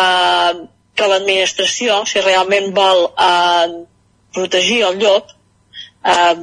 [0.98, 3.68] que l'administració, si realment vol eh,
[4.34, 5.31] protegir el llop,
[6.03, 6.35] eh,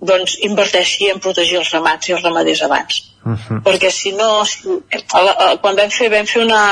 [0.00, 3.00] doncs inverteixi en protegir els ramats i els ramaders abans.
[3.24, 3.62] Uh -huh.
[3.64, 4.60] Perquè si no, si,
[5.60, 6.62] quan vam fer, vam fer una,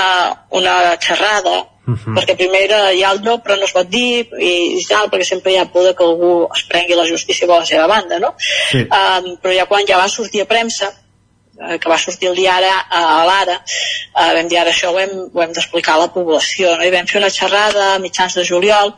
[0.51, 2.15] una xerrada Uh -huh.
[2.17, 5.09] perquè primer era, hi ha el no però no es pot dir i, i tal,
[5.09, 8.19] perquè sempre hi ha por que algú es prengui la justícia per la seva banda
[8.19, 8.35] no?
[8.71, 8.81] Sí.
[8.83, 10.93] um, però ja quan ja va sortir a premsa
[11.65, 13.57] eh, que va sortir el dia ara a l'ara
[14.19, 16.85] uh, vam dir ara això ho hem, ho hem d'explicar a la població no?
[16.85, 18.93] i vam fer una xerrada a mitjans de juliol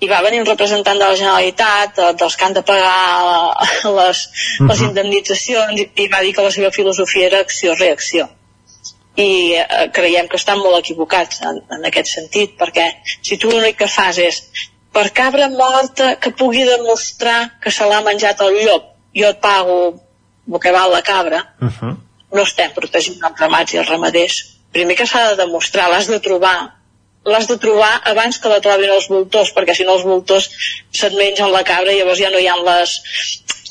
[0.00, 3.66] i va venir un representant de la Generalitat eh, dels que han de pagar
[3.98, 4.22] les,
[4.68, 8.28] les indemnitzacions i, i va dir que la seva filosofia era acció-reacció.
[9.16, 13.80] I eh, creiem que estan molt equivocats en, en aquest sentit perquè si tu l'únic
[13.80, 14.42] que fas és
[14.92, 19.78] per cabra morta que pugui demostrar que se l'ha menjat el llop jo et pago
[20.52, 21.96] el que val la cabra Uh -huh.
[22.32, 24.36] no estem protegint els ramats i els ramaders.
[24.72, 26.76] Primer que s'ha de demostrar, l'has de trobar
[27.26, 30.48] l'has de trobar abans que la trobin els voltors perquè si no els voltors
[30.94, 32.96] se't mengen la cabra i llavors ja no hi ha les,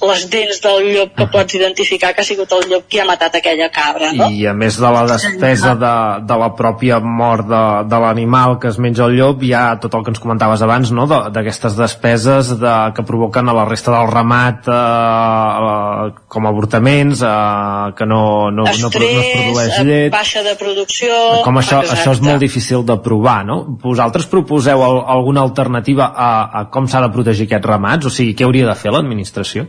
[0.01, 3.38] les dents del llop que pots identificar que ha sigut el llop qui ha matat
[3.39, 4.27] aquella cabra no?
[4.34, 5.93] I a més de la despesa de,
[6.27, 9.95] de la pròpia mort de, de l'animal que es menja el llop, hi ha tot
[9.95, 11.05] el que ens comentaves abans, no?
[11.07, 17.22] De- d'aquestes despeses de, que provoquen a la resta del ramat eh, eh, com avortaments,
[17.22, 20.11] eh, que no, no, no, pro- no es produeix eh, llet...
[20.13, 21.13] baixa de producció
[21.45, 22.01] Com això, exacte.
[22.01, 23.61] això és molt difícil de provar, no?
[23.84, 26.30] Vosaltres proposeu al, alguna alternativa a,
[26.61, 28.05] a com s'ha de protegir aquests ramats?
[28.05, 29.67] O sigui, què hauria de fer l'administració?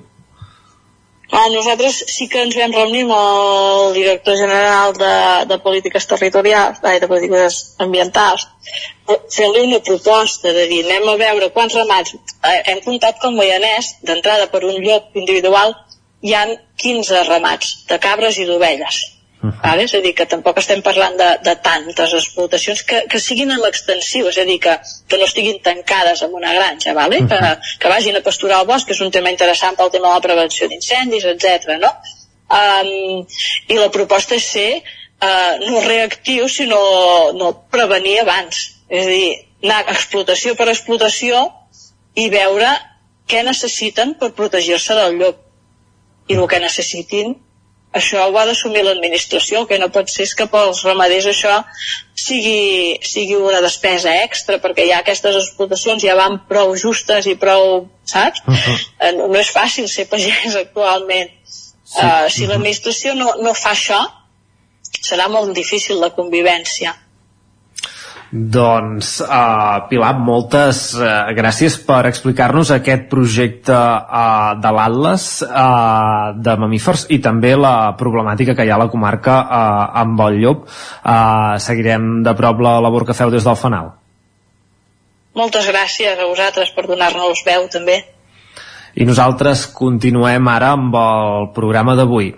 [1.31, 5.15] Ah, nosaltres sí que ens vam reunir amb el director general de,
[5.51, 8.47] de polítiques territorials, ai, de polítiques ambientals,
[9.35, 13.93] fer-li una proposta de dir anem a veure quants ramats eh, hem comptat com Moianès
[14.07, 15.75] d'entrada per un lloc individual
[16.23, 19.03] hi han 15 ramats de cabres i d'ovelles
[19.47, 19.63] Uh -huh.
[19.63, 19.83] vale?
[19.85, 23.61] És a dir, que tampoc estem parlant de, de tantes explotacions que, que siguin en
[23.61, 24.75] l'extensiu, és a dir, que,
[25.09, 27.17] que no estiguin tancades en una granja, vale?
[27.19, 27.31] Uh -huh.
[27.31, 30.15] que, que vagin a pasturar al bosc, que és un tema interessant pel tema de
[30.15, 31.79] la prevenció d'incendis, etc.
[31.85, 31.91] no?
[32.47, 33.27] Um,
[33.69, 34.83] I la proposta és ser
[35.23, 38.73] uh, no reactiu, sinó no prevenir abans.
[38.89, 39.31] És a dir,
[39.65, 41.41] anar explotació per explotació
[42.15, 42.69] i veure
[43.27, 45.43] què necessiten per protegir-se del llop.
[46.31, 47.37] I el que necessitin
[47.99, 51.55] això ho ha d'assumir l'administració, el que no pot ser és que pels ramaders això
[52.27, 57.87] sigui, sigui una despesa extra, perquè ja aquestes explotacions ja van prou justes i prou,
[58.05, 58.43] saps?
[58.47, 59.17] Uh -huh.
[59.17, 61.31] no, no és fàcil ser pagès actualment.
[61.47, 62.03] Sí.
[62.03, 64.01] Uh, si l'administració no, no fa això,
[65.01, 66.95] serà molt difícil la convivència.
[68.33, 76.57] Doncs, uh, Pilar, moltes uh, gràcies per explicar-nos aquest projecte uh, de l'Atlas uh, de
[76.59, 80.67] mamífers i també la problemàtica que hi ha a la comarca uh, amb el llop.
[80.67, 83.95] Uh, seguirem de prop la labor que feu des del Fanal.
[85.37, 88.01] Moltes gràcies a vosaltres per donar-nos veu, també.
[88.97, 92.33] I nosaltres continuem ara amb el programa d'avui.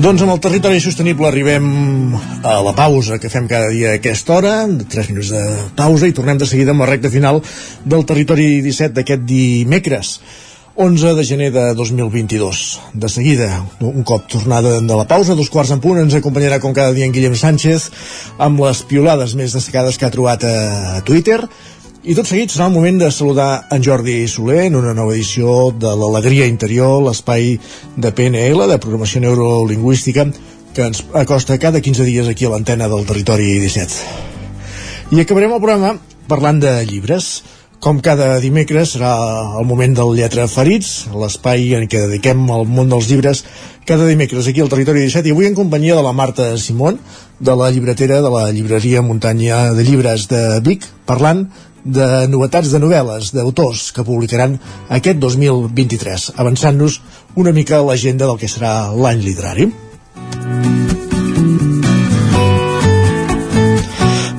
[0.00, 1.64] Doncs amb el territori sostenible arribem
[2.48, 5.42] a la pausa que fem cada dia a aquesta hora, 3 minuts de
[5.76, 7.42] pausa i tornem de seguida amb la recta final
[7.84, 10.14] del territori 17 d'aquest dimecres.
[10.80, 12.62] 11 de gener de 2022.
[12.94, 13.50] De seguida,
[13.84, 17.04] un cop tornada de la pausa, dos quarts en punt, ens acompanyarà com cada dia
[17.04, 17.90] en Guillem Sánchez
[18.40, 21.42] amb les piolades més destacades que ha trobat a Twitter
[22.00, 25.68] i tot seguit serà el moment de saludar en Jordi Soler en una nova edició
[25.76, 27.58] de l'Alegria Interior, l'espai
[27.96, 30.24] de PNL, de Programació Neurolingüística,
[30.72, 35.12] que ens acosta cada 15 dies aquí a l'antena del Territori 17.
[35.12, 35.96] I acabarem el programa
[36.30, 37.42] parlant de llibres.
[37.80, 39.12] Com cada dimecres serà
[39.60, 43.44] el moment del Lletra Ferits, l'espai en què dediquem al món dels llibres
[43.90, 47.00] cada dimecres aquí al Territori 17 i avui en companyia de la Marta Simón,
[47.40, 51.48] de la llibretera de la llibreria Muntanya de Llibres de Vic, parlant
[51.84, 54.58] de novetats de novel·les d'autors que publicaran
[54.88, 57.00] aquest 2023, avançant-nos
[57.40, 59.70] una mica a l'agenda del que serà l'any literari.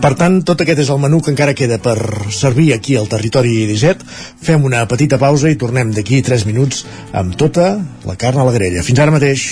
[0.01, 1.97] Per tant, tot aquest és el menú que encara queda per
[2.33, 4.07] servir aquí al territori 17.
[4.41, 7.75] Fem una petita pausa i tornem d'aquí 3 minuts amb tota
[8.09, 8.81] la carn a la grella.
[8.81, 9.51] Fins ara mateix.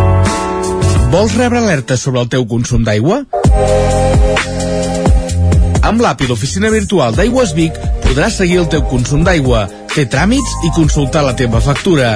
[1.11, 3.17] Vols rebre alertes sobre el teu consum d'aigua?
[5.83, 7.75] Amb l'app i l'oficina virtual d'Aigües Vic
[8.05, 12.13] podràs seguir el teu consum d'aigua, fer tràmits i consultar la teva factura.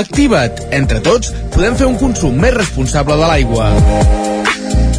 [0.00, 0.64] Activa't!
[0.80, 3.68] Entre tots podem fer un consum més responsable de l'aigua.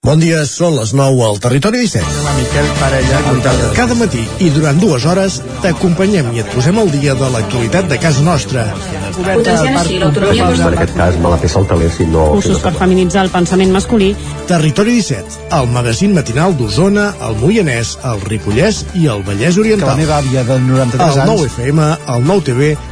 [0.00, 2.30] Bon dia, són les 9 al Territori 17.
[3.76, 7.98] Cada matí i durant dues hores t'acompanyem i et posem al dia de l'actualitat de
[8.00, 8.64] casa nostra.
[9.18, 12.30] Potenciant així l'autonomia Per aquest cas me la peça el taler si no...
[12.32, 14.14] Cursos per feminitzar el pensament masculí.
[14.48, 19.84] Territori 17, el magazín matinal d'Osona, el Moianès, el Ripollès i el Vallès Oriental.
[19.84, 21.34] Que la meva àvia de 93 el anys...
[21.34, 22.72] 9 FM, el 9 TV,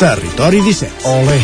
[0.00, 1.04] Territori 17.
[1.04, 1.34] Ole.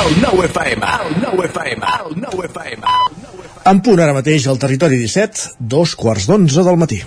[0.00, 2.82] El 9 FM, el 9 FM, el 9 FM.
[3.70, 7.04] En punt ara mateix al Territori 17, dos quarts d'onze del matí.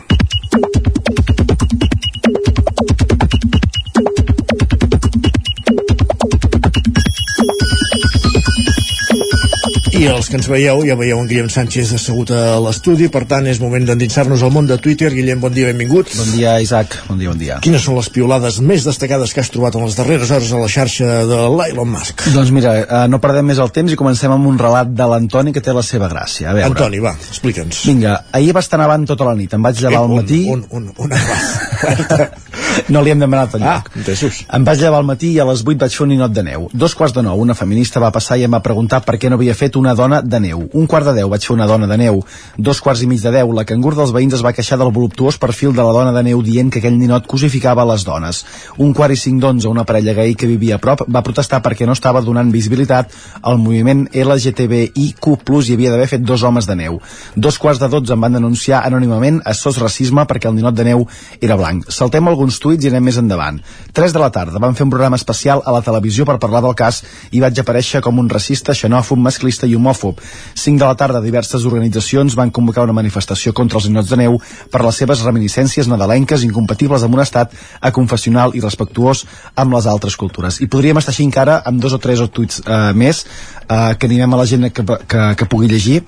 [10.03, 13.45] I els que ens veieu, ja veieu en Guillem Sánchez assegut a l'estudi, per tant
[13.47, 15.07] és moment d'endinsar-nos al món de Twitter.
[15.13, 16.09] Guillem, bon dia, benvingut.
[16.19, 16.97] Bon dia, Isaac.
[17.07, 17.61] Bon dia, bon dia.
[17.63, 20.67] Quines són les piolades més destacades que has trobat en les darreres hores a la
[20.67, 22.25] xarxa de l'Elon Musk?
[22.35, 25.55] Doncs mira, eh, no perdem més el temps i comencem amb un relat de l'Antoni
[25.55, 26.49] que té la seva gràcia.
[26.51, 26.73] A veure.
[26.73, 27.85] Antoni, va, explica'ns.
[27.87, 29.55] Vinga, ahir va estar nevant tota la nit.
[29.55, 30.41] Em vaig llevar al un, matí...
[30.51, 31.15] Un, un, un,
[32.91, 33.87] no li hem demanat enlloc.
[33.87, 34.43] Ah, entesos.
[34.51, 36.67] Em vaig llevar al matí i a les 8 vaig fer un ninot de neu.
[36.73, 39.39] Dos quarts de nou, una feminista va passar i em va preguntar per què no
[39.39, 40.65] havia fet una dona de neu.
[40.73, 42.21] Un quart de deu vaig fer una dona de neu.
[42.57, 45.37] Dos quarts i mig de deu, la cangur dels veïns es va queixar del voluptuós
[45.41, 48.43] perfil de la dona de neu dient que aquell ninot cosificava les dones.
[48.77, 51.87] Un quart i cinc d'onze, una parella gay que vivia a prop va protestar perquè
[51.87, 53.11] no estava donant visibilitat
[53.41, 56.99] al moviment LGTBIQ+, hi havia d'haver fet dos homes de neu.
[57.35, 60.87] Dos quarts de dotze em van denunciar anònimament a sos racisme perquè el ninot de
[60.89, 61.07] neu
[61.41, 61.89] era blanc.
[61.91, 63.59] Saltem alguns tuits i anem més endavant.
[63.93, 66.75] 3 de la tarda vam fer un programa especial a la televisió per parlar del
[66.77, 70.21] cas i vaig aparèixer com un racista, xenòfob, masclista i homòfob.
[70.55, 74.39] 5 de la tarda diverses organitzacions van convocar una manifestació contra els ninots de neu
[74.71, 77.51] per les seves reminiscències nadalenques incompatibles amb un estat
[77.81, 80.61] aconfessional i respectuós amb les altres cultures.
[80.63, 83.25] I podríem estar així encara amb dos o tres o tuits eh, més
[83.67, 86.01] eh, que animem a la gent que, que, que pugui llegir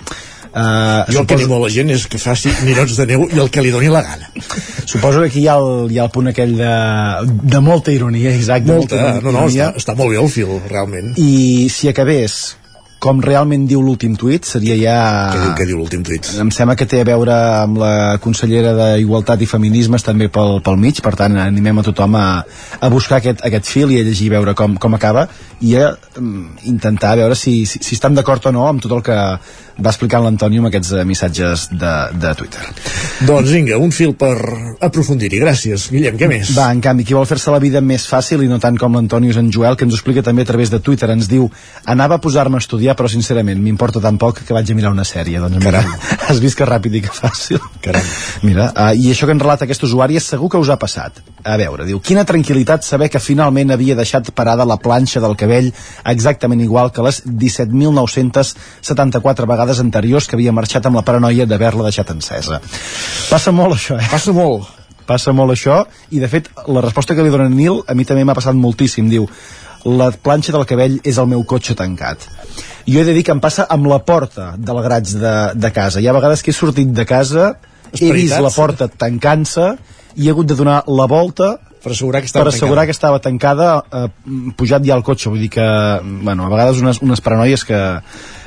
[0.56, 3.42] Uh, jo el que animo a la gent és que faci ninots de neu i
[3.44, 4.30] el que li doni la gana.
[4.88, 6.70] Suposo que aquí hi ha el, hi ha el punt aquell de,
[7.28, 8.64] de molta ironia, Isaac.
[8.64, 9.68] De Molta, molta no, no, ironia.
[9.74, 11.12] està, està molt bé el fil, realment.
[11.20, 12.56] I si acabés
[13.06, 14.98] com realment diu l'últim tuit, seria ja...
[15.30, 16.32] Què diu, què diu l'últim tuit?
[16.42, 20.80] Em sembla que té a veure amb la consellera d'Igualtat i Feminismes també pel, pel
[20.82, 22.26] mig, per tant animem a tothom a,
[22.80, 25.28] a buscar aquest, aquest fil i a llegir veure com, com acaba
[25.62, 29.06] i a um, intentar veure si, si, si estan d'acord o no amb tot el
[29.06, 29.20] que
[29.76, 32.64] va explicant l'Antonio amb aquests eh, missatges de, de Twitter.
[33.28, 34.36] Doncs vinga, un fil per
[34.88, 35.42] aprofundir-hi.
[35.44, 36.54] Gràcies, Guillem, què més?
[36.56, 39.34] Va, en canvi, qui vol fer-se la vida més fàcil i no tant com l'Antonio
[39.36, 41.50] és en Joel, que ens explica també a través de Twitter, ens diu
[41.92, 45.06] anava a posar-me a estudiar, però sincerament m'importa tan poc que vaig a mirar una
[45.08, 45.40] sèrie.
[45.42, 45.82] Doncs mira,
[46.30, 47.60] has vist que ràpid i que fàcil.
[47.84, 48.06] Caram.
[48.48, 51.14] Mira, uh, i això que ens relata aquest usuari és segur que us ha passat.
[51.46, 55.68] A veure, diu, quina tranquil·litat saber que finalment havia deixat parada la planxa del cabell
[56.10, 62.10] exactament igual que les 17.974 vegades anteriors que havia marxat amb la paranoia d'haver-la deixat
[62.16, 62.56] encesa.
[63.30, 64.08] Passa molt això, eh?
[64.12, 64.64] Passa molt.
[65.06, 65.86] Passa molt això,
[66.18, 69.06] i de fet, la resposta que li dona Nil a mi també m'ha passat moltíssim.
[69.12, 69.28] Diu,
[69.86, 72.26] la planxa del cabell és el meu cotxe tancat.
[72.86, 76.02] Jo he de dir que em passa amb la porta del graig de, de casa.
[76.02, 77.54] Hi ha vegades que he sortit de casa,
[77.94, 79.76] he vist la porta tancant-se
[80.16, 81.56] i he hagut de donar la volta
[81.86, 82.86] per assegurar que estava per assegurar tancada.
[82.86, 85.68] que estava tancada eh, pujat ja al cotxe vull dir que,
[86.02, 87.82] bueno, a vegades unes, unes paranoies que,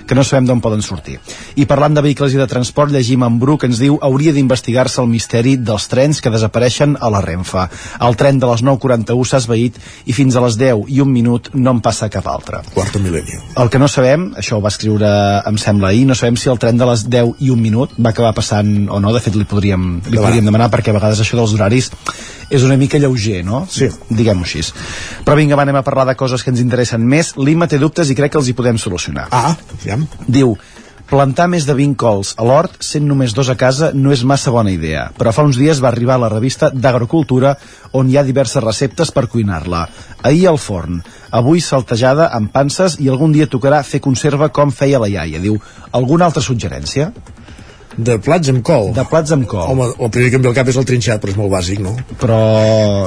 [0.09, 1.19] que no sabem d'on poden sortir
[1.57, 5.03] i parlant de vehicles i de transport llegim en Bru que ens diu hauria d'investigar-se
[5.03, 7.69] el misteri dels trens que desapareixen a la Renfa
[8.09, 11.53] el tren de les 9.41 s'ha esveït i fins a les 10 i un minut
[11.55, 13.39] no en passa cap altre Quarto mil·lenni.
[13.57, 15.09] el que no sabem, això ho va escriure
[15.47, 18.11] em sembla ahir, no sabem si el tren de les 10 i un minut va
[18.11, 21.39] acabar passant o no, de fet li podríem, li podríem demanar perquè a vegades això
[21.39, 21.93] dels horaris
[22.51, 23.67] és una mica lleuger, no?
[23.69, 23.91] Sí.
[24.09, 24.63] Diguem-ho així.
[25.25, 27.35] Però vinga, va, anem a parlar de coses que ens interessen més.
[27.37, 29.27] L'Imma té dubtes i crec que els hi podem solucionar.
[29.37, 29.53] Ah,
[29.85, 29.98] ja.
[30.27, 30.57] Diu,
[31.09, 34.53] Plantar més de 20 cols a l'hort, sent només dos a casa, no és massa
[34.53, 37.55] bona idea, però fa uns dies va arribar a la revista d'Agrocultura
[37.97, 39.87] on hi ha diverses receptes per cuinar-la.
[40.29, 41.01] Ahir al forn,
[41.33, 45.41] avui saltejada amb panses i algun dia tocarà fer conserva com feia la iaia.
[45.41, 45.57] Diu,
[45.97, 47.09] alguna altra suggerència?
[47.99, 48.93] De plats amb col?
[48.95, 49.73] De plats amb col.
[49.73, 51.81] Home, el primer que em ve al cap és el trinxat, però és molt bàsic,
[51.83, 51.97] no?
[52.21, 52.39] Però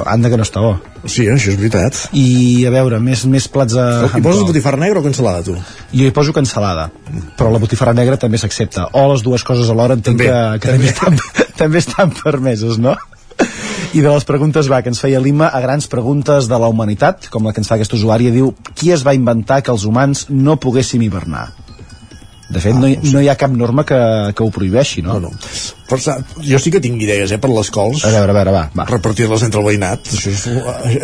[0.04, 0.74] anda que no està bo.
[1.06, 1.96] Sí, això és veritat.
[2.12, 3.86] I a veure, més, més plats a...
[4.12, 5.56] I poses botifarra negra o cansalada, tu?
[5.96, 6.90] Jo hi poso cansalada,
[7.40, 8.90] però la botifarra negra també s'accepta.
[8.92, 11.18] O les dues coses alhora entenc També, que, que també, estan,
[11.64, 12.94] també estan permeses, no?
[13.92, 17.26] I de les preguntes va, que ens feia Lima a grans preguntes de la humanitat,
[17.32, 20.28] com la que ens fa aquest usuari, diu qui es va inventar que els humans
[20.32, 21.50] no poguéssim hivernar?
[22.52, 23.98] De fet, ah, no, hi, no hi ha cap norma que,
[24.36, 25.16] que ho prohibeixi, no?
[25.16, 25.52] No, no.
[25.88, 25.98] Per,
[26.44, 28.04] jo sí que tinc idees, eh, per les cols.
[28.08, 28.62] A veure, a veure, va.
[28.76, 28.86] va.
[28.88, 30.12] Repartir-les entre el veïnat.
[30.16, 30.44] Això és,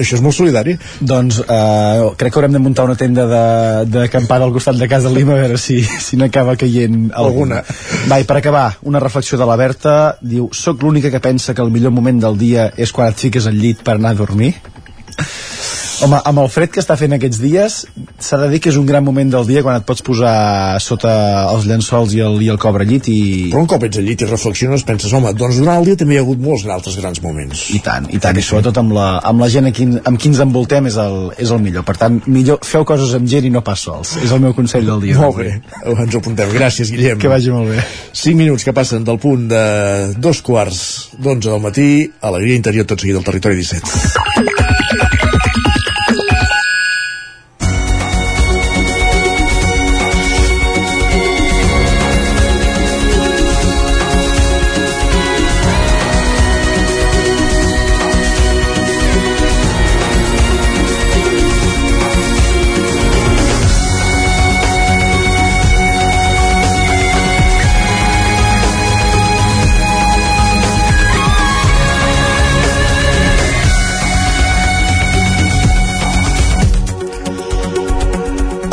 [0.04, 0.76] això és molt solidari.
[1.00, 3.42] Doncs eh, crec que haurem de muntar una tenda de,
[3.88, 7.62] de acampada al costat de casa Lima a veure si, si n'acaba caient alguna.
[7.62, 8.08] alguna.
[8.12, 9.98] Va, i per acabar, una reflexió de la Berta.
[10.20, 13.48] Diu, soc l'única que pensa que el millor moment del dia és quan et fiques
[13.48, 14.54] al llit per anar a dormir?
[15.98, 17.76] Home, amb el fred que està fent aquests dies,
[18.22, 21.10] s'ha de dir que és un gran moment del dia quan et pots posar sota
[21.50, 23.18] els llençols i el, i el cobrellit i...
[23.50, 26.14] Però un cop ets al llit i reflexiones, penses, home, doncs durant el dia també
[26.14, 27.64] hi ha hagut molts altres grans moments.
[27.74, 30.30] I tant, i tant, i sobretot amb la, amb la gent amb qui, amb qui
[30.30, 31.86] ens envoltem és el, és el millor.
[31.88, 34.14] Per tant, millor feu coses amb gent i no pas sols.
[34.22, 35.18] És el meu consell del dia.
[35.18, 35.56] Molt bé,
[35.96, 36.54] ens ho apuntem.
[36.54, 37.18] Gràcies, Guillem.
[37.18, 37.82] Que vagi molt bé.
[38.12, 39.64] 5 minuts que passen del punt de
[40.22, 40.80] dos quarts
[41.18, 41.90] d'onze del matí,
[42.22, 45.47] Alegria Interior, tot seguit del territori 17.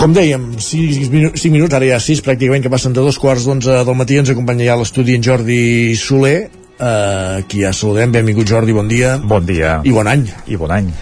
[0.05, 3.47] Com dèiem, 5 minuts, 5 minuts, ara ja 6 pràcticament, que passen de dos quarts
[3.47, 6.43] d'onze del matí, ens acompanya ja l'estudi en Jordi Soler,
[6.77, 8.13] uh, qui ja saludem.
[8.13, 9.15] Benvingut Jordi, bon dia.
[9.17, 9.79] Bon dia.
[9.81, 10.27] I bon any.
[10.45, 10.93] I bon any.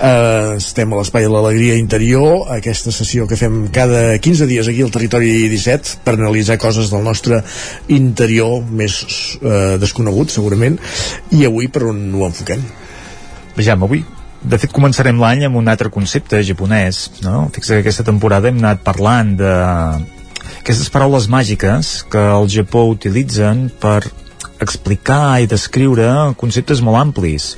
[0.00, 4.88] Uh, estem a l'Espai de l'Alegria Interior, aquesta sessió que fem cada 15 dies aquí
[4.88, 7.44] al Territori 17 per analitzar coses del nostre
[7.92, 9.02] interior més
[9.42, 10.80] uh, desconegut, segurament,
[11.36, 12.64] i avui per on ho enfoquem?
[13.60, 14.06] Vejam, avui
[14.42, 17.48] de fet començarem l'any amb un altre concepte japonès no?
[17.54, 19.54] fixa que aquesta temporada hem anat parlant de
[20.60, 24.00] aquestes paraules màgiques que el Japó utilitzen per
[24.62, 26.08] explicar i descriure
[26.40, 27.54] conceptes molt amplis.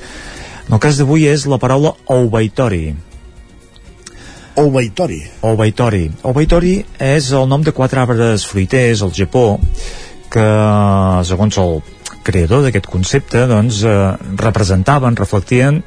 [0.67, 2.91] En el cas d'avui és la paraula Obaitori
[4.59, 9.45] Obaitori Obaitori Obaitori és el nom de quatre arbres fruiters al Japó
[10.29, 10.45] que
[11.25, 11.79] segons el
[12.27, 13.95] creador d'aquest concepte doncs eh,
[14.37, 15.81] representaven, reflectien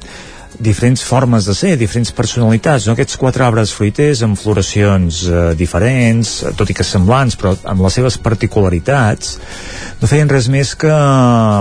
[0.59, 2.93] diferents formes de ser, diferents personalitats, no?
[2.93, 7.99] aquests quatre arbres fruiters amb floracions eh, diferents, tot i que semblants, però amb les
[7.99, 9.37] seves particularitats,
[10.01, 10.93] no feien res més que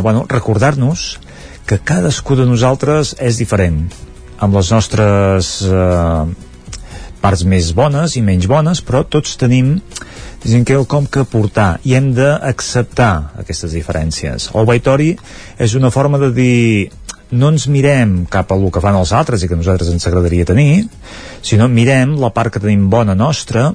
[0.04, 1.16] bueno, recordar-nos
[1.66, 3.84] que cadascú de nosaltres és diferent,
[4.42, 6.50] amb les nostres eh,
[7.22, 9.76] parts més bones i menys bones, però tots tenim
[10.42, 14.50] diguem que com que portar i hem d'acceptar aquestes diferències.
[14.58, 15.12] El Baitori
[15.62, 16.90] és una forma de dir
[17.32, 20.48] no ens mirem cap a el que fan els altres i que nosaltres ens agradaria
[20.48, 20.84] tenir,
[21.42, 23.70] sinó mirem la part que tenim bona nostra,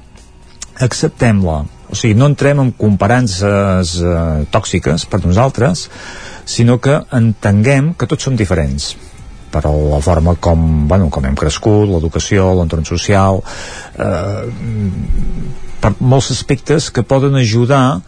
[0.86, 1.64] acceptem-la.
[1.88, 5.88] O sigui, no entrem en comparances eh, tòxiques per nosaltres,
[6.46, 8.94] sinó que entenguem que tots som diferents
[9.52, 13.40] per la forma com, bueno, com hem crescut, l'educació, l'entorn social,
[13.96, 14.50] eh,
[15.82, 18.02] per molts aspectes que poden ajudar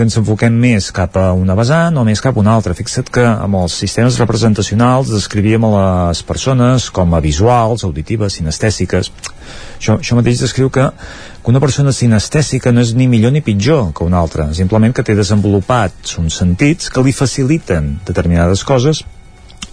[0.00, 2.72] que ens enfoquem més cap a una vessant o més cap a una altra.
[2.72, 9.10] Fixa't que amb els sistemes representacionals descrivíem a les persones com a visuals, auditives, sinestèsiques.
[9.76, 10.86] Això, això mateix descriu que,
[11.44, 15.04] que una persona sinestèsica no és ni millor ni pitjor que una altra, simplement que
[15.04, 19.04] té desenvolupats uns sentits que li faciliten determinades coses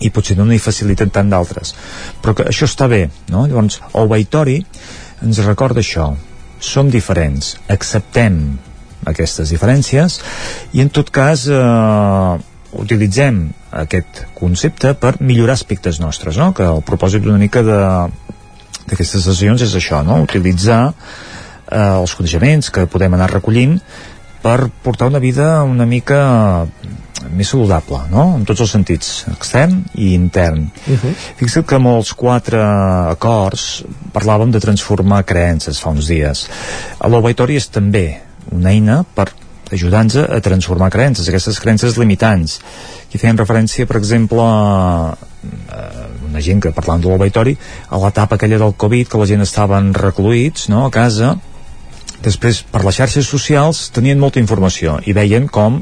[0.03, 1.71] i potser no n'hi faciliten tant d'altres.
[2.19, 3.47] Però que això està bé, no?
[3.47, 4.59] Llavors, el Baitori
[5.23, 6.11] ens recorda això.
[6.59, 8.57] Som diferents, acceptem
[9.07, 10.19] aquestes diferències
[10.75, 12.33] i en tot cas eh,
[12.77, 13.47] utilitzem
[13.83, 16.51] aquest concepte per millorar aspectes nostres, no?
[16.53, 20.21] que el propòsit una mica d'aquestes sessions és això, no?
[20.25, 23.79] utilitzar eh, els coneixements que podem anar recollint
[24.43, 26.19] per portar una vida una mica
[27.33, 28.27] més saludable, no?
[28.37, 30.69] En tots els sentits, extern i intern.
[30.85, 31.13] Uh -huh.
[31.39, 36.47] Fixa't que amb els quatre acords parlàvem de transformar creences fa uns dies.
[37.01, 39.29] L'Obaitori és també una eina per
[39.71, 42.59] ajudant-nos a transformar creences, aquestes creences limitants.
[43.07, 45.17] Aquí feien referència, per exemple, a
[46.27, 47.55] una gent que parlant de l'obaitori,
[47.89, 51.35] a l'etapa aquella del Covid, que la gent estaven recluïts no, a casa,
[52.23, 55.81] després per les xarxes socials tenien molta informació i veien com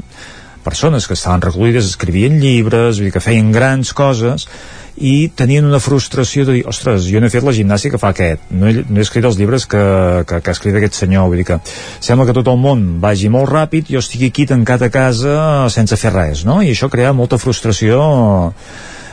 [0.66, 4.48] persones que estaven recluïdes escrivien llibres, vull dir que feien grans coses
[4.96, 8.14] i tenien una frustració de dir, ostres, jo no he fet la gimnàsia que fa
[8.14, 9.82] aquest, no he, no he escrit els llibres que,
[10.26, 11.58] que, que ha escrit aquest senyor, vull dir que
[12.00, 15.36] sembla que tot el món vagi molt ràpid, jo estigui aquí tancat a casa
[15.72, 16.62] sense fer res, no?
[16.64, 18.00] I això crea molta frustració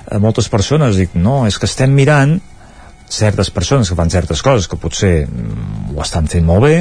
[0.08, 2.40] a moltes persones, dic, no, és que estem mirant
[3.14, 6.78] certes persones que fan certes coses que potser ho estan fent molt bé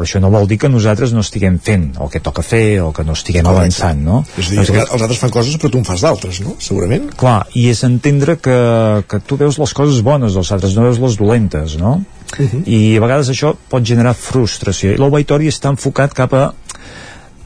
[0.00, 2.88] però això no vol dir que nosaltres no estiguem fent el que toca fer o
[2.96, 3.60] que no estiguem Correcte.
[3.60, 4.22] avançant no?
[4.32, 6.54] és a dir, doncs, els altres fan coses però tu en fas d'altres, no?
[6.56, 8.56] segurament clar, i és entendre que,
[9.10, 11.98] que tu veus les coses bones dels altres, no veus les dolentes no?
[12.38, 12.62] Uh -huh.
[12.64, 16.52] i a vegades això pot generar frustració i l'obaitori està enfocat cap a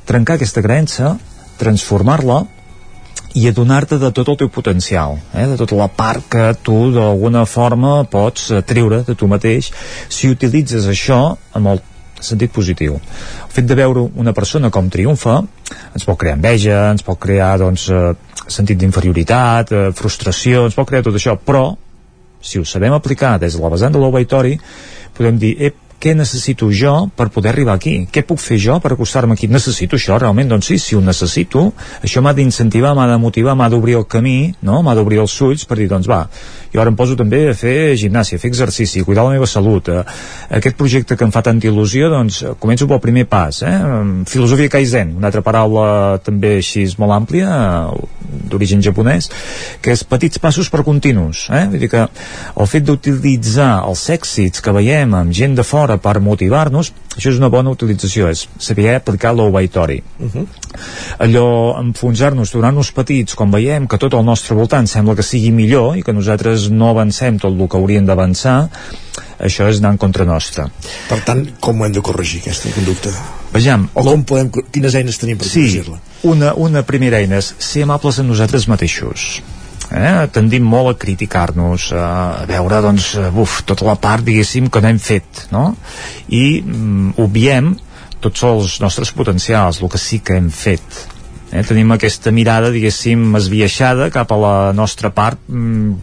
[0.07, 1.17] trencar aquesta creença
[1.59, 2.45] transformar-la
[3.35, 5.47] i adonar-te de tot el teu potencial, eh?
[5.47, 9.73] de tota la part que tu d'alguna forma pots treure de tu mateix
[10.09, 11.81] si utilitzes això amb el
[12.25, 12.97] sentit positiu.
[12.97, 15.41] El fet de veure una persona com triomfa
[15.95, 18.15] ens pot crear enveja, ens pot crear doncs, eh,
[18.47, 21.69] sentit d'inferioritat, eh, frustració, ens pot crear tot això, però
[22.45, 24.59] si ho sabem aplicar des de la vessant de l'obaitori,
[25.17, 27.95] podem dir, ep, què necessito jo per poder arribar aquí?
[28.13, 29.49] Què puc fer jo per acostar-me aquí?
[29.49, 30.51] Necessito això realment?
[30.53, 31.71] Doncs sí, si ho necessito,
[32.05, 34.83] això m'ha d'incentivar, m'ha de motivar, m'ha d'obrir el camí, no?
[34.85, 36.27] m'ha d'obrir els ulls per dir, doncs va,
[36.75, 39.49] jo ara em poso també a fer gimnàsia, a fer exercici, a cuidar la meva
[39.49, 39.89] salut.
[39.89, 40.03] Eh,
[40.59, 43.63] aquest projecte que em fa tanta il·lusió, doncs començo pel primer pas.
[43.65, 43.75] Eh?
[44.29, 47.49] Filosofia Kaizen, una altra paraula també així molt àmplia,
[48.51, 49.31] d'origen japonès,
[49.83, 51.47] que és petits passos per continus.
[51.51, 51.65] Eh?
[51.71, 56.19] Vull dir que el fet d'utilitzar els èxits que veiem amb gent de fora per
[56.25, 60.03] motivar-nos, això és una bona utilització, és saber aplicar l'obaitori.
[60.19, 60.47] Uh -huh.
[61.19, 65.97] Allò, enfonsar-nos, tornar-nos petits, com veiem que tot al nostre voltant sembla que sigui millor
[65.97, 68.69] i que nosaltres no avancem tot el que hauríem d'avançar,
[69.39, 70.69] això és anar en contra nostra.
[71.09, 73.44] Per tant, com ho hem de corregir, aquesta conducta?
[73.55, 73.89] Vejam.
[73.95, 76.01] O com podem, quines eines tenim per sí, corregir-la?
[76.27, 79.43] Una, una primera eina és ser amables amb nosaltres mateixos
[79.91, 80.27] eh?
[80.33, 82.09] tendim molt a criticar-nos a
[82.49, 85.67] veure doncs, uf, tota la part diguéssim que no hem fet no?
[86.29, 87.75] i mm, obviem
[88.25, 91.03] tots els nostres potencials el que sí que hem fet
[91.53, 91.63] eh?
[91.67, 95.95] tenim aquesta mirada diguéssim esbiaixada cap a la nostra part mm,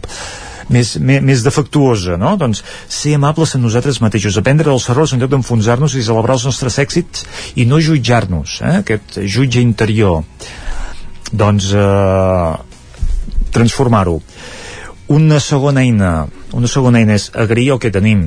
[0.71, 2.33] més, més, més defectuosa, no?
[2.39, 6.47] Doncs ser amables amb nosaltres mateixos, aprendre dels errors en lloc d'enfonsar-nos i celebrar els
[6.49, 7.25] nostres èxits
[7.59, 8.75] i no jutjar-nos, eh?
[8.81, 10.23] aquest jutge interior.
[11.31, 12.53] Doncs eh,
[13.55, 14.19] transformar-ho.
[15.11, 16.11] Una segona eina,
[16.55, 18.25] una segona eina és agrair el que tenim.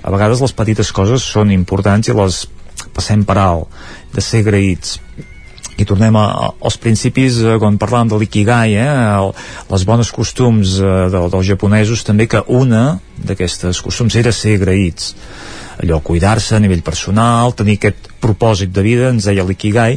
[0.00, 2.46] A vegades les petites coses són importants i les
[2.96, 3.82] passem per alt,
[4.14, 4.96] de ser agraïts
[5.80, 6.26] i tornem a,
[6.60, 8.88] als principis eh, quan parlàvem de l'ikigai eh,
[9.70, 15.14] les bones costums eh, de, dels japonesos també que una d'aquestes costums era ser agraïts
[15.80, 19.96] allò, cuidar-se a nivell personal, tenir aquest propòsit de vida, ens deia l'ikigai,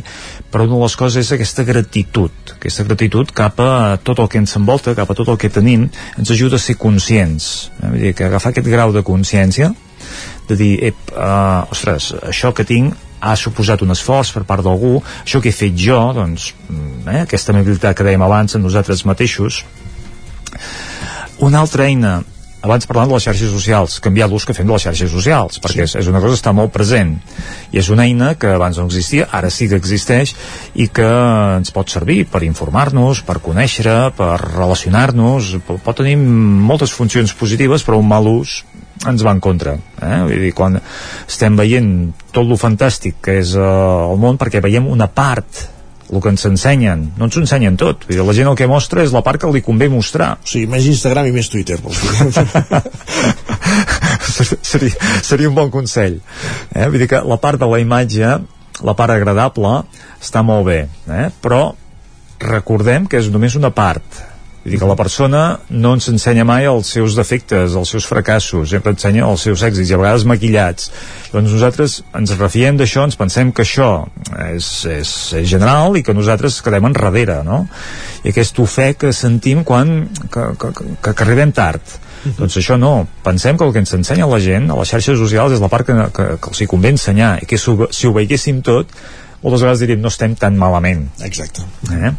[0.51, 4.39] però una de les coses és aquesta gratitud, aquesta gratitud cap a tot el que
[4.39, 7.49] ens envolta, cap a tot el que tenim, ens ajuda a ser conscients.
[7.81, 7.89] Eh?
[7.89, 9.73] Vull dir que agafar aquest grau de consciència,
[10.47, 14.97] de dir, ep, uh, ostres, això que tinc ha suposat un esforç per part d'algú,
[15.23, 19.05] això que he fet jo, doncs, mm, eh, aquesta mobilitat que dèiem abans en nosaltres
[19.05, 19.63] mateixos.
[21.39, 22.21] Una altra eina
[22.63, 25.83] abans parlant de les xarxes socials, canviar l'ús que fem de les xarxes socials, perquè
[25.83, 25.97] sí.
[25.99, 27.17] és una cosa que està molt present
[27.75, 30.31] i és una eina que abans no existia, ara sí que existeix
[30.79, 31.09] i que
[31.57, 37.99] ens pot servir per informar-nos, per conèixer, per relacionar-nos, pot tenir moltes funcions positives, però
[37.99, 38.61] un mal ús
[39.09, 39.75] ens va en contra.
[39.99, 40.17] Eh?
[40.27, 41.91] Vull dir, quan estem veient
[42.33, 45.69] tot lo fantàstic que és eh, el món, perquè veiem una part
[46.13, 49.03] el que ens ensenyen, no ens ensenyen tot Vull dir, la gent el que mostra
[49.05, 51.79] és la part que li convé mostrar o sigui, més Instagram i més Twitter
[54.73, 56.85] seria, seria un bon consell eh?
[56.85, 58.35] vull dir que la part de la imatge
[58.83, 59.79] la part agradable
[60.19, 61.29] està molt bé eh?
[61.41, 61.63] però
[62.43, 64.21] recordem que és només una part
[64.63, 65.39] Vull dir que la persona
[65.75, 69.89] no ens ensenya mai els seus defectes, els seus fracassos, sempre ensenya els seus èxits,
[69.91, 70.87] i a vegades maquillats.
[71.33, 73.89] Doncs nosaltres ens refiem d'això, ens pensem que això
[74.45, 75.11] és, és,
[75.41, 77.65] és general i que nosaltres quedem enrere, no?
[78.23, 81.83] I aquest ofec que sentim quan que, que, que, que arribem tard.
[81.83, 82.37] Uh -huh.
[82.39, 85.53] Doncs això no, pensem que el que ens ensenya la gent a les xarxes socials
[85.53, 88.07] és la part que, que, que els hi convé ensenyar i que si ho, si
[88.07, 88.87] ho veiéssim tot
[89.43, 91.61] moltes vegades diríem no estem tan malament exacte
[91.91, 92.13] eh?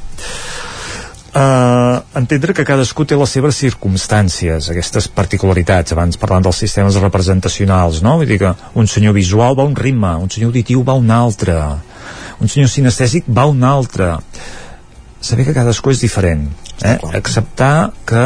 [1.34, 8.02] Eh, entendre que cadascú té les seves circumstàncies, aquestes particularitats, abans parlant dels sistemes representacionals,
[8.06, 8.16] no?
[8.20, 11.58] Vull dir que un senyor visual va un ritme, un senyor auditiu va un altre,
[12.40, 14.14] un senyor sinestèsic va un altre
[15.24, 16.48] saber que cadascú és diferent
[16.84, 16.98] eh?
[17.16, 18.24] acceptar que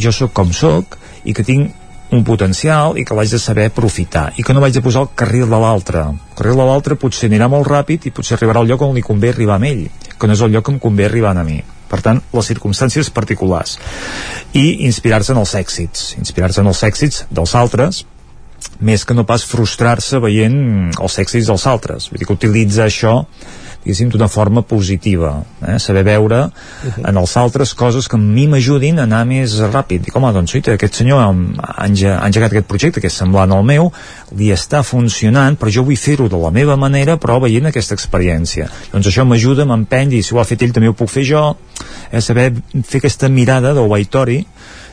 [0.00, 0.96] jo sóc com sóc
[1.28, 1.74] i que tinc
[2.14, 5.10] un potencial i que l'haig de saber aprofitar i que no vaig de posar el
[5.14, 8.70] carril de l'altre el carril de l'altre potser anirà molt ràpid i potser arribarà al
[8.70, 9.84] lloc on li convé arribar a ell
[10.16, 13.10] que no és el lloc que em convé arribar a mi per tant, les circumstàncies
[13.14, 13.78] particulars.
[14.52, 16.14] I inspirar-se en els èxits.
[16.20, 18.04] Inspirar-se en els èxits dels altres
[18.82, 20.58] més que no pas frustrar-se veient
[20.98, 22.08] els èxits dels altres.
[22.10, 23.20] Vull dir que utilitza això
[23.84, 25.78] diguéssim, d'una forma positiva eh?
[25.78, 27.08] saber veure uh -huh.
[27.08, 30.54] en els altres coses que a mi m'ajudin a anar més ràpid dic, home, doncs,
[30.54, 31.34] oita, aquest senyor ha,
[31.76, 33.92] ha engegat aquest projecte que és semblant al meu
[34.36, 38.68] li està funcionant, però jo vull fer-ho de la meva manera, però veient aquesta experiència
[38.92, 41.56] doncs això m'ajuda, m'empeny i si ho ha fet ell també ho puc fer jo
[42.10, 42.20] eh?
[42.20, 42.52] saber
[42.84, 44.46] fer aquesta mirada del Waitori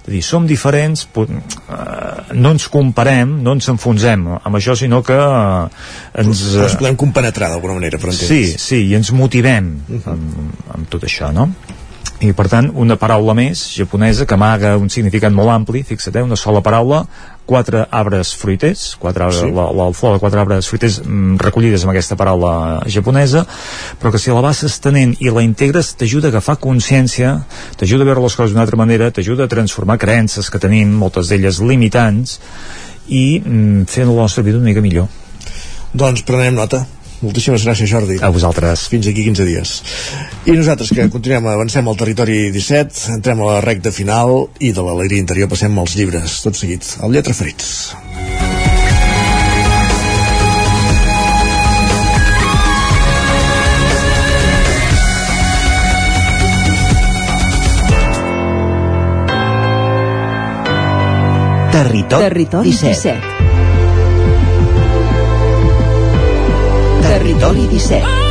[0.05, 5.17] és dir, som diferents, eh, no ens comparem, no ens enfonsem amb això, sinó que
[5.17, 6.43] eh, ens...
[6.61, 8.29] Ens podem compenetrar d'alguna manera, per entendre's.
[8.29, 10.13] Sí, sí, i ens motivem uh -huh.
[10.13, 11.49] amb, amb tot això, no?
[12.23, 16.23] i per tant una paraula més japonesa que amaga un significat molt ampli fixa't, eh,
[16.23, 17.05] una sola paraula
[17.45, 19.49] quatre arbres fruiters, quatre, sí.
[19.53, 23.45] la, la flor de quatre arbres fruiters mm, recollides amb aquesta paraula japonesa,
[24.01, 27.35] però que si la vas estenent i la integres t'ajuda a agafar consciència,
[27.77, 31.29] t'ajuda a veure les coses d'una altra manera, t'ajuda a transformar creences que tenim, moltes
[31.29, 32.39] d'elles limitants,
[33.07, 35.09] i mm, fer la nostra vida una mica millor.
[35.95, 36.83] Doncs prenem nota.
[37.23, 38.17] Moltíssimes gràcies, Jordi.
[38.21, 38.87] A vosaltres.
[38.91, 39.75] Fins aquí 15 dies.
[40.45, 44.83] I nosaltres, que continuem, avancem al territori 17, entrem a la recta final i de
[44.83, 46.97] l'alegria interior passem als llibres, tot seguit.
[47.03, 47.95] El Lletra Ferits.
[61.75, 62.93] Territori, Territori 17.
[62.95, 63.34] 17.
[67.17, 68.24] Territori 17.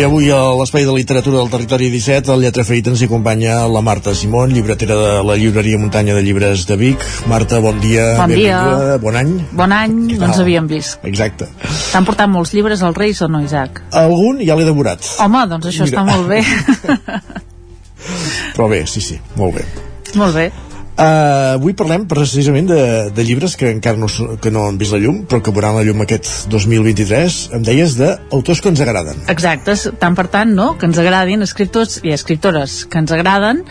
[0.00, 3.66] I avui a l'Espai de Literatura del Territori 17, al Lletra Ferit ens hi acompanya
[3.68, 7.04] la Marta Simón, llibretera de la llibreria Muntanya de Llibres de Vic.
[7.28, 8.06] Marta, bon dia.
[8.16, 8.62] Bon dia.
[9.02, 9.34] Bon any.
[9.52, 11.04] Bon any, no ens havíem vist.
[11.04, 11.50] Exacte.
[11.90, 13.82] T'han portat molts llibres als Reis o no, Isaac?
[14.00, 15.04] Algun ja l'he devorat.
[15.20, 15.92] Home, doncs això Mira.
[15.92, 16.40] està molt bé.
[18.56, 19.68] Però bé, sí, sí, molt bé.
[20.16, 20.48] molt bé.
[21.00, 22.82] Uh, avui parlem precisament de,
[23.16, 25.84] de llibres que encara no, que no han vist la llum, però que veuran la
[25.86, 27.38] llum aquest 2023.
[27.56, 29.22] Em deies d'autors que ens agraden.
[29.32, 29.72] Exacte,
[30.02, 33.62] tant per tant, no?, que ens agradin escriptors i escriptores que ens agraden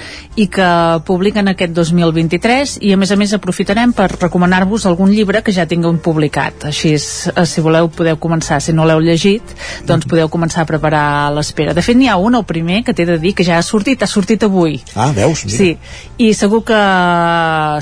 [0.42, 0.70] i que
[1.06, 5.68] publiquen aquest 2023 i a més a més aprofitarem per recomanar-vos algun llibre que ja
[5.70, 6.66] tingueu publicat.
[6.72, 8.58] Així, és, eh, si voleu, podeu començar.
[8.58, 9.54] Si no l'heu llegit,
[9.86, 11.06] doncs podeu començar a preparar
[11.38, 11.78] l'espera.
[11.78, 14.02] De fet, n'hi ha un, el primer, que t'he de dir que ja ha sortit,
[14.02, 14.82] ha sortit avui.
[14.96, 15.46] Ah, veus?
[15.46, 15.58] Mira.
[15.58, 15.72] Sí,
[16.18, 16.80] i segur que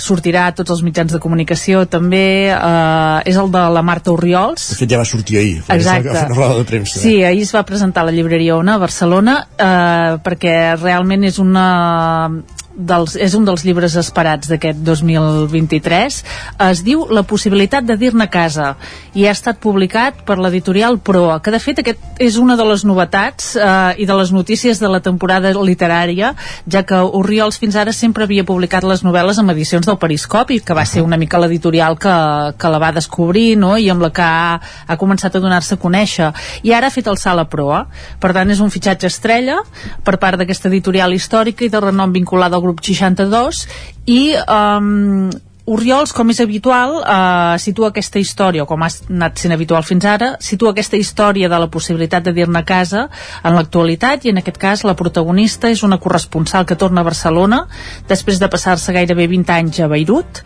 [0.03, 4.69] sortirà a tots els mitjans de comunicació també, eh, és el de la Marta Oriols,
[4.73, 5.63] De fet, ja va sortir ahir.
[5.67, 6.09] Exacte.
[6.09, 6.99] una roda de premsa.
[6.99, 11.39] Sí, ahir es va presentar a la llibreria Ona a Barcelona eh, perquè realment és
[11.39, 12.29] una
[12.77, 16.21] dels, és un dels llibres esperats d'aquest 2023
[16.67, 18.75] es diu La possibilitat de dir-ne casa
[19.17, 22.85] i ha estat publicat per l'editorial Proa que de fet aquest és una de les
[22.85, 26.33] novetats eh, i de les notícies de la temporada literària
[26.69, 30.77] ja que Oriols fins ara sempre havia publicat les novel·les amb edicions del Periscopi que
[30.77, 32.13] va ser una mica l'editorial que,
[32.57, 33.75] que la va descobrir no?
[33.77, 36.29] i amb la que ha, ha començat a donar-se a conèixer.
[36.67, 37.83] I ara ha fet el salt a proa.
[38.21, 39.57] Per tant és un fitxatge estrella
[40.05, 43.65] per part d'aquesta editorial històrica i de renom vinculada al grup 62
[44.05, 45.29] i um,
[45.67, 50.29] Oriols, com és habitual, eh, situa aquesta història, com ha anat sent habitual fins ara,
[50.39, 53.09] situa aquesta història de la possibilitat de dir-ne casa
[53.43, 57.67] en l'actualitat i en aquest cas la protagonista és una corresponsal que torna a Barcelona
[58.07, 60.39] després de passar-se gairebé 20 anys a Beirut.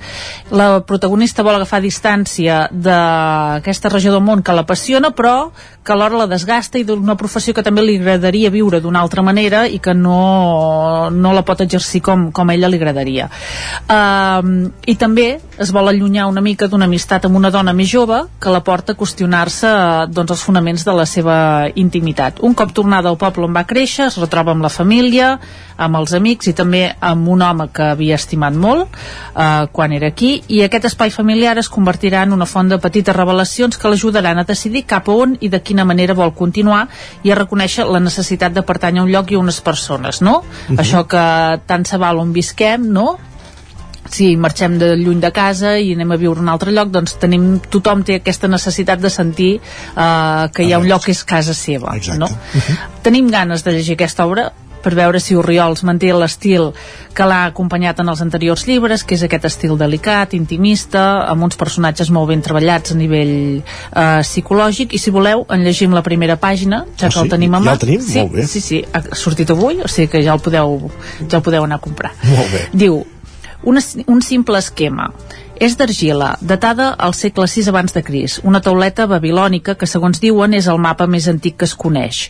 [0.50, 5.52] La protagonista vol agafar distància d'aquesta regió del món que l'apassiona però
[5.84, 9.68] que alhora la desgasta i d'una professió que també li agradaria viure d'una altra manera
[9.68, 13.30] i que no, no la pot exercir com, com a ella li agradaria.
[13.86, 18.22] Um, I també es vol allunyar una mica d'una amistat amb una dona més jove
[18.40, 21.36] que la porta a qüestionar-se eh, doncs, els fonaments de la seva
[21.76, 22.40] intimitat.
[22.42, 25.38] Un cop tornada al poble on va créixer, es retroba amb la família,
[25.82, 30.12] amb els amics i també amb un home que havia estimat molt eh, quan era
[30.12, 34.42] aquí i aquest espai familiar es convertirà en una font de petites revelacions que l'ajudaran
[34.42, 36.86] a decidir cap a on i de quina manera vol continuar
[37.24, 40.42] i a reconèixer la necessitat de pertànyer a un lloc i a unes persones, no?
[40.70, 40.80] Mhm.
[40.80, 41.26] Això que
[41.66, 43.18] tant se val on visquem, no?
[44.12, 47.14] Si marxem de lluny de casa i anem a viure a un altre lloc, doncs
[47.22, 51.24] tenim, tothom té aquesta necessitat de sentir eh, que hi ha un lloc que és
[51.24, 51.96] casa seva.
[51.96, 52.20] Exacte.
[52.20, 52.28] No?
[53.06, 54.52] Tenim ganes de llegir aquesta obra
[54.82, 56.72] per veure si Oriols manté l'estil
[57.14, 61.56] que l'ha acompanyat en els anteriors llibres, que és aquest estil delicat, intimista, amb uns
[61.60, 66.40] personatges molt ben treballats a nivell eh, psicològic, i si voleu, en llegim la primera
[66.42, 67.30] pàgina, ja Ah, que el sí?
[67.36, 67.76] tenim a Ja mà.
[67.78, 68.02] el tenim?
[68.02, 68.48] Sí, Molt bé.
[68.48, 70.90] sí, sí, ha sortit avui, o sigui que ja el podeu,
[71.30, 72.12] ja el podeu anar a comprar.
[72.24, 72.66] Molt bé.
[72.74, 73.04] Diu,
[73.64, 75.12] una, un simple esquema.
[75.62, 80.56] És d'argila, datada al segle VI abans de Cris, una tauleta babilònica que, segons diuen,
[80.58, 82.24] és el mapa més antic que es coneix.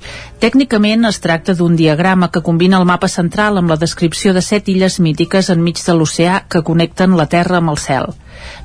[0.44, 4.68] Tècnicament es tracta d'un diagrama que combina el mapa central amb la descripció de set
[4.68, 8.12] illes mítiques enmig de l'oceà que connecten la Terra amb el cel.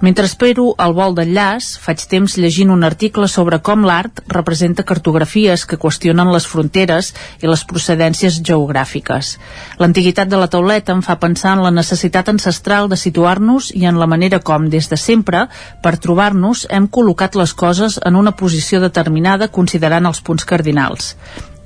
[0.04, 5.64] Mentre espero el vol d'enllaç, faig temps llegint un article sobre com l'art representa cartografies
[5.66, 9.34] que qüestionen les fronteres i les procedències geogràfiques.
[9.80, 13.98] L'antiguitat de la tauleta em fa pensar en la necessitat ancestral de situar-nos i en
[14.00, 15.46] la manera com, des de sempre,
[15.82, 21.14] per trobar-nos, hem col·locat les coses en una posició determinada considerant els punts cardinals.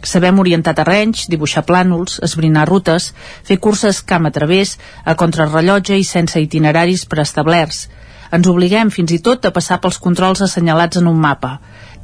[0.03, 3.11] Sabem orientar terrenys, dibuixar plànols, esbrinar rutes,
[3.45, 7.89] fer curses camp a través, a contrarrellotge i sense itineraris preestablerts.
[8.31, 11.57] Ens obliguem fins i tot a passar pels controls assenyalats en un mapa.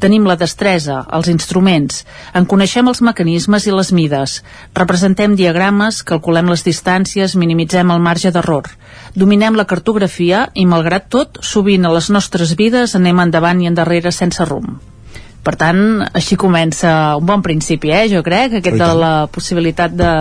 [0.03, 2.03] Tenim la destresa, els instruments,
[2.37, 4.35] en coneixem els mecanismes i les mides,
[4.77, 8.69] representem diagrames, calculem les distàncies, minimitzem el marge d'error.
[9.15, 14.13] Dominem la cartografia i, malgrat tot, sovint a les nostres vides anem endavant i endarrere
[14.13, 14.96] sense rumb.
[15.47, 15.81] Per tant,
[16.19, 16.91] així comença
[17.21, 20.13] un bon principi, eh, jo crec, aquest de la possibilitat de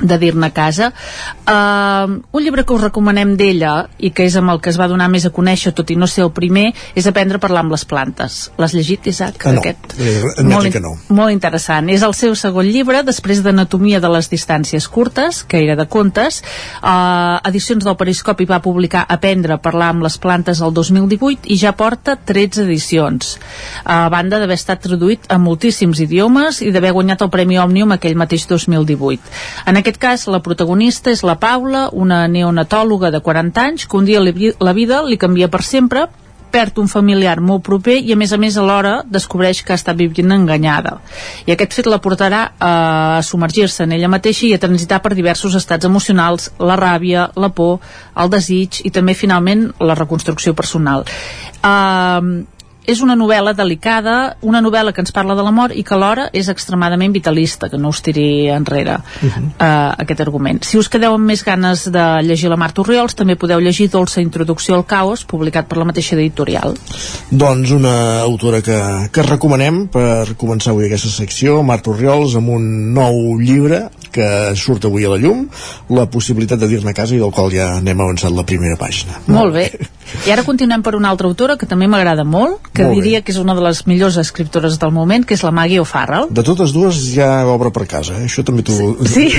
[0.00, 4.50] de dir-ne a casa uh, un llibre que us recomanem d'ella i que és amb
[4.50, 7.06] el que es va donar més a conèixer tot i no ser el primer és
[7.06, 9.38] Aprendre a parlar amb les plantes l'has llegit, Isaac?
[9.46, 9.94] Ah, no, Aquest?
[10.00, 10.94] eh, molt, que no.
[11.14, 15.76] molt interessant, és el seu segon llibre després d'Anatomia de les distàncies curtes que era
[15.78, 16.40] de contes
[16.82, 21.58] uh, Edicions del Periscopi va publicar Aprendre a parlar amb les plantes el 2018 i
[21.60, 23.36] ja porta 13 edicions
[23.84, 28.18] a banda d'haver estat traduït a moltíssims idiomes i d'haver guanyat el Premi Òmnium aquell
[28.18, 33.84] mateix 2018 en aquest cas la protagonista és la Paula una neonatòloga de 40 anys
[33.84, 36.06] que un dia la vida li canvia per sempre
[36.54, 40.32] perd un familiar molt proper i a més a més alhora descobreix que està vivint
[40.32, 41.00] enganyada.
[41.44, 45.58] I aquest fet la portarà a submergir-se en ella mateixa i a transitar per diversos
[45.58, 47.82] estats emocionals la ràbia, la por,
[48.14, 51.04] el desig i també finalment la reconstrucció personal.
[51.60, 52.46] Uh,
[52.86, 56.48] és una novel·la delicada, una novel·la que ens parla de l'amor i que alhora és
[56.52, 59.44] extremadament vitalista, que no us tiri enrere uh -huh.
[59.44, 60.64] uh, aquest argument.
[60.64, 64.20] Si us quedeu amb més ganes de llegir la Marta Oriols, també podeu llegir Dolça
[64.20, 66.74] Introducció al Caos, publicat per la mateixa editorial.
[67.30, 72.94] Doncs una autora que, que recomanem per començar avui aquesta secció, Marta Oriols, amb un
[72.94, 75.48] nou llibre que surt avui a la llum,
[75.88, 79.18] la possibilitat de dir-ne a casa i del qual ja n'hem avançat la primera pàgina.
[79.26, 79.70] Molt bé.
[80.26, 83.02] I ara continuem per una altra autora que també m'agrada molt, que Molt bé.
[83.02, 86.28] diria que és una de les millors escriptores del moment, que és la Maggie O'Farrell.
[86.30, 88.28] De totes dues ja obra per casa, eh?
[88.28, 88.94] això també t'ho...
[89.08, 89.28] Sí.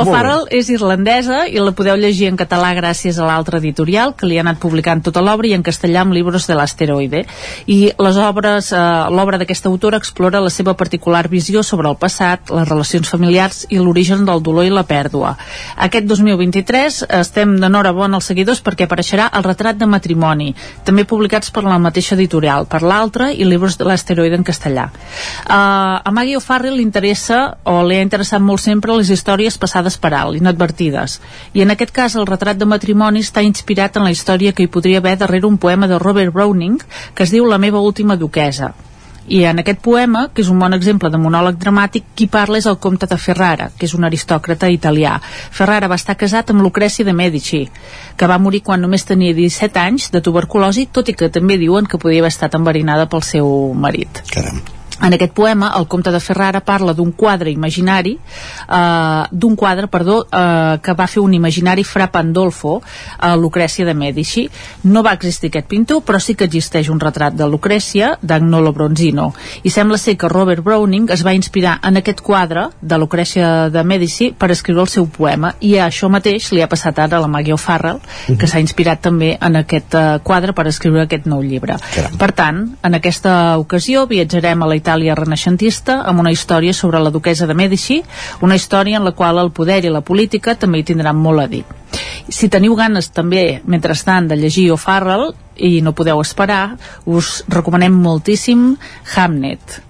[0.00, 4.38] O'Farrell és irlandesa i la podeu llegir en català gràcies a l'altra editorial que li
[4.38, 7.24] ha anat publicant tota l'obra i en castellà amb llibres de l'asteroide
[7.66, 8.80] i les obres, eh,
[9.10, 13.78] l'obra d'aquesta autora explora la seva particular visió sobre el passat, les relacions familiars i
[13.78, 15.36] l'origen del dolor i la pèrdua.
[15.76, 20.50] Aquest 2023 estem d'enhorabona als seguidors perquè apareixerà el retrat de matrimoni,
[20.84, 24.88] també publicats per la mateixa editorial, per l'altra i llibres de l'asteroide en castellà.
[24.90, 29.96] Uh, a Maggie O'Farrell li interessa o li ha interessat molt sempre les històries passades
[29.98, 31.20] per alt, inadvertides.
[31.54, 34.72] I en aquest cas el retrat de matrimoni està inspirat en la història que hi
[34.72, 36.78] podria haver darrere un poema de Robert Browning
[37.14, 38.74] que es diu La meva última duquesa.
[39.28, 42.66] I en aquest poema, que és un bon exemple de monòleg dramàtic, qui parla és
[42.66, 45.18] el comte de Ferrara, que és un aristòcrata italià.
[45.50, 47.62] Ferrara va estar casat amb Lucrècia de Medici,
[48.16, 51.86] que va morir quan només tenia 17 anys de tuberculosi, tot i que també diuen
[51.86, 54.24] que podia haver estat enverinada pel seu marit.
[54.32, 54.79] Caram.
[55.00, 58.18] En aquest poema, el comte de Ferrara parla d'un quadre imaginari,
[58.68, 62.82] eh, d'un quadre, perdó, eh, que va fer un imaginari fra Pandolfo
[63.18, 64.50] a Lucrècia de Medici.
[64.82, 69.32] No va existir aquest pintor, però sí que existeix un retrat de Lucrècia d'Agnolo Bronzino.
[69.62, 73.82] I sembla ser que Robert Browning es va inspirar en aquest quadre de Lucrècia de
[73.84, 77.28] Medici per escriure el seu poema, i això mateix li ha passat ara a la
[77.28, 78.00] Maggie O'Farrell,
[78.38, 81.78] que s'ha inspirat també en aquest eh, quadre per escriure aquest nou llibre.
[82.18, 87.10] Per tant, en aquesta ocasió viatjarem a la Itàlia renaixentista amb una història sobre la
[87.10, 88.02] duquesa de Medici,
[88.40, 91.46] una història en la qual el poder i la política també hi tindran molt a
[91.46, 91.64] dir.
[92.28, 96.76] Si teniu ganes també, mentrestant, de llegir O'Farrell i no podeu esperar,
[97.06, 98.76] us recomanem moltíssim
[99.14, 99.80] Hamnet,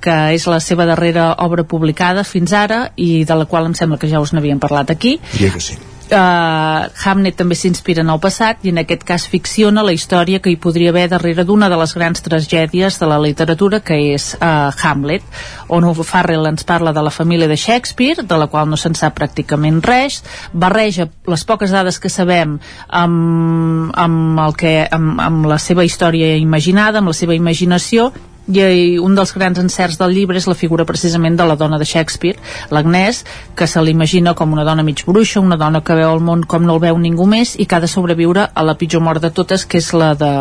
[0.00, 3.98] que és la seva darrera obra publicada fins ara i de la qual em sembla
[3.98, 5.78] que ja us n'havíem parlat aquí Diria que sí.
[6.06, 10.52] Uh, Hamnet també s'inspira en el passat i en aquest cas ficciona la història que
[10.52, 14.70] hi podria haver darrere d'una de les grans tragèdies de la literatura que és uh,
[14.70, 15.26] Hamlet,
[15.66, 19.18] on Farrell ens parla de la família de Shakespeare, de la qual no se'n sap
[19.18, 20.20] pràcticament res,
[20.52, 26.36] barreja les poques dades que sabem amb, amb, el que, amb, amb la seva història
[26.38, 28.12] imaginada, amb la seva imaginació
[28.46, 31.84] i un dels grans encerts del llibre és la figura precisament de la dona de
[31.84, 32.38] Shakespeare,
[32.70, 33.24] l'Agnès,
[33.56, 36.66] que se l'imagina com una dona mig bruixa, una dona que veu el món com
[36.66, 39.30] no el veu ningú més i que ha de sobreviure a la pitjor mort de
[39.30, 40.32] totes, que és la de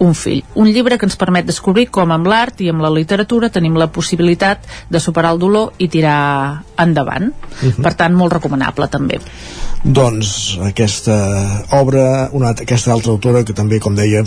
[0.00, 0.42] un fill.
[0.56, 3.90] Un llibre que ens permet descobrir com amb l'art i amb la literatura tenim la
[3.92, 7.32] possibilitat de superar el dolor i tirar endavant.
[7.60, 7.82] Uh -huh.
[7.82, 9.20] Per tant, molt recomanable també.
[9.84, 14.26] Doncs aquesta obra, una, aquesta altra autora que també, com dèiem,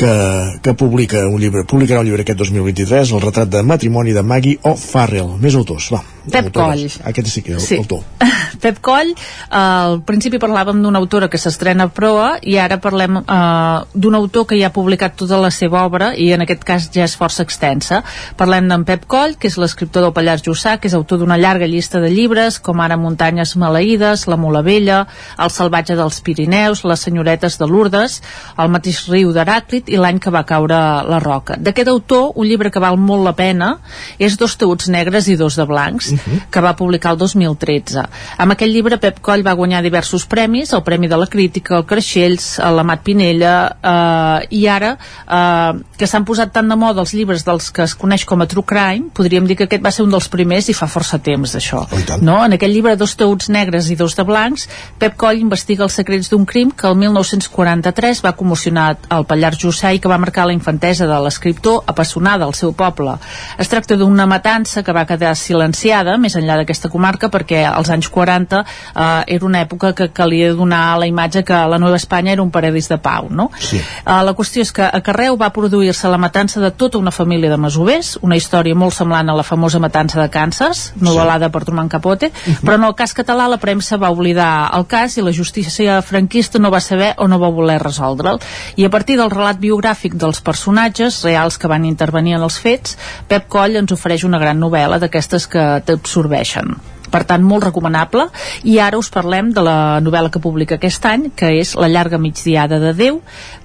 [0.00, 4.24] que, que publica un llibre, publicarà un llibre aquest 2023, el retrat de matrimoni de
[4.24, 5.34] Maggie O'Farrell.
[5.42, 6.00] Més autors, va.
[6.28, 6.86] Pep Coll.
[7.08, 7.78] Aquest sí que és sí.
[7.80, 8.04] autor.
[8.62, 13.20] Pep Coll, eh, al principi parlàvem d'una autora que s'estrena a proa i ara parlem
[13.22, 16.88] eh, d'un autor que ja ha publicat tota la seva obra i en aquest cas
[16.92, 18.02] ja és força extensa.
[18.36, 21.68] Parlem d'en Pep Coll, que és l'escriptor del Pallars Jussà, que és autor d'una llarga
[21.70, 25.04] llista de llibres, com ara Muntanyes Maleïdes, La Mula Vella,
[25.38, 28.20] El salvatge dels Pirineus, Les senyoretes de Lourdes,
[28.58, 31.56] El mateix riu d'Heràclit i L'any que va caure la roca.
[31.56, 33.76] D'aquest autor, un llibre que val molt la pena
[34.18, 36.40] és Dos teuts negres i dos de blancs, uh -huh.
[36.50, 38.02] que va publicar el 2013.
[38.38, 41.86] Amb aquest llibre Pep Coll va guanyar diversos premis, el Premi de la Crítica, el
[41.86, 44.96] Creixells, l'Amat Pinella, eh, i ara
[45.28, 48.46] eh, que s'han posat tant de moda els llibres dels que es coneix com a
[48.46, 51.54] True Crime, podríem dir que aquest va ser un dels primers i fa força temps
[51.54, 51.86] d'això.
[52.20, 52.44] No?
[52.44, 54.68] En aquest llibre Dos teuts negres i dos de blancs,
[54.98, 59.92] Pep Coll investiga els secrets d'un crim que el 1943 va commocionar el Pallars Jussà
[59.94, 63.16] i que va marcar la infantesa de l'escriptor apassionada al seu poble.
[63.60, 68.08] Es tracta d'una matança que va quedar silenciada més enllà d'aquesta comarca perquè als anys
[68.08, 72.42] 40 eh, era una època que calia donar la imatge que la Nova Espanya era
[72.42, 73.28] un paradís de pau.
[73.30, 73.50] No?
[73.58, 73.78] Sí.
[73.78, 77.50] Eh, la qüestió és que a Carreu va produir-se la matança de tota una família
[77.50, 81.52] de masovers, una història molt semblant a la famosa matança de Kansas, novel·lada sí.
[81.54, 82.60] per Truman Capote, uh -huh.
[82.64, 86.58] però en el cas català la premsa va oblidar el cas i la justícia franquista
[86.58, 88.40] no va saber o no va voler resoldre'l.
[88.76, 92.96] I a partir del relat biogràfic dels personatges reals que van intervenir en els fets,
[93.28, 96.78] Pep Coll ens ofereix una gran novel·la d'aquestes que t'absorbeixen
[97.10, 98.28] per tant molt recomanable
[98.70, 102.22] i ara us parlem de la novel·la que publica aquest any que és La llarga
[102.22, 103.20] migdiada de Déu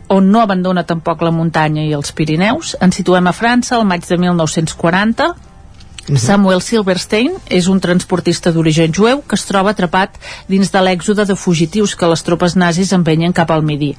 [0.09, 2.75] on no abandona tampoc la muntanya i els Pirineus.
[2.81, 5.54] Ens situem a França al maig de 1940 -huh.
[6.05, 10.13] Samuel Silverstein és un transportista d'origen jueu que es troba atrapat
[10.45, 13.95] dins de l'èxode de fugitius que les tropes nazis empenyen cap al midi.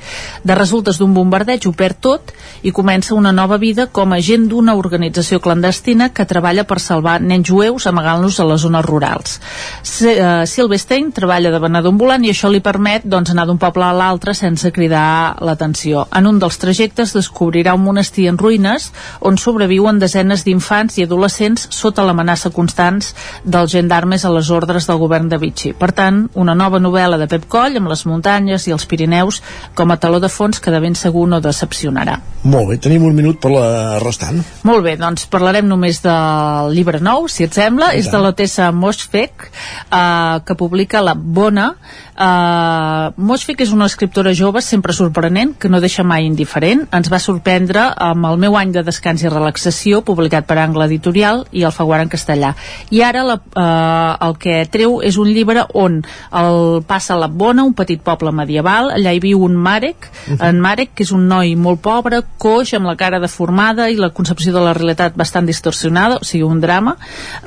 [0.47, 2.31] De resultes d'un bombardeig ho perd tot
[2.63, 7.17] i comença una nova vida com a agent d'una organització clandestina que treballa per salvar
[7.21, 9.41] nens jueus amagant-los a les zones rurals.
[9.83, 13.91] Uh, Silverstein treballa de venedor ambulant i això li permet doncs, anar d'un poble a
[13.91, 16.07] l'altre sense cridar l'atenció.
[16.15, 18.93] En un dels trajectes descobrirà un monestir en ruïnes
[19.27, 24.85] on sobreviuen desenes d'infants i adolescents sota sota l'amenaça constants dels gendarmes a les ordres
[24.87, 25.73] del govern de Vichy.
[25.73, 29.41] Per tant, una nova novel·la de Pep Coll amb les muntanyes i els Pirineus
[29.75, 32.19] com a taló de fons que de ben segur no decepcionarà.
[32.45, 33.69] Molt bé, tenim un minut per la
[34.03, 34.43] restant.
[34.69, 39.49] Molt bé, doncs parlarem només del llibre nou, si et sembla, és de l'Otessa Moschfek,
[39.49, 41.73] eh, que publica La Bona,
[42.17, 46.87] Uh, Moschfik és una escriptora jove sempre sorprenent, que no deixa mai indiferent.
[46.97, 51.45] Ens va sorprendre amb el meu any de descans i relaxació, publicat per Angle Editorial
[51.53, 52.55] i el Faguar en castellà.
[52.89, 56.01] I ara la, uh, el que treu és un llibre on
[56.33, 60.49] el passa la Bona, un petit poble medieval, allà hi viu un Marek, uh -huh.
[60.49, 64.11] en Marek, que és un noi molt pobre, coix, amb la cara deformada i la
[64.11, 66.97] concepció de la realitat bastant distorsionada, o sigui, un drama.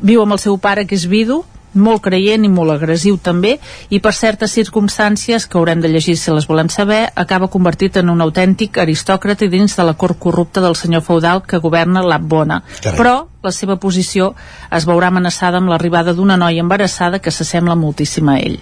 [0.01, 1.43] Viu amb el seu pare, que és vidu,
[1.73, 3.57] molt creient i molt agressiu també
[3.89, 8.09] i per certes circumstàncies que haurem de llegir si les volem saber acaba convertit en
[8.09, 12.63] un autèntic aristòcrata dins de la cort corrupta del senyor feudal que governa l'Abbona
[12.97, 14.33] però la seva posició
[14.71, 18.59] es veurà amenaçada amb l'arribada d'una noia embarassada que s'assembla moltíssim a ell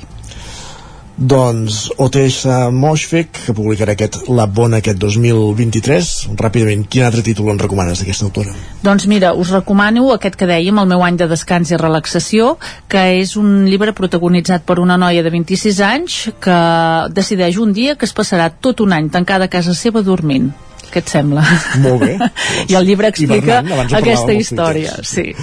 [1.18, 6.12] doncs Otessa Moshfek, que publicarà aquest La Bona aquest 2023.
[6.38, 8.54] Ràpidament, quin altre títol en recomanes d'aquesta autora?
[8.86, 12.56] Doncs mira, us recomano aquest que dèiem, El meu any de descans i relaxació,
[12.88, 16.62] que és un llibre protagonitzat per una noia de 26 anys que
[17.10, 20.52] decideix un dia que es passarà tot un any tancada a casa seva dormint.
[20.88, 21.44] Què et sembla?
[21.84, 22.14] Molt bé.
[22.72, 23.64] I el llibre explica
[23.98, 25.34] aquesta història, sí.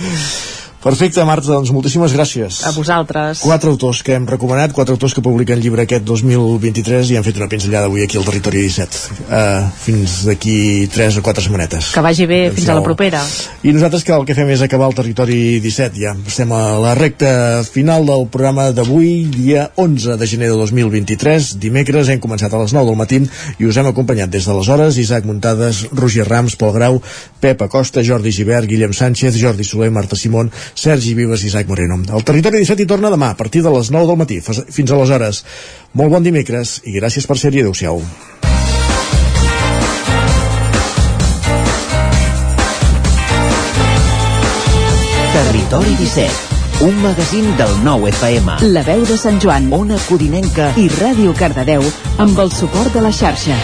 [0.85, 2.59] Perfecte, Marta, doncs moltíssimes gràcies.
[2.69, 3.41] A vosaltres.
[3.41, 7.39] Quatre autors que hem recomanat, quatre autors que publiquen llibre aquest 2023 i han fet
[7.41, 9.01] una pinzellada avui aquí al Territori 17.
[9.25, 11.89] Uh, fins d'aquí 3 o 4 setmanetes.
[11.95, 13.23] Que vagi bé fins a la propera.
[13.65, 16.93] I nosaltres que el que fem és acabar el Territori 17, ja estem a la
[16.99, 17.33] recta
[17.65, 22.77] final del programa d'avui, dia 11 de gener de 2023, dimecres, hem començat a les
[22.77, 23.23] 9 del matí
[23.57, 27.01] i us hem acompanyat des d'aleshores Isaac Muntades, Roger Rams, Pol Grau,
[27.41, 32.01] Pep Acosta, Jordi Givert, Guillem Sánchez, Jordi Soler, Marta Simón, Sergi Vives i Isaac Moreno.
[32.13, 34.41] El Territori 17 hi torna demà a partir de les 9 del matí.
[34.43, 35.45] Fins aleshores,
[35.95, 37.63] molt bon dimecres i gràcies per ser-hi.
[37.65, 38.03] Adéu-siau.
[45.35, 48.61] Territori 17, un magazín del nou FM.
[48.75, 51.83] La veu de Sant Joan, Ona Codinenca i Ràdio Cardedeu
[52.23, 53.59] amb el suport de la xarxa.